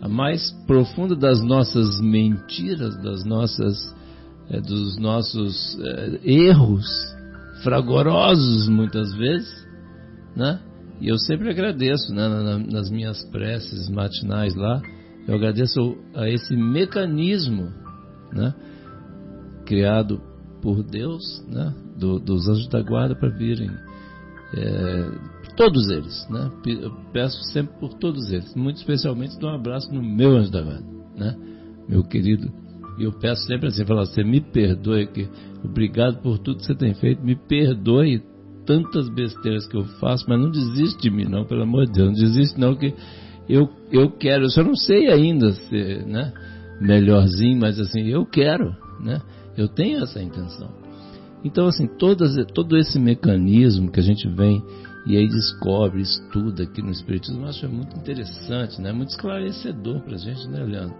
[0.00, 3.94] A mais profunda das nossas mentiras, das nossas
[4.50, 6.86] é, dos nossos é, erros
[7.62, 9.66] fragorosos muitas vezes,
[10.34, 10.60] né?
[11.00, 12.28] E eu sempre agradeço, né,
[12.68, 14.82] nas minhas preces matinais lá,
[15.28, 17.72] eu agradeço a esse mecanismo,
[18.32, 18.52] né?
[19.68, 20.18] Criado
[20.62, 23.70] por Deus, né, do, dos anjos da guarda para virem,
[24.56, 25.10] é,
[25.56, 26.50] todos eles, né,
[27.12, 30.86] peço sempre por todos eles, muito especialmente dou um abraço no meu anjo da guarda,
[31.14, 31.36] né,
[31.86, 32.50] meu querido,
[32.98, 35.28] e eu peço sempre assim, falar, você me perdoe, que
[35.62, 38.22] obrigado por tudo que você tem feito, me perdoe
[38.64, 42.08] tantas besteiras que eu faço, mas não desiste de mim não, pelo amor de Deus,
[42.08, 42.94] não desiste não que
[43.46, 46.32] eu, eu quero, eu só não sei ainda ser, né,
[46.80, 49.20] melhorzinho, mas assim, eu quero, né,
[49.60, 50.70] eu tenho essa intenção.
[51.44, 54.62] Então, assim, todas, todo esse mecanismo que a gente vem
[55.06, 58.92] e aí descobre, estuda aqui no Espiritismo, eu acho é muito interessante, né?
[58.92, 60.96] muito esclarecedor para a gente, né, Leandro?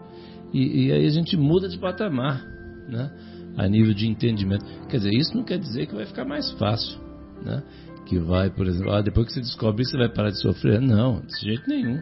[0.52, 2.42] E, e, aí a gente muda de patamar,
[2.88, 3.10] né?
[3.56, 4.64] A nível de entendimento.
[4.88, 6.98] Quer dizer, isso não quer dizer que vai ficar mais fácil,
[7.44, 7.62] né?
[8.06, 10.80] Que vai, por exemplo, ah, depois que você descobre isso, você vai parar de sofrer.
[10.80, 12.00] Não, de jeito nenhum.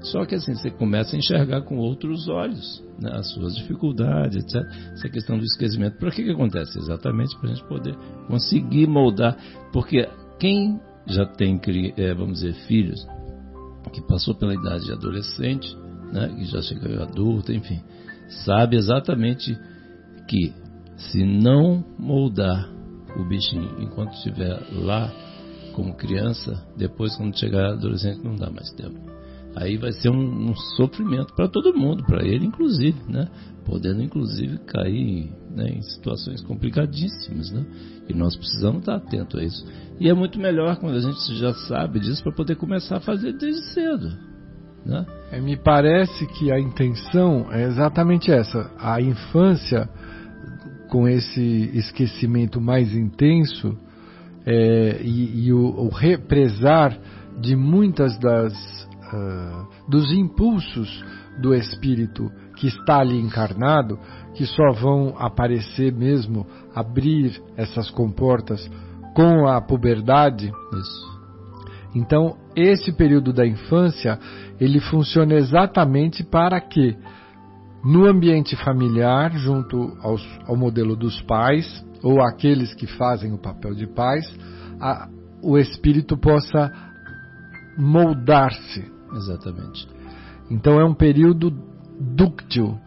[0.00, 4.62] Só que assim, você começa a enxergar com outros olhos né, as suas dificuldades, etc.
[4.92, 5.98] Essa questão do esquecimento.
[5.98, 6.78] Por que, que acontece?
[6.78, 7.96] Exatamente para a gente poder
[8.26, 9.36] conseguir moldar.
[9.72, 10.08] Porque
[10.38, 11.60] quem já tem,
[11.96, 13.06] é, vamos dizer, filhos,
[13.92, 15.76] que passou pela idade de adolescente,
[16.12, 17.80] né, que já chegou adulto, enfim,
[18.44, 19.58] sabe exatamente
[20.28, 20.52] que
[20.96, 22.68] se não moldar
[23.16, 25.10] o bichinho enquanto estiver lá
[25.74, 29.07] como criança, depois quando chegar adolescente não dá mais tempo
[29.56, 33.28] aí vai ser um, um sofrimento para todo mundo, para ele inclusive, né?
[33.64, 37.64] Podendo inclusive cair né, em situações complicadíssimas, né?
[38.08, 39.66] E nós precisamos estar atentos a isso.
[40.00, 43.32] E é muito melhor quando a gente já sabe disso para poder começar a fazer
[43.32, 44.16] desde cedo,
[44.84, 45.04] né?
[45.30, 48.70] É, me parece que a intenção é exatamente essa.
[48.78, 49.88] A infância,
[50.88, 53.76] com esse esquecimento mais intenso
[54.46, 56.98] é, e, e o, o represar
[57.38, 61.04] de muitas das uh, dos impulsos
[61.40, 63.98] do espírito que está ali encarnado,
[64.34, 68.68] que só vão aparecer mesmo, abrir essas comportas
[69.14, 70.50] com a puberdade.
[70.72, 71.18] Isso.
[71.94, 74.18] Então, esse período da infância,
[74.60, 76.96] ele funciona exatamente para que
[77.84, 83.74] no ambiente familiar, junto aos, ao modelo dos pais, ou aqueles que fazem o papel
[83.74, 84.26] de pais,
[84.80, 85.08] a,
[85.42, 86.72] o espírito possa
[87.78, 89.88] moldar-se Exatamente.
[90.50, 91.52] Então é um período
[91.98, 92.78] dúctil,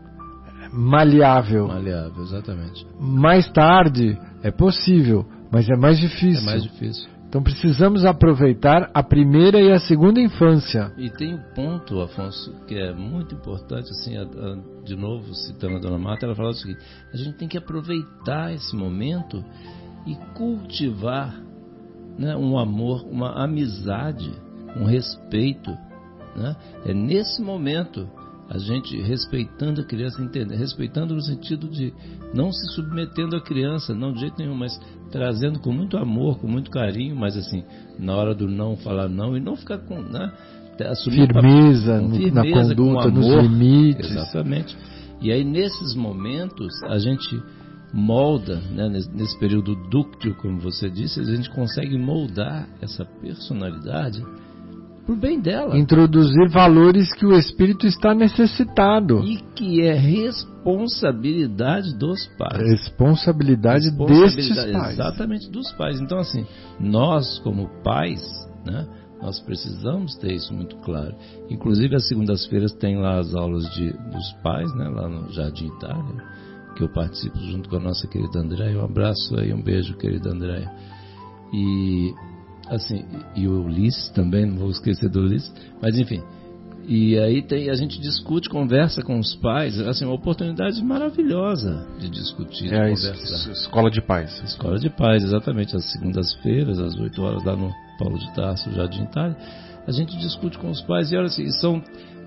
[0.72, 1.68] maleável.
[1.68, 2.86] Maleável, exatamente.
[3.00, 6.42] Mais tarde é possível, mas é mais difícil.
[6.42, 7.10] É mais difícil.
[7.32, 10.92] Então precisamos aproveitar a primeira e a segunda infância.
[10.98, 15.78] E tem um ponto, Afonso, que é muito importante, assim, a, a, de novo citando
[15.78, 16.82] a Dona Marta, ela fala o seguinte:
[17.14, 19.42] a gente tem que aproveitar esse momento
[20.06, 21.34] e cultivar
[22.18, 24.30] né, um amor, uma amizade,
[24.76, 25.72] um respeito
[26.36, 26.56] né?
[26.86, 28.08] É nesse momento
[28.50, 31.94] a gente respeitando a criança, entender, respeitando no sentido de
[32.34, 34.78] não se submetendo à criança, não de jeito nenhum, mas
[35.10, 37.64] trazendo com muito amor, com muito carinho, mas assim,
[37.98, 40.34] na hora do não falar não e não ficar com, né,
[40.90, 44.12] assumir firmeza, com firmeza na conduta, amor, nos limites.
[44.12, 44.78] Exatamente.
[45.22, 47.42] E aí nesses momentos a gente
[47.94, 54.22] molda, né, nesse período dúctil, como você disse, a gente consegue moldar essa personalidade
[55.06, 55.78] pro bem dela.
[55.78, 59.24] Introduzir valores que o espírito está necessitado.
[59.24, 62.70] E que é responsabilidade dos pais.
[62.70, 64.94] Responsabilidade, responsabilidade destes pais.
[64.94, 66.00] Exatamente dos pais.
[66.00, 66.46] Então, assim,
[66.80, 68.22] nós como pais,
[68.66, 68.88] né?
[69.22, 71.16] Nós precisamos ter isso muito claro.
[71.50, 74.90] Inclusive, às segundas-feiras tem lá as aulas de, dos pais, né?
[74.90, 76.24] Lá no Jardim Itália,
[76.76, 78.80] que eu participo junto com a nossa querida Andréia.
[78.80, 80.72] Um abraço aí, um beijo, querida Andréia.
[81.54, 82.12] E
[82.72, 86.24] assim, e o Ulisses também, não vou esquecer do Ulisses, mas enfim.
[86.88, 92.10] E aí tem, a gente discute, conversa com os pais, assim, uma oportunidade maravilhosa de
[92.10, 93.52] discutir, é, de conversar.
[93.52, 94.42] Escola de pais.
[94.44, 99.04] Escola de pais, exatamente, às segundas-feiras, às 8 horas, lá no Paulo de Tarso, Jardim
[99.04, 99.38] Itália.
[99.86, 101.84] A gente discute com os pais e olha assim, são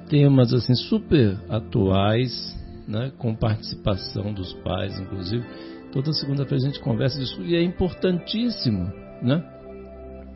[0.09, 2.55] temas assim super atuais,
[2.87, 5.45] né, com participação dos pais, inclusive.
[5.91, 8.93] Toda segunda-feira a gente conversa disso e é importantíssimo,
[9.23, 9.43] né?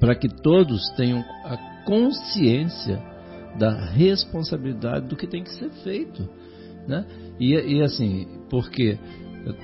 [0.01, 3.03] Para que todos tenham a consciência
[3.59, 6.29] da responsabilidade do que tem que ser feito,
[6.87, 7.05] né?
[7.41, 8.27] E, e assim,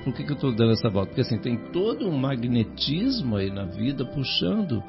[0.03, 1.09] Por que, que eu estou dando essa volta?
[1.09, 4.81] Porque assim, tem todo um magnetismo aí na vida puxando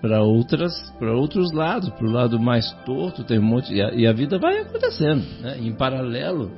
[0.00, 3.92] para outras para outros lados para o lado mais torto tem um monte e a,
[3.92, 5.58] e a vida vai acontecendo né?
[5.58, 6.52] em paralelo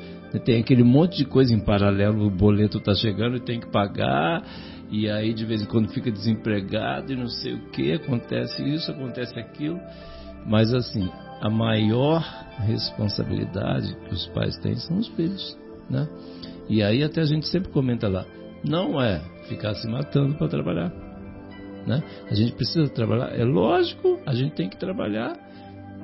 [0.45, 4.45] tem aquele monte de coisa em paralelo o boleto está chegando e tem que pagar
[4.91, 8.91] e aí de vez em quando fica desempregado e não sei o que acontece isso
[8.91, 9.81] acontece aquilo
[10.47, 11.09] mas assim
[11.41, 12.21] a maior
[12.59, 15.59] responsabilidade que os pais têm são os filhos
[15.89, 16.09] né
[16.69, 18.25] e aí até a gente sempre comenta lá
[18.65, 21.11] não é ficar se matando para trabalhar
[21.87, 22.03] né?
[22.31, 25.35] A gente precisa trabalhar, é lógico, a gente tem que trabalhar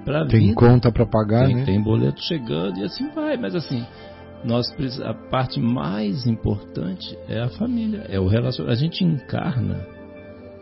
[0.04, 0.54] para Tem vida.
[0.54, 1.64] conta para pagar, tem, né?
[1.64, 3.84] tem boleto chegando e assim vai, mas assim,
[4.44, 4.66] nós
[5.02, 8.78] a parte mais importante é a família, é o relacionamento.
[8.78, 9.86] A gente encarna,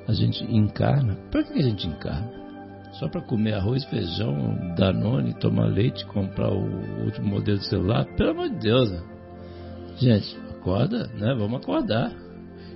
[0.08, 1.16] a gente encarna.
[1.30, 2.30] Para que a gente encarna?
[2.94, 8.04] Só para comer arroz, feijão, danone, tomar leite, comprar o último modelo de celular?
[8.16, 9.02] Pelo amor de Deus, né?
[9.96, 11.34] gente, acorda, né?
[11.34, 12.12] Vamos acordar.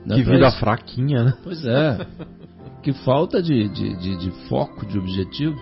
[0.05, 0.59] Não é Que pra vida isso.
[0.59, 1.35] fraquinha, né?
[1.43, 2.07] Pois é.
[2.83, 5.57] que falta de, de, de, de foco, de objetivo.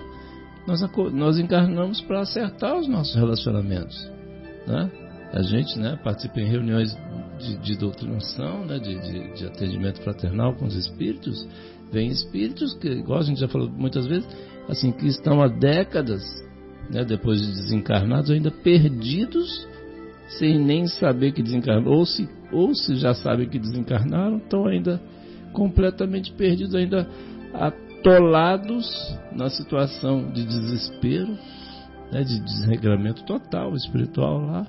[0.67, 0.81] Nós,
[1.13, 3.97] nós encarnamos para acertar os nossos relacionamentos.
[4.67, 4.91] Né?
[5.33, 6.97] A gente né, participa em reuniões
[7.39, 11.47] de, de doutrinação, né, de, de, de atendimento fraternal com os espíritos.
[11.93, 14.27] Vem espíritos que, igual a gente já falou muitas vezes,
[14.69, 16.23] assim, que estão há décadas,
[16.91, 19.67] né, depois de desencarnados, ainda perdidos
[20.29, 25.01] sem nem saber que desencarnaram, ou se, ou se já sabem que desencarnaram, estão ainda
[25.53, 27.09] completamente perdidos, ainda
[27.55, 28.87] atolados
[29.33, 31.39] na situação de desespero,
[32.13, 34.67] né, de desregramento total espiritual lá,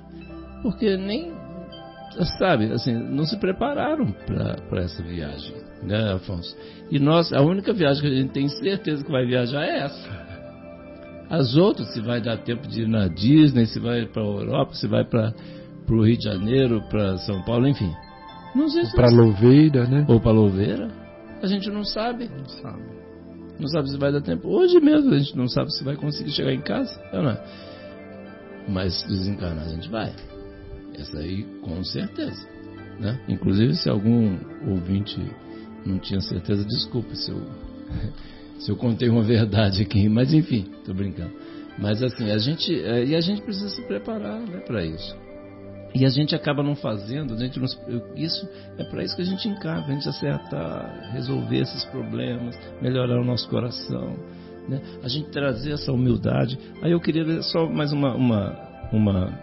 [0.62, 1.32] porque nem,
[2.38, 4.12] sabe, assim, não se prepararam
[4.68, 6.56] para essa viagem, né, Afonso?
[6.90, 10.28] E nós, a única viagem que a gente tem certeza que vai viajar é essa.
[11.30, 14.74] As outras, se vai dar tempo de ir na Disney, se vai para a Europa,
[14.74, 15.34] se vai para
[15.90, 17.92] o Rio de Janeiro, para São Paulo, enfim.
[18.54, 20.06] Não sei se Para Louveira, né?
[20.08, 20.88] ou para Louveira,
[21.42, 22.28] a gente não sabe.
[22.28, 22.82] Não sabe.
[23.60, 24.48] Não sabe se vai dar tempo.
[24.48, 26.98] Hoje mesmo a gente não sabe se vai conseguir chegar em casa.
[27.12, 27.44] Ou não é?
[28.68, 30.12] Mas desencarnar a gente vai.
[30.98, 32.48] Essa aí com certeza.
[32.98, 33.18] Né?
[33.28, 35.20] Inclusive se algum ouvinte
[35.86, 37.40] não tinha certeza, desculpe se eu,
[38.58, 40.08] se eu contei uma verdade aqui.
[40.08, 41.32] Mas enfim, tô brincando.
[41.78, 42.74] Mas assim, a gente.
[42.74, 45.16] é, E a gente precisa se preparar né, para isso.
[45.94, 47.66] E a gente acaba não fazendo, a gente não,
[48.14, 48.46] isso
[48.76, 53.24] é para isso que a gente encara, a gente acertar, resolver esses problemas, melhorar o
[53.24, 54.14] nosso coração,
[54.68, 54.82] né?
[55.02, 56.58] a gente trazer essa humildade.
[56.82, 59.38] Aí eu queria só mais uma uma uma,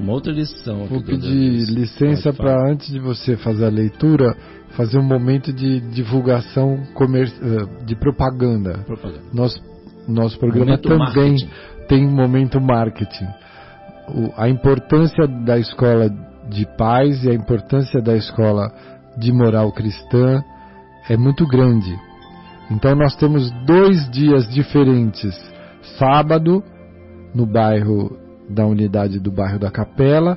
[0.00, 0.86] uma outra lição.
[0.86, 4.34] Vou pedir licença para, antes de você fazer a leitura,
[4.70, 8.78] fazer um momento de divulgação comer, eh, de propaganda.
[8.86, 9.20] propaganda.
[9.32, 9.60] Nosso,
[10.08, 11.50] nosso programa Momento também marketing.
[11.88, 13.26] tem momento marketing.
[14.08, 16.08] O- a importância da escola
[16.48, 18.72] de paz e a importância da escola
[19.18, 20.42] de moral cristã
[21.08, 21.94] é muito grande.
[22.70, 25.34] Então nós temos dois dias diferentes.
[25.98, 26.62] Sábado,
[27.34, 28.16] no bairro
[28.50, 30.36] da unidade do bairro da Capela,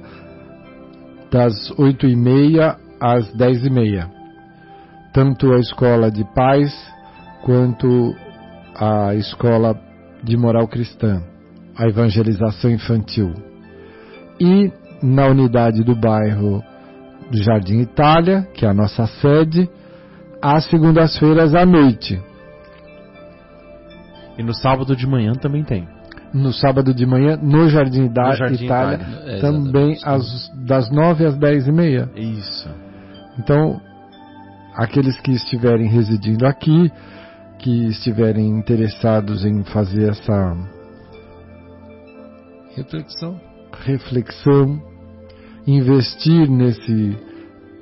[1.31, 4.09] das 8 e meia às 10 e meia.
[5.11, 6.71] Tanto a escola de paz
[7.43, 8.15] quanto
[8.75, 9.77] a escola
[10.23, 11.21] de moral cristã,
[11.75, 13.33] a evangelização infantil.
[14.39, 14.71] E
[15.01, 16.63] na unidade do bairro
[17.29, 19.69] do Jardim Itália, que é a nossa sede,
[20.41, 22.21] às segundas-feiras à noite.
[24.37, 25.87] E no sábado de manhã também tem.
[26.33, 29.35] No sábado de manhã, no Jardim, da No Jardim Itália, Itália.
[29.37, 32.09] É, também às, das nove às dez e meia.
[32.15, 32.67] Isso.
[33.37, 33.79] Então,
[34.75, 36.91] aqueles que estiverem residindo aqui,
[37.59, 40.55] que estiverem interessados em fazer essa
[42.75, 43.39] Reflexão.
[43.85, 44.81] reflexão,
[45.67, 47.15] investir nesse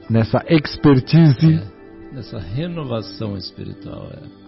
[0.10, 4.10] nessa expertise, É, nessa renovação espiritual.
[4.12, 4.41] É.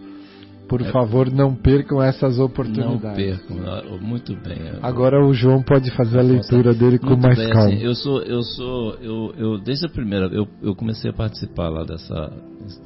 [0.68, 3.16] por favor, não percam essas Não oportunidades.
[3.16, 3.58] percam.
[3.68, 4.58] ah, Muito bem.
[4.82, 7.70] Agora o João pode fazer a leitura dele com Muito mais bem, calma.
[7.74, 11.70] assim, eu sou, eu sou, eu, eu desde a primeira, eu, eu comecei a participar
[11.70, 12.32] lá dessa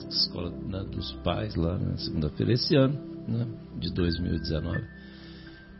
[0.10, 2.95] escola né, dos pais lá na segunda-feira esse ano,
[3.28, 3.45] né,
[3.80, 4.82] de 2019.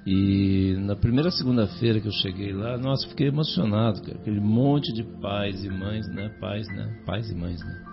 [0.06, 5.04] E na primeira segunda-feira que eu cheguei lá, nossa, fiquei emocionado, cara, aquele monte de
[5.20, 7.84] pais e mães, né, pais, né, pais e mães, né,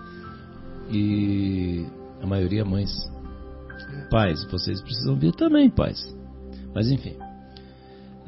[0.93, 1.87] e
[2.23, 2.91] a maioria mães.
[4.11, 6.01] Pais, vocês precisam vir também, pais.
[6.75, 7.17] Mas enfim,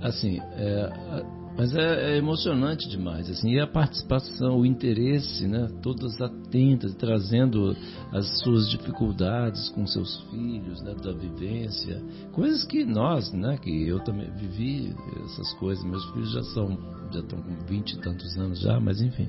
[0.01, 1.25] assim, é,
[1.57, 7.75] mas é, é emocionante demais, assim, e a participação, o interesse, né, todas atentas, trazendo
[8.13, 12.03] as suas dificuldades com seus filhos, né, da vivência,
[12.33, 14.95] coisas que nós, né, que eu também vivi
[15.25, 16.79] essas coisas, meus filhos já são,
[17.11, 19.29] já estão com vinte e tantos anos já, mas enfim,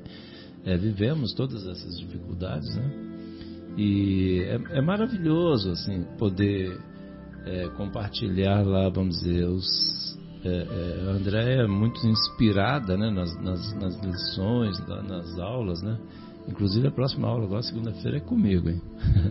[0.65, 3.16] é, vivemos todas essas dificuldades, né?
[3.77, 6.79] E é, é maravilhoso assim poder
[7.45, 13.35] é, compartilhar lá, vamos dizer, os é, é, a André é muito inspirada né, nas,
[13.41, 15.97] nas, nas lições, nas aulas, né?
[16.47, 18.81] Inclusive a próxima aula agora, segunda-feira, é comigo, hein?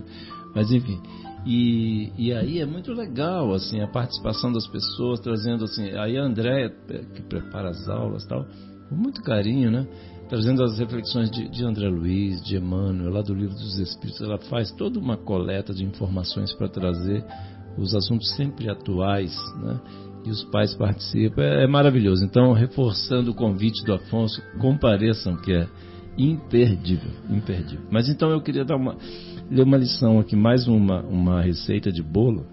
[0.54, 1.00] Mas enfim,
[1.46, 6.22] e, e aí é muito legal assim a participação das pessoas, trazendo assim, aí a
[6.22, 8.46] André é, que prepara as aulas tal,
[8.88, 9.86] com muito carinho, né?
[10.28, 14.20] Trazendo as reflexões de, de André Luiz, de Emmanuel, lá do Livro dos Espíritos.
[14.20, 17.24] Ela faz toda uma coleta de informações para trazer
[17.78, 19.80] os assuntos sempre atuais, né?
[20.24, 21.40] E os pais participam.
[21.42, 22.24] É, é, maravilhoso.
[22.24, 25.68] Então, reforçando o convite do Afonso, compareçam, que é
[26.18, 27.86] imperdível, imperdível.
[27.90, 28.96] Mas então eu queria dar uma,
[29.48, 32.44] ler uma lição aqui, mais uma, uma receita de bolo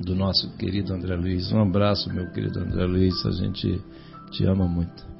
[0.00, 1.52] do nosso querido André Luiz.
[1.52, 3.80] Um abraço, meu querido André Luiz, a gente
[4.30, 5.13] te ama muito.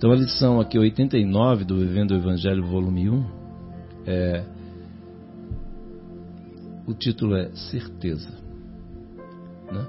[0.00, 3.24] Então a lição aqui 89 do Vivendo o Evangelho, volume 1,
[4.06, 4.44] é,
[6.86, 8.30] o título é Certeza.
[9.70, 9.86] Né?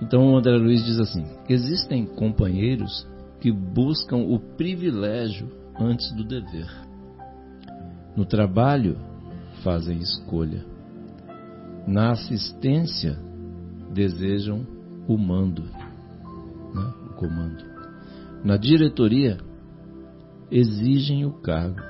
[0.00, 3.04] Então o André Luiz diz assim: existem companheiros
[3.40, 6.70] que buscam o privilégio antes do dever.
[8.16, 8.96] No trabalho,
[9.64, 10.64] fazem escolha.
[11.84, 13.18] Na assistência,
[13.92, 14.64] desejam
[15.08, 16.94] o mando, né?
[17.10, 17.64] o comando.
[18.44, 19.47] Na diretoria,
[20.50, 21.80] exigem o cargo.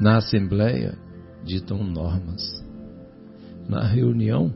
[0.00, 0.98] Na Assembleia,
[1.44, 2.64] ditam normas.
[3.68, 4.52] Na reunião,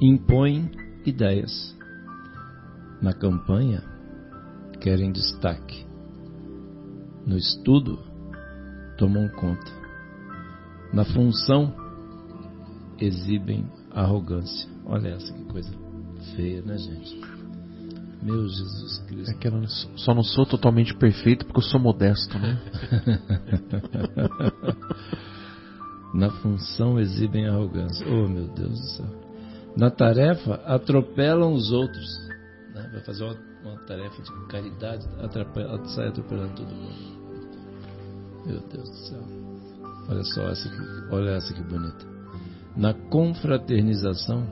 [0.00, 0.70] impõem
[1.04, 1.76] ideias.
[3.00, 3.82] Na campanha,
[4.80, 5.86] querem destaque.
[7.26, 7.98] No estudo,
[8.96, 9.70] tomam conta.
[10.92, 11.74] Na função,
[12.98, 14.68] exibem arrogância.
[14.84, 15.70] Olha essa que coisa
[16.34, 17.20] feia, né, gente?
[18.22, 19.32] Meu Jesus Cristo.
[19.32, 19.66] É que eu
[19.96, 22.56] só não sou totalmente perfeito porque eu sou modesto, né?
[26.14, 28.06] Na função exibem arrogância.
[28.06, 29.06] Oh, meu Deus do céu.
[29.76, 32.06] Na tarefa, atropelam os outros.
[32.74, 32.88] Né?
[32.92, 36.94] Vai fazer uma, uma, tarefa de caridade, atrapalha, sai atropelando todo mundo.
[38.46, 39.24] Meu Deus do céu.
[40.08, 40.78] Olha só essa aqui,
[41.10, 42.06] olha essa que bonita.
[42.76, 44.46] Na confraternização,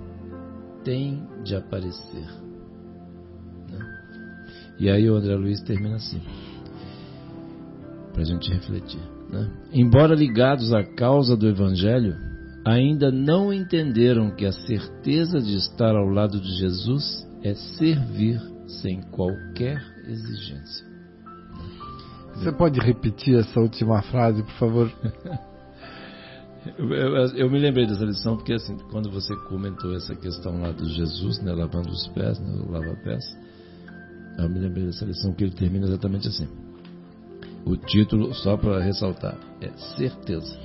[0.82, 2.26] tem de aparecer
[4.80, 6.20] e aí o André Luiz termina assim,
[8.14, 9.00] para a gente refletir.
[9.28, 9.48] Né?
[9.74, 12.16] Embora ligados à causa do Evangelho,
[12.64, 18.40] ainda não entenderam que a certeza de estar ao lado de Jesus é servir
[18.80, 20.86] sem qualquer exigência.
[22.36, 24.92] Você pode repetir essa última frase, por favor?
[26.78, 30.72] eu, eu, eu, me lembrei dessa lição porque assim, quando você comentou essa questão lá
[30.72, 33.24] do Jesus, né, lavando os pés, né, lava-pés,
[34.44, 36.48] eu me lembrei dessa lição que ele termina exatamente assim.
[37.64, 40.58] O título, só para ressaltar, é Certeza.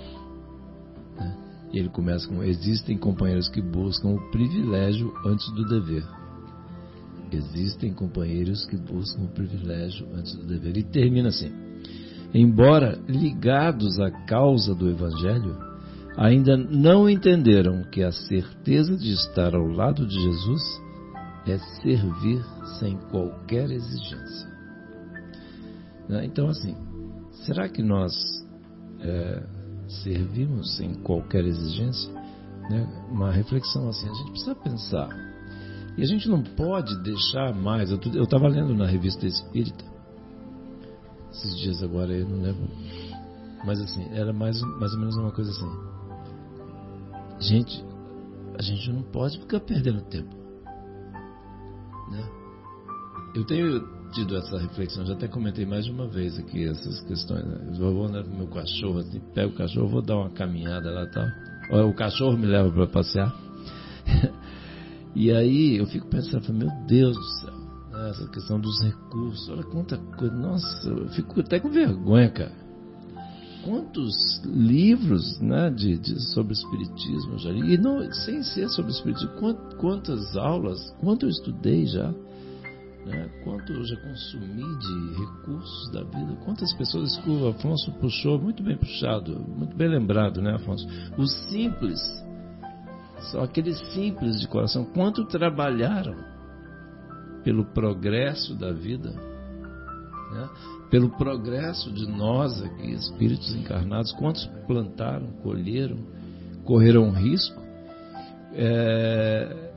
[1.17, 1.37] Né?
[1.73, 6.03] E ele começa com: Existem companheiros que buscam o privilégio antes do dever.
[7.31, 10.77] Existem companheiros que buscam o privilégio antes do dever.
[10.77, 11.51] E termina assim:
[12.33, 15.57] Embora ligados à causa do Evangelho,
[16.17, 20.84] ainda não entenderam que a certeza de estar ao lado de Jesus
[21.51, 22.43] é servir
[22.79, 24.49] sem qualquer exigência.
[26.07, 26.25] Né?
[26.25, 26.75] Então, assim,
[27.45, 28.13] será que nós
[28.99, 29.43] é,
[30.03, 32.11] servimos sem qualquer exigência?
[32.69, 33.07] Né?
[33.11, 35.09] Uma reflexão assim, a gente precisa pensar.
[35.97, 37.89] E a gente não pode deixar mais.
[37.91, 39.85] Eu estava lendo na revista Espírita,
[41.31, 42.67] esses dias agora, eu não lembro.
[43.65, 45.71] Mas assim, era mais, mais ou menos uma coisa assim.
[47.39, 47.85] Gente,
[48.57, 50.44] a gente não pode ficar perdendo tempo.
[52.15, 52.29] Né?
[53.35, 57.45] Eu tenho tido essa reflexão, já até comentei mais de uma vez aqui essas questões.
[57.45, 57.77] Né?
[57.77, 61.03] Eu vou andar com meu cachorro, assim, pego o cachorro, vou dar uma caminhada lá
[61.03, 61.87] e tal.
[61.89, 63.35] O cachorro me leva para passear.
[65.15, 67.53] e aí eu fico pensando, meu Deus do céu,
[68.09, 70.35] essa questão dos recursos, olha quanta coisa.
[70.35, 72.64] Nossa, eu fico até com vergonha, cara
[73.65, 79.31] quantos livros né, de, de, sobre espiritismo já li, e não, sem ser sobre espiritismo,
[79.79, 82.13] quantas aulas, quanto eu estudei já,
[83.05, 88.39] né, quanto eu já consumi de recursos da vida, quantas pessoas que o Afonso puxou,
[88.39, 90.87] muito bem puxado, muito bem lembrado, né, Afonso?
[91.17, 91.99] Os simples,
[93.31, 96.15] são aqueles simples de coração, quanto trabalharam
[97.43, 99.11] pelo progresso da vida,
[100.31, 100.49] né?
[100.95, 105.97] Pelo progresso de nós aqui, espíritos encarnados, quantos plantaram, colheram,
[106.63, 107.61] correram risco,
[108.53, 109.73] é,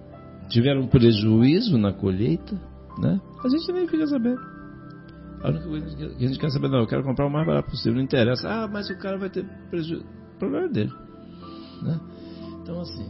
[0.48, 2.54] tiveram prejuízo na colheita,
[3.00, 3.20] né?
[3.44, 4.40] A gente nem fica sabendo.
[5.42, 7.68] A única coisa que a gente quer saber, não, eu quero comprar o mais barato
[7.68, 8.48] possível, não interessa.
[8.48, 10.04] Ah, mas o cara vai ter prejuízo.
[10.36, 10.92] O problema é dele.
[11.82, 12.00] Né?
[12.62, 13.08] Então, assim.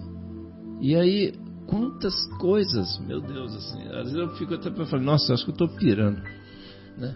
[0.81, 1.35] E aí,
[1.67, 3.83] quantas coisas, meu Deus, assim.
[3.89, 6.23] Às vezes eu fico até falando, nossa, acho que eu estou pirando.
[6.97, 7.15] Né?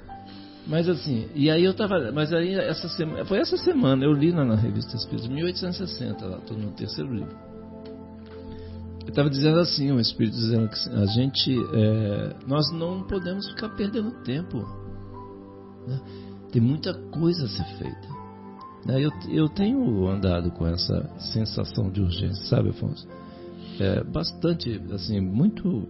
[0.67, 2.13] Mas assim, e aí eu tava.
[2.13, 3.25] Mas aí essa semana.
[3.25, 7.37] Foi essa semana, eu li na, na revista Espírito, 1860, lá, estou no terceiro livro.
[9.03, 11.53] Eu estava dizendo assim, o Espírito dizendo que a gente.
[11.75, 14.59] É, nós não podemos ficar perdendo tempo.
[15.87, 16.01] Né?
[16.53, 18.09] Tem muita coisa a ser feita.
[18.87, 19.05] Né?
[19.05, 23.07] Eu, eu tenho andado com essa sensação de urgência, sabe, Afonso?
[23.81, 25.89] É, bastante, assim, muito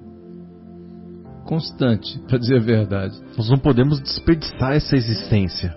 [1.42, 3.20] constante, para dizer a verdade.
[3.36, 5.76] Nós não podemos desperdiçar essa existência.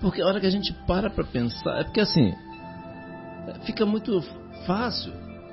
[0.00, 2.32] Porque a hora que a gente para para pensar, é porque assim,
[3.64, 4.22] fica muito
[4.66, 5.12] fácil.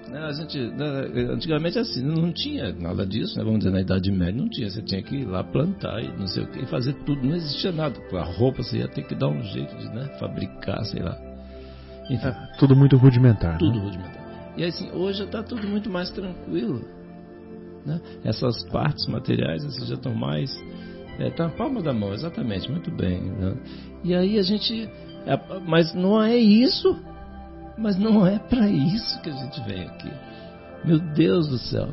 [0.09, 0.19] Né?
[0.19, 1.31] A gente, né?
[1.31, 3.43] antigamente assim, não tinha nada disso, né?
[3.43, 4.69] vamos dizer, na Idade Média não tinha.
[4.69, 7.25] Você tinha que ir lá plantar e não sei o que, fazer tudo.
[7.25, 7.99] Não existia nada.
[8.09, 10.15] Com a roupa você ia ter que dar um jeito de né?
[10.19, 11.17] fabricar, sei lá.
[12.09, 13.57] Enfim, é, tudo muito rudimentar.
[13.57, 13.85] Tudo né?
[13.85, 14.23] rudimentar.
[14.57, 16.85] E assim, hoje está tudo muito mais tranquilo.
[17.85, 17.99] Né?
[18.23, 20.51] Essas partes materiais assim, já estão mais.
[21.19, 23.21] É, tá na palma da mão, exatamente, muito bem.
[23.21, 23.55] Né?
[24.03, 24.89] E aí a gente.
[25.25, 26.97] É, mas não é isso.
[27.77, 30.11] Mas não é para isso que a gente vem aqui.
[30.85, 31.89] Meu Deus do céu.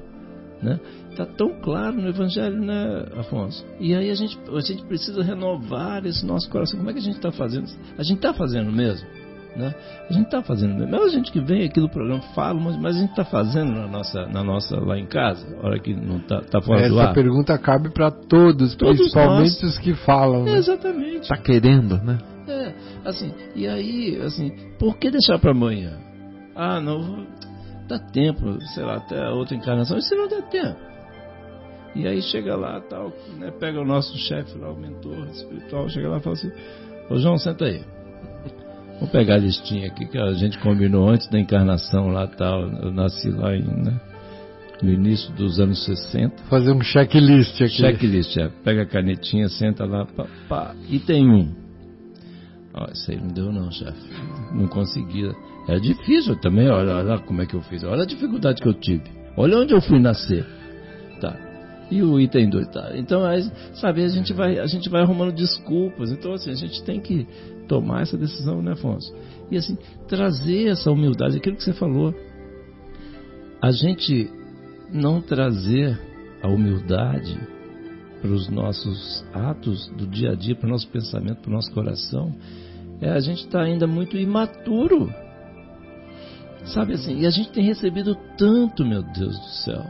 [0.62, 0.78] Né?
[1.10, 3.64] Está tão claro no Evangelho, né, Afonso?
[3.78, 6.78] E aí a gente, a gente precisa renovar esse nosso coração.
[6.78, 7.66] Como é que a gente está fazendo?
[7.96, 9.08] A gente está fazendo mesmo?
[9.56, 9.74] Né?
[10.08, 12.96] A gente está fazendo, mesmo a gente que vem aqui do programa fala, mas, mas
[12.96, 16.40] a gente está fazendo na nossa, na nossa lá em casa, hora que não está
[16.40, 17.14] tá fora Essa do ar.
[17.14, 19.62] pergunta cabe para todos, todos, principalmente nós.
[19.62, 20.44] os que falam.
[20.44, 20.56] Né?
[20.56, 21.22] exatamente.
[21.22, 22.18] Está querendo, né?
[22.46, 22.74] É,
[23.04, 25.98] assim, e aí, assim, por que deixar para amanhã?
[26.54, 27.26] Ah, não,
[27.88, 30.78] dá tempo, sei lá, até a outra encarnação, e se não der tempo?
[31.94, 36.08] E aí chega lá, tal, né, pega o nosso chefe lá, o mentor espiritual, chega
[36.08, 36.52] lá e fala assim,
[37.10, 37.82] ô João, senta aí.
[39.00, 42.60] Vou pegar a listinha aqui que a gente combinou antes da encarnação lá tal.
[42.60, 43.98] Eu nasci lá em, né,
[44.82, 46.44] no início dos anos 60.
[46.50, 47.76] Fazer um checklist aqui.
[47.76, 48.48] Checklist, é.
[48.62, 51.50] Pega a canetinha, senta lá, pá, pá, e tem um.
[52.74, 53.98] Ó, isso aí não deu não, chefe.
[54.52, 55.32] Não conseguia.
[55.66, 57.82] É difícil também, olha, olha como é que eu fiz.
[57.82, 59.04] Olha a dificuldade que eu tive.
[59.34, 60.44] Olha onde eu fui nascer.
[61.20, 61.36] Tá.
[61.90, 62.92] E o item 2, tá?
[62.94, 66.12] Então, aí, sabe, a gente vai, a gente vai arrumando desculpas.
[66.12, 67.26] Então, assim, a gente tem que
[67.70, 69.14] tomar essa decisão, né, Afonso?
[69.48, 69.78] E assim,
[70.08, 72.12] trazer essa humildade, aquilo que você falou.
[73.62, 74.28] A gente
[74.92, 75.96] não trazer
[76.42, 77.38] a humildade
[78.20, 81.72] para os nossos atos do dia a dia, para o nosso pensamento, para o nosso
[81.72, 82.34] coração,
[83.00, 85.08] é a gente está ainda muito imaturo.
[86.64, 89.84] Sabe assim, e a gente tem recebido tanto, meu Deus do céu.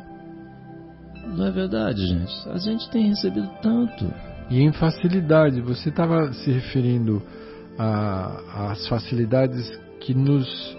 [1.35, 2.49] Não é verdade, gente?
[2.51, 4.13] A gente tem recebido tanto.
[4.51, 7.23] E em facilidade, você estava se referindo
[7.83, 9.71] a, as facilidades
[10.01, 10.77] que nos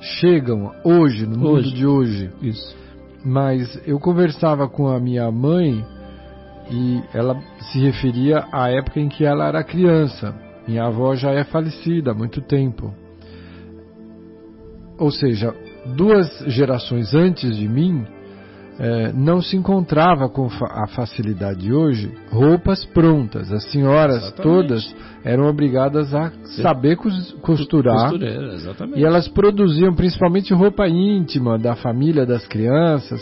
[0.00, 1.66] chegam hoje, no hoje.
[1.66, 2.30] mundo de hoje.
[2.40, 2.74] Isso.
[3.22, 5.84] Mas eu conversava com a minha mãe
[6.70, 7.38] e ela
[7.70, 10.34] se referia à época em que ela era criança.
[10.66, 12.94] Minha avó já é falecida há muito tempo.
[14.98, 15.54] Ou seja,
[15.94, 18.06] duas gerações antes de mim,
[18.78, 23.52] é, não se encontrava com a facilidade de hoje roupas prontas.
[23.52, 24.42] As senhoras exatamente.
[24.42, 26.32] todas eram obrigadas a
[26.62, 26.96] saber
[27.40, 28.12] costurar.
[28.96, 33.20] E elas produziam principalmente roupa íntima da família, das crianças,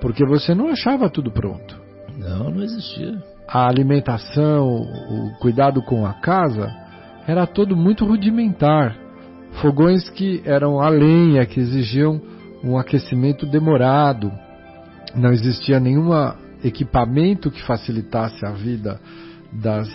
[0.00, 1.80] porque você não achava tudo pronto.
[2.18, 3.22] Não, não existia.
[3.48, 6.70] A alimentação, o cuidado com a casa,
[7.26, 8.96] era todo muito rudimentar.
[9.62, 12.20] Fogões que eram a lenha, que exigiam
[12.62, 14.30] um aquecimento demorado
[15.14, 16.10] não existia nenhum
[16.62, 19.00] equipamento que facilitasse a vida
[19.52, 19.88] das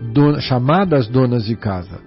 [0.00, 2.00] donas, chamadas donas de casa.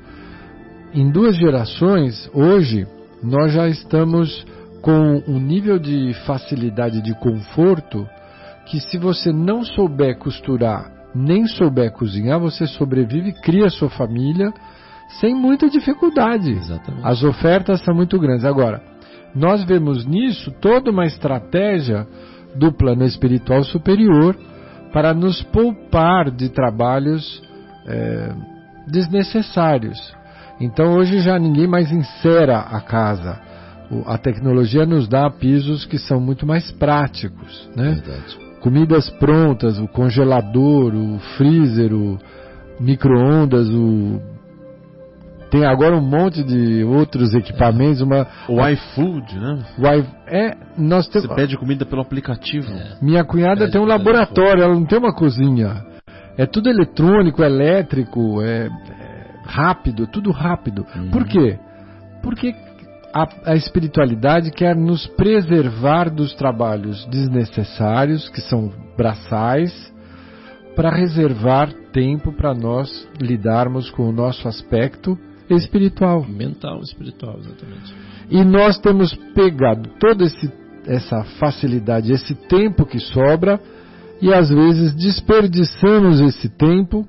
[0.94, 2.88] Em duas gerações, hoje,
[3.22, 4.46] nós já estamos
[4.82, 8.08] com um nível de facilidade de conforto
[8.66, 14.54] que se você não souber costurar, nem souber cozinhar, você sobrevive, cria sua família
[15.20, 16.52] sem muita dificuldade.
[16.52, 17.06] Exatamente.
[17.06, 18.46] As ofertas são muito grandes.
[18.46, 18.82] Agora,
[19.34, 22.08] nós vemos nisso toda uma estratégia
[22.56, 24.36] do plano espiritual superior
[24.92, 27.42] para nos poupar de trabalhos
[27.86, 28.34] é,
[28.88, 29.98] desnecessários.
[30.60, 33.40] Então hoje já ninguém mais encera a casa.
[34.06, 38.02] A tecnologia nos dá pisos que são muito mais práticos, né?
[38.04, 38.38] Verdade.
[38.60, 42.18] Comidas prontas, o congelador, o freezer, o
[42.80, 44.20] micro-ondas, o
[45.50, 49.60] tem agora um monte de outros equipamentos, uma o iFood, né?
[49.78, 52.72] O I, é, nós temos Você pede comida pelo aplicativo.
[52.72, 52.98] É.
[53.02, 55.86] Minha cunhada pede tem um laboratório, ela não tem uma cozinha.
[56.38, 58.70] É tudo eletrônico, elétrico, é, é
[59.46, 60.86] rápido, tudo rápido.
[60.96, 61.10] Uhum.
[61.12, 61.58] Por quê?
[62.22, 62.54] Porque
[63.14, 69.94] a, a espiritualidade quer nos preservar dos trabalhos desnecessários, que são braçais,
[70.76, 75.18] para reservar tempo para nós lidarmos com o nosso aspecto
[75.50, 76.26] espiritual.
[76.28, 77.96] Mental, espiritual, exatamente.
[78.30, 80.52] E nós temos pegado toda esse,
[80.86, 83.60] essa facilidade, esse tempo que sobra,
[84.22, 87.08] e às vezes desperdiçamos esse tempo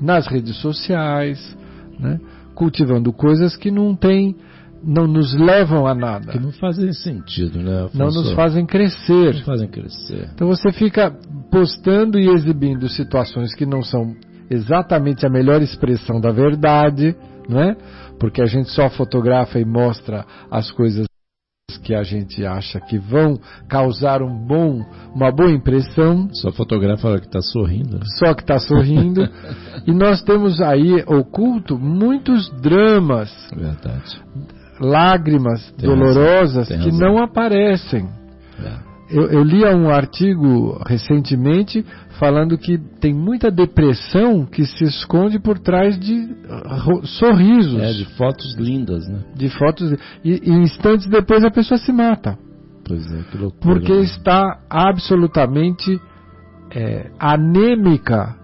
[0.00, 1.56] nas redes sociais,
[1.98, 2.18] né,
[2.54, 4.34] cultivando coisas que não têm,
[4.82, 7.88] não nos levam a nada, Que não fazem sentido, né?
[7.94, 8.22] não Afonso?
[8.22, 9.34] nos fazem crescer.
[9.34, 10.28] Não fazem crescer.
[10.34, 11.14] Então você fica
[11.50, 14.16] postando e exibindo situações que não são
[14.52, 17.16] exatamente a melhor expressão da verdade,
[17.48, 17.76] não é?
[18.18, 21.06] Porque a gente só fotografa e mostra as coisas
[21.82, 23.38] que a gente acha que vão
[23.68, 24.84] causar um bom,
[25.14, 27.94] uma boa impressão, Só fotografa que está sorrindo.
[27.98, 28.04] né?
[28.18, 29.22] só que está sorrindo.
[29.86, 34.20] e nós temos aí oculto muitos dramas, Verdade.
[34.78, 36.98] lágrimas Tem dolorosas razão, que razão.
[37.14, 38.08] não aparecem.
[38.62, 38.91] É.
[39.12, 41.84] Eu, eu li um artigo recentemente
[42.18, 48.04] falando que tem muita depressão que se esconde por trás de ah, sorrisos, É, de
[48.16, 49.20] fotos lindas, né?
[49.34, 49.92] de fotos,
[50.24, 52.38] e, e instantes depois a pessoa se mata,
[52.84, 53.74] Pois é, que loucura.
[53.74, 54.00] porque né?
[54.02, 56.00] está absolutamente
[56.74, 58.34] é, anêmica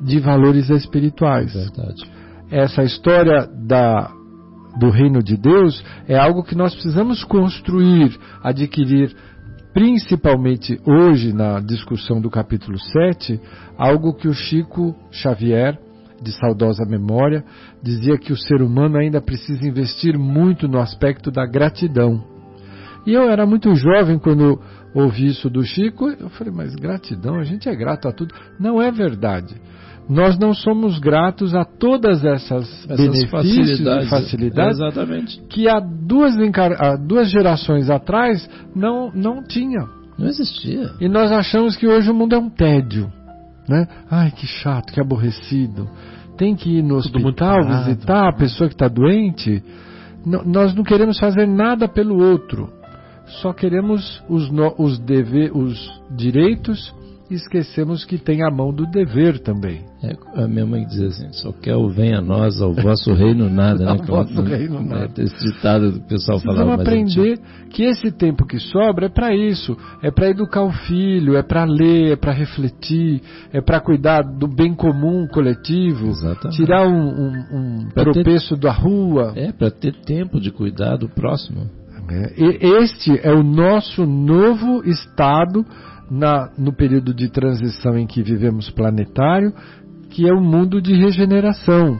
[0.00, 1.54] de valores espirituais.
[1.54, 2.02] Verdade.
[2.50, 4.10] Essa história da,
[4.78, 9.14] do reino de Deus é algo que nós precisamos construir, adquirir,
[9.72, 13.40] principalmente hoje na discussão do capítulo 7,
[13.76, 15.78] algo que o Chico Xavier,
[16.20, 17.44] de saudosa memória,
[17.82, 22.22] dizia que o ser humano ainda precisa investir muito no aspecto da gratidão.
[23.06, 24.60] E eu era muito jovem quando
[24.94, 28.34] ouvi isso do Chico, eu falei, mas gratidão, a gente é grato a tudo.
[28.60, 29.56] Não é verdade.
[30.08, 35.40] Nós não somos gratos a todas essas, Essas benefícios e facilidades Exatamente.
[35.48, 36.34] que há duas,
[36.78, 39.86] há duas gerações atrás não, não tinha.
[40.18, 40.90] Não existia.
[41.00, 43.10] E nós achamos que hoje o mundo é um tédio.
[43.68, 43.86] Né?
[44.10, 45.88] Ai, que chato, que aborrecido.
[46.36, 49.62] Tem que ir no hospital visitar a pessoa que está doente.
[50.26, 52.68] N- nós não queremos fazer nada pelo outro.
[53.40, 56.92] Só queremos os, os, deve- os direitos
[57.32, 59.80] e esquecemos que tem a mão do dever também.
[60.02, 63.48] É, a minha mãe dizia assim, só quer o venha a nós, ao vosso reino
[63.48, 63.90] nada, né?
[63.92, 65.12] Ao vosso reino não- nada.
[65.18, 66.70] é, Esse ditado do pessoal falava.
[66.72, 66.80] gente-
[67.20, 67.38] aprender
[67.70, 71.64] que esse tempo que sobra é para isso, é para educar o filho, é para
[71.64, 73.22] ler, é para refletir,
[73.52, 76.56] é para cuidar do bem comum coletivo, Exatamente.
[76.56, 79.32] tirar um, um- um Pra ter- tropeço da rua.
[79.36, 81.66] É, para ter tempo de cuidar do próximo.
[82.36, 85.64] E este é o nosso novo estado
[86.12, 89.50] na- no período de transição em que vivemos planetário,
[90.10, 91.98] que é o mundo de regeneração.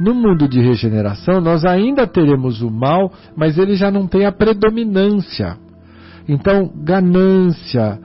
[0.00, 4.32] No mundo de regeneração, nós ainda teremos o mal, mas ele já não tem a
[4.32, 5.56] predominância.
[6.28, 8.00] Então, ganância,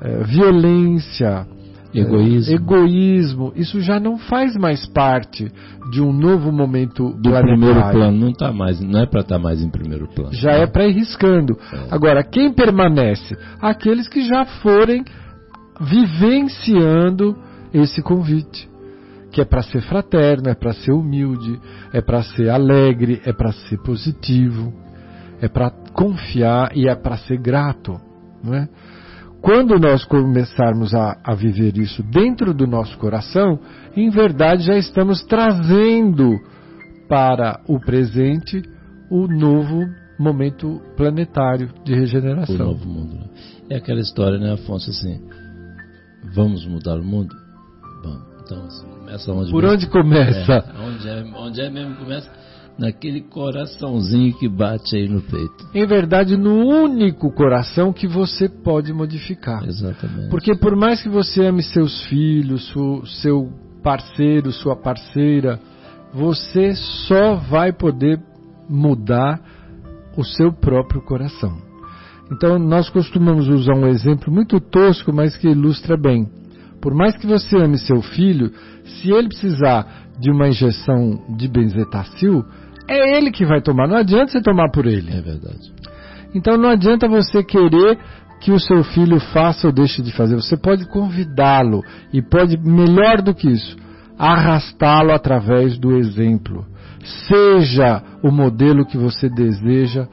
[0.00, 1.44] eh, violência,
[1.92, 2.54] Egoísmo.
[2.54, 5.50] egoísmo, isso já não faz mais parte
[5.90, 9.38] de um novo momento Do planetário primeiro plano, não tá mais, não é para estar
[9.38, 10.32] mais em primeiro plano.
[10.32, 11.58] já é para ir riscando.
[11.90, 13.36] Agora, quem permanece?
[13.60, 15.04] Aqueles que já forem
[15.80, 17.36] vivenciando
[17.72, 18.68] esse convite,
[19.32, 21.58] que é para ser fraterno, é para ser humilde,
[21.92, 24.72] é para ser alegre, é para ser positivo,
[25.40, 27.98] é para confiar e é para ser grato,
[28.44, 28.68] não é?
[29.40, 33.58] Quando nós começarmos a, a viver isso dentro do nosso coração,
[33.96, 36.38] em verdade já estamos trazendo
[37.08, 38.62] para o presente
[39.10, 39.88] o novo
[40.18, 42.56] momento planetário de o regeneração.
[42.56, 43.14] novo mundo.
[43.14, 43.24] né?
[43.70, 45.20] É aquela história, né, Afonso, assim,
[46.34, 47.34] vamos mudar o mundo?
[48.02, 48.30] Vamos.
[48.42, 50.52] Então, assim, começa onde Por onde começa?
[50.52, 52.30] É, onde, é, onde é mesmo que começa?
[52.78, 55.68] Naquele coraçãozinho que bate aí no peito.
[55.74, 59.62] Em verdade, no único coração que você pode modificar.
[59.66, 60.30] Exatamente.
[60.30, 63.50] Porque por mais que você ame seus filhos, su- seu
[63.82, 65.60] parceiro, sua parceira,
[66.12, 68.18] você só vai poder
[68.68, 69.40] mudar
[70.16, 71.56] o seu próprio coração.
[72.32, 76.28] Então nós costumamos usar um exemplo muito tosco, mas que ilustra bem.
[76.80, 78.52] Por mais que você ame seu filho,
[78.84, 79.86] se ele precisar
[80.18, 82.44] de uma injeção de benzetacil,
[82.88, 83.86] é ele que vai tomar.
[83.86, 85.10] Não adianta você tomar por ele.
[85.10, 85.72] É verdade.
[86.34, 87.98] Então não adianta você querer
[88.40, 90.34] que o seu filho faça ou deixe de fazer.
[90.36, 91.82] Você pode convidá-lo
[92.12, 93.76] e pode, melhor do que isso,
[94.18, 96.66] arrastá-lo através do exemplo.
[97.28, 100.06] Seja o modelo que você deseja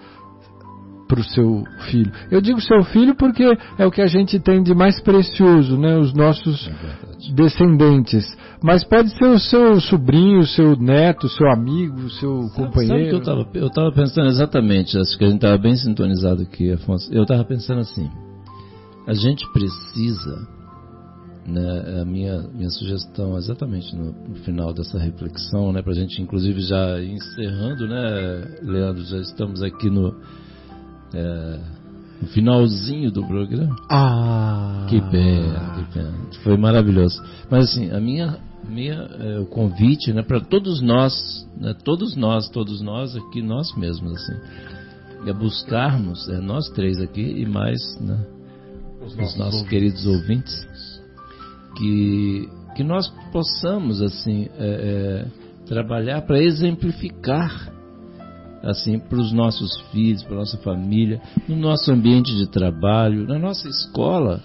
[1.08, 2.12] para o seu filho.
[2.30, 3.44] Eu digo seu filho porque
[3.78, 5.98] é o que a gente tem de mais precioso, né?
[5.98, 8.26] Os nossos, É descendentes,
[8.62, 12.54] mas pode ser o seu sobrinho, o seu neto, o seu amigo, o seu Sabe-
[12.56, 13.24] companheiro.
[13.26, 17.12] Sabe eu estava pensando exatamente, acho que a gente estava bem sintonizado aqui, Afonso.
[17.14, 18.10] Eu estava pensando assim,
[19.08, 20.48] a gente precisa,
[21.46, 26.22] né, a minha, minha sugestão exatamente no, no final dessa reflexão, né, para a gente
[26.22, 30.14] inclusive já encerrando, né, Leandro, já estamos aqui no,
[31.14, 31.60] é,
[32.22, 33.76] no finalzinho do programa.
[33.90, 34.86] Ah!
[34.90, 36.14] Que pena, que pena.
[36.44, 37.22] Foi maravilhoso.
[37.50, 41.14] Mas assim, a minha, minha é, o convite, né, para todos nós,
[41.58, 47.22] né, todos nós, todos nós aqui, nós mesmos, assim, é buscarmos, é, nós três aqui
[47.22, 48.26] e mais, né,
[49.06, 50.68] os nossos, queridos ouvintes,
[51.78, 57.74] que que nós possamos assim é, é, trabalhar para exemplificar
[58.68, 63.68] assim para os nossos filhos, para nossa família, no nosso ambiente de trabalho, na nossa
[63.68, 64.42] escola,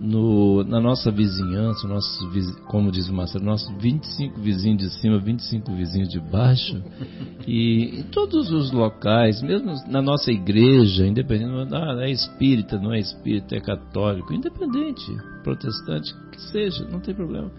[0.00, 5.18] no, na nossa vizinhança, nossos, vizi- como diz o Marcelo, nossos 25 vizinhos de cima,
[5.18, 6.82] 25 vizinhos de baixo,
[7.46, 13.00] e em todos os locais, mesmo na nossa igreja, independente, ah, é espírita, não é
[13.00, 15.04] espírita, é católico, independente,
[15.42, 17.50] protestante, que seja, não tem problema.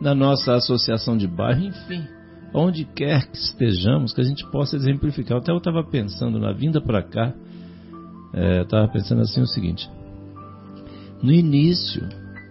[0.00, 2.06] Na nossa associação de bairro, enfim,
[2.56, 5.38] onde quer que estejamos, que a gente possa exemplificar.
[5.38, 7.34] Até eu estava pensando na vinda para cá,
[8.32, 9.88] é, estava pensando assim o seguinte:
[11.22, 12.02] no início,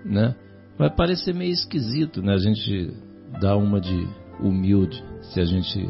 [0.06, 0.36] né,
[0.78, 2.94] vai parecer meio esquisito, né, a gente
[3.42, 4.08] dar uma de
[4.40, 5.90] humilde, se a gente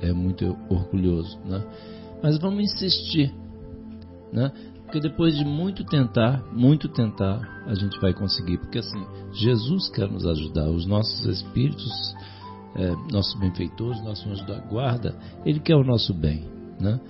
[0.00, 1.62] é muito orgulhoso, né?
[2.22, 3.32] Mas vamos insistir,
[4.32, 4.50] né?
[4.84, 8.58] Porque depois de muito tentar, muito tentar, a gente vai conseguir.
[8.58, 12.14] Porque assim, Jesus quer nos ajudar, os nossos espíritos
[12.76, 16.44] é, nossos benfeitores, nosso anjo da guarda, ele quer o nosso bem,
[16.80, 17.00] né?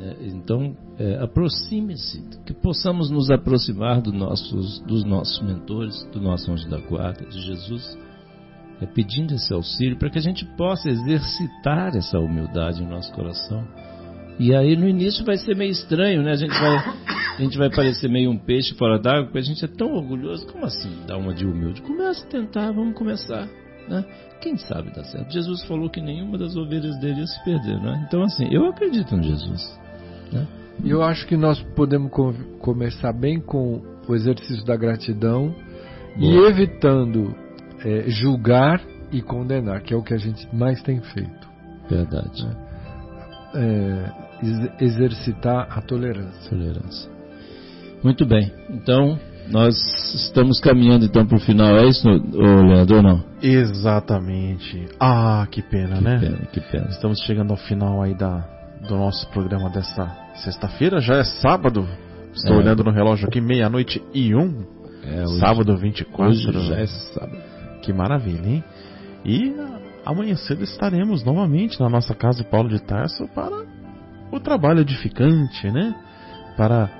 [0.00, 6.52] É, então, é, aproxime-se, que possamos nos aproximar do nossos, dos nossos mentores, do nosso
[6.52, 7.98] anjo da guarda, de Jesus,
[8.80, 13.66] é, pedindo esse auxílio para que a gente possa exercitar essa humildade em nosso coração.
[14.38, 16.30] E aí no início vai ser meio estranho, né?
[16.30, 16.76] A gente vai,
[17.38, 20.46] a gente vai parecer meio um peixe fora d'água, porque a gente é tão orgulhoso.
[20.46, 21.82] Como assim dar uma de humilde?
[21.82, 23.48] Começa a tentar, vamos começar,
[23.88, 24.04] né?
[24.40, 25.32] Quem sabe dar certo?
[25.32, 28.04] Jesus falou que nenhuma das ovelhas dele se perder, né?
[28.06, 29.78] Então assim, eu acredito em Jesus.
[30.32, 30.46] Né?
[30.84, 35.54] E eu acho que nós podemos com- começar bem com o exercício da gratidão
[36.16, 36.48] e Boa.
[36.50, 37.34] evitando
[37.84, 41.48] é, julgar e condenar, que é o que a gente mais tem feito.
[41.88, 42.46] Verdade.
[43.54, 44.12] É,
[44.42, 46.50] ex- exercitar a tolerância.
[46.50, 47.10] Tolerância.
[48.02, 48.52] Muito bem.
[48.70, 49.18] Então,
[49.50, 49.74] nós
[50.14, 51.76] estamos caminhando então para o final.
[51.78, 53.24] É isso, Leandro, ou não?
[53.42, 54.86] Exatamente.
[55.00, 56.18] Ah, que pena, Que né?
[56.18, 56.86] pena, que pena.
[56.90, 58.44] Estamos chegando ao final aí da,
[58.88, 60.06] do nosso programa dessa
[60.36, 61.00] sexta-feira.
[61.00, 61.86] Já é sábado.
[62.34, 62.58] Estou É.
[62.58, 64.64] olhando no relógio aqui, meia-noite e um.
[65.04, 66.26] É, hoje- sábado 24.
[66.30, 67.38] Hoje já é sábado.
[67.82, 68.64] Que maravilha, hein?
[69.24, 69.54] E
[70.04, 73.64] amanhã cedo estaremos novamente na nossa casa Paulo de Tarso para
[74.30, 75.94] o trabalho edificante, né?
[76.56, 76.90] Para,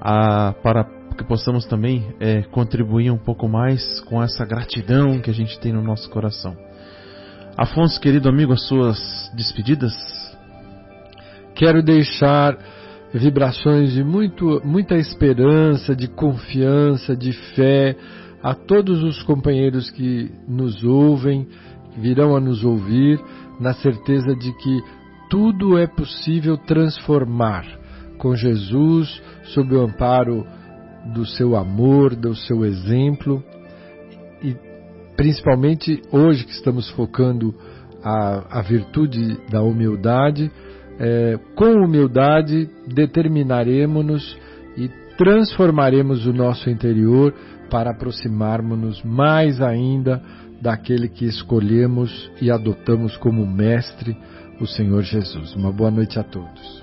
[0.00, 0.84] a, para
[1.18, 5.72] que possamos também é, contribuir um pouco mais com essa gratidão que a gente tem
[5.72, 6.56] no nosso coração.
[7.56, 8.98] Afonso, querido amigo, as suas
[9.34, 9.92] despedidas?
[11.56, 12.56] Quero deixar
[13.12, 17.96] vibrações de muito, muita esperança, de confiança, de fé
[18.40, 21.48] a todos os companheiros que nos ouvem,
[21.92, 23.20] que virão a nos ouvir,
[23.58, 24.80] na certeza de que
[25.28, 27.64] tudo é possível transformar
[28.18, 30.46] com Jesus, sob o amparo
[31.12, 33.42] do seu amor, do seu exemplo
[34.42, 34.56] e
[35.16, 37.54] principalmente hoje que estamos focando
[38.02, 40.50] a, a virtude da humildade,
[40.98, 44.38] é, com humildade determinaremos-nos
[44.76, 47.34] e transformaremos o nosso interior
[47.70, 50.22] para aproximarmos-nos mais ainda
[50.60, 54.16] daquele que escolhemos e adotamos como mestre,
[54.60, 55.54] o Senhor Jesus.
[55.54, 56.82] Uma boa noite a todos.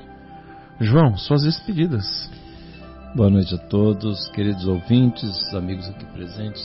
[0.80, 2.06] João, suas despedidas.
[3.16, 6.62] Boa noite a todos, queridos ouvintes, amigos aqui presentes.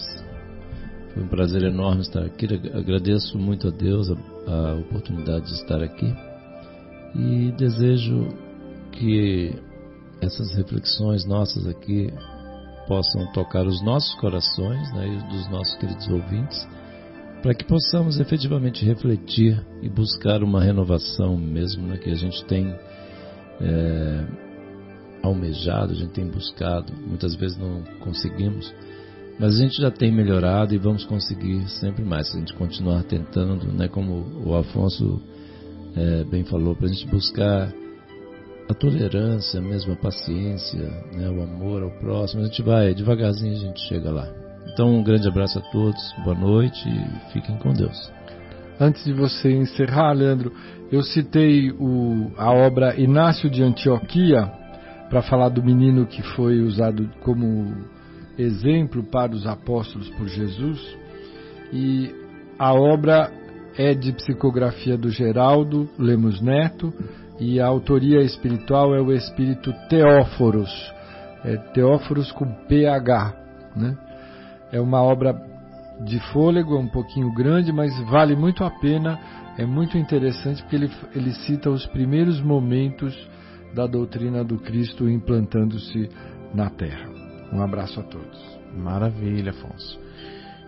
[1.14, 2.44] Foi um prazer enorme estar aqui.
[2.74, 4.16] Agradeço muito a Deus a,
[4.50, 6.12] a oportunidade de estar aqui
[7.14, 8.30] e desejo
[8.90, 9.54] que
[10.20, 12.12] essas reflexões nossas aqui
[12.88, 16.68] possam tocar os nossos corações né, e os dos nossos queridos ouvintes,
[17.44, 22.74] para que possamos efetivamente refletir e buscar uma renovação mesmo né, que a gente tem.
[23.60, 24.49] É,
[25.22, 28.72] almejado, a gente tem buscado, muitas vezes não conseguimos,
[29.38, 33.02] mas a gente já tem melhorado e vamos conseguir sempre mais, se a gente continuar
[33.04, 35.20] tentando, né, como o Afonso
[35.96, 37.72] é, bem falou, para a gente buscar
[38.68, 40.78] a tolerância, mesmo a paciência,
[41.12, 44.28] né, o amor ao próximo, a gente vai, devagarzinho a gente chega lá.
[44.72, 48.12] Então, um grande abraço a todos, boa noite e fiquem com Deus.
[48.78, 50.52] Antes de você encerrar, Leandro,
[50.92, 54.59] eu citei o, a obra Inácio de Antioquia
[55.10, 57.74] para falar do menino que foi usado como
[58.38, 60.80] exemplo para os apóstolos por Jesus.
[61.72, 62.14] E
[62.56, 63.30] a obra
[63.76, 66.94] é de psicografia do Geraldo Lemos Neto
[67.40, 70.70] e a autoria espiritual é o espírito Teóforos,
[71.44, 73.34] é Teóforos com PH,
[73.74, 73.98] né?
[74.70, 75.34] É uma obra
[76.04, 79.18] de fôlego, é um pouquinho grande, mas vale muito a pena,
[79.58, 83.16] é muito interessante porque ele, ele cita os primeiros momentos
[83.74, 86.08] da doutrina do Cristo implantando-se
[86.54, 87.08] na Terra.
[87.52, 88.58] Um abraço a todos.
[88.76, 89.98] Maravilha, Afonso.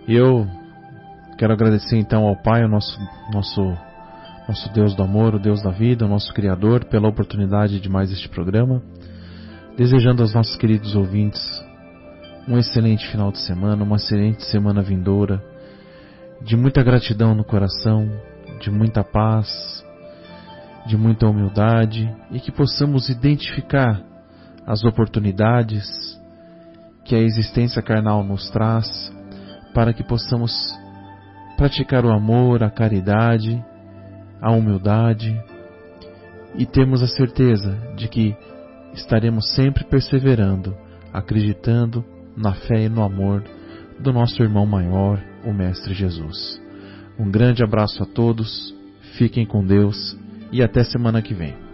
[0.07, 0.47] Eu
[1.39, 2.99] quero agradecer então ao Pai, nosso,
[3.33, 3.63] nosso,
[4.49, 8.11] nosso Deus do amor, o Deus da vida, o nosso Criador, pela oportunidade de mais
[8.11, 8.83] este programa.
[9.77, 11.41] Desejando aos nossos queridos ouvintes
[12.47, 15.43] um excelente final de semana, uma excelente semana vindoura,
[16.41, 18.11] de muita gratidão no coração,
[18.61, 19.47] de muita paz,
[20.87, 24.03] de muita humildade e que possamos identificar
[24.67, 25.87] as oportunidades
[27.05, 29.13] que a existência carnal nos traz
[29.75, 30.53] para que possamos
[31.57, 33.63] praticar o amor, a caridade,
[34.41, 35.41] a humildade
[36.55, 38.37] e temos a certeza de que
[38.95, 40.77] estaremos sempre perseverando,
[41.13, 42.05] acreditando
[42.37, 43.43] na fé e no amor
[43.99, 46.61] do nosso irmão maior, o Mestre Jesus.
[47.19, 48.75] Um grande abraço a todos,
[49.17, 50.17] fiquem com Deus
[50.53, 51.72] e até semana que vem.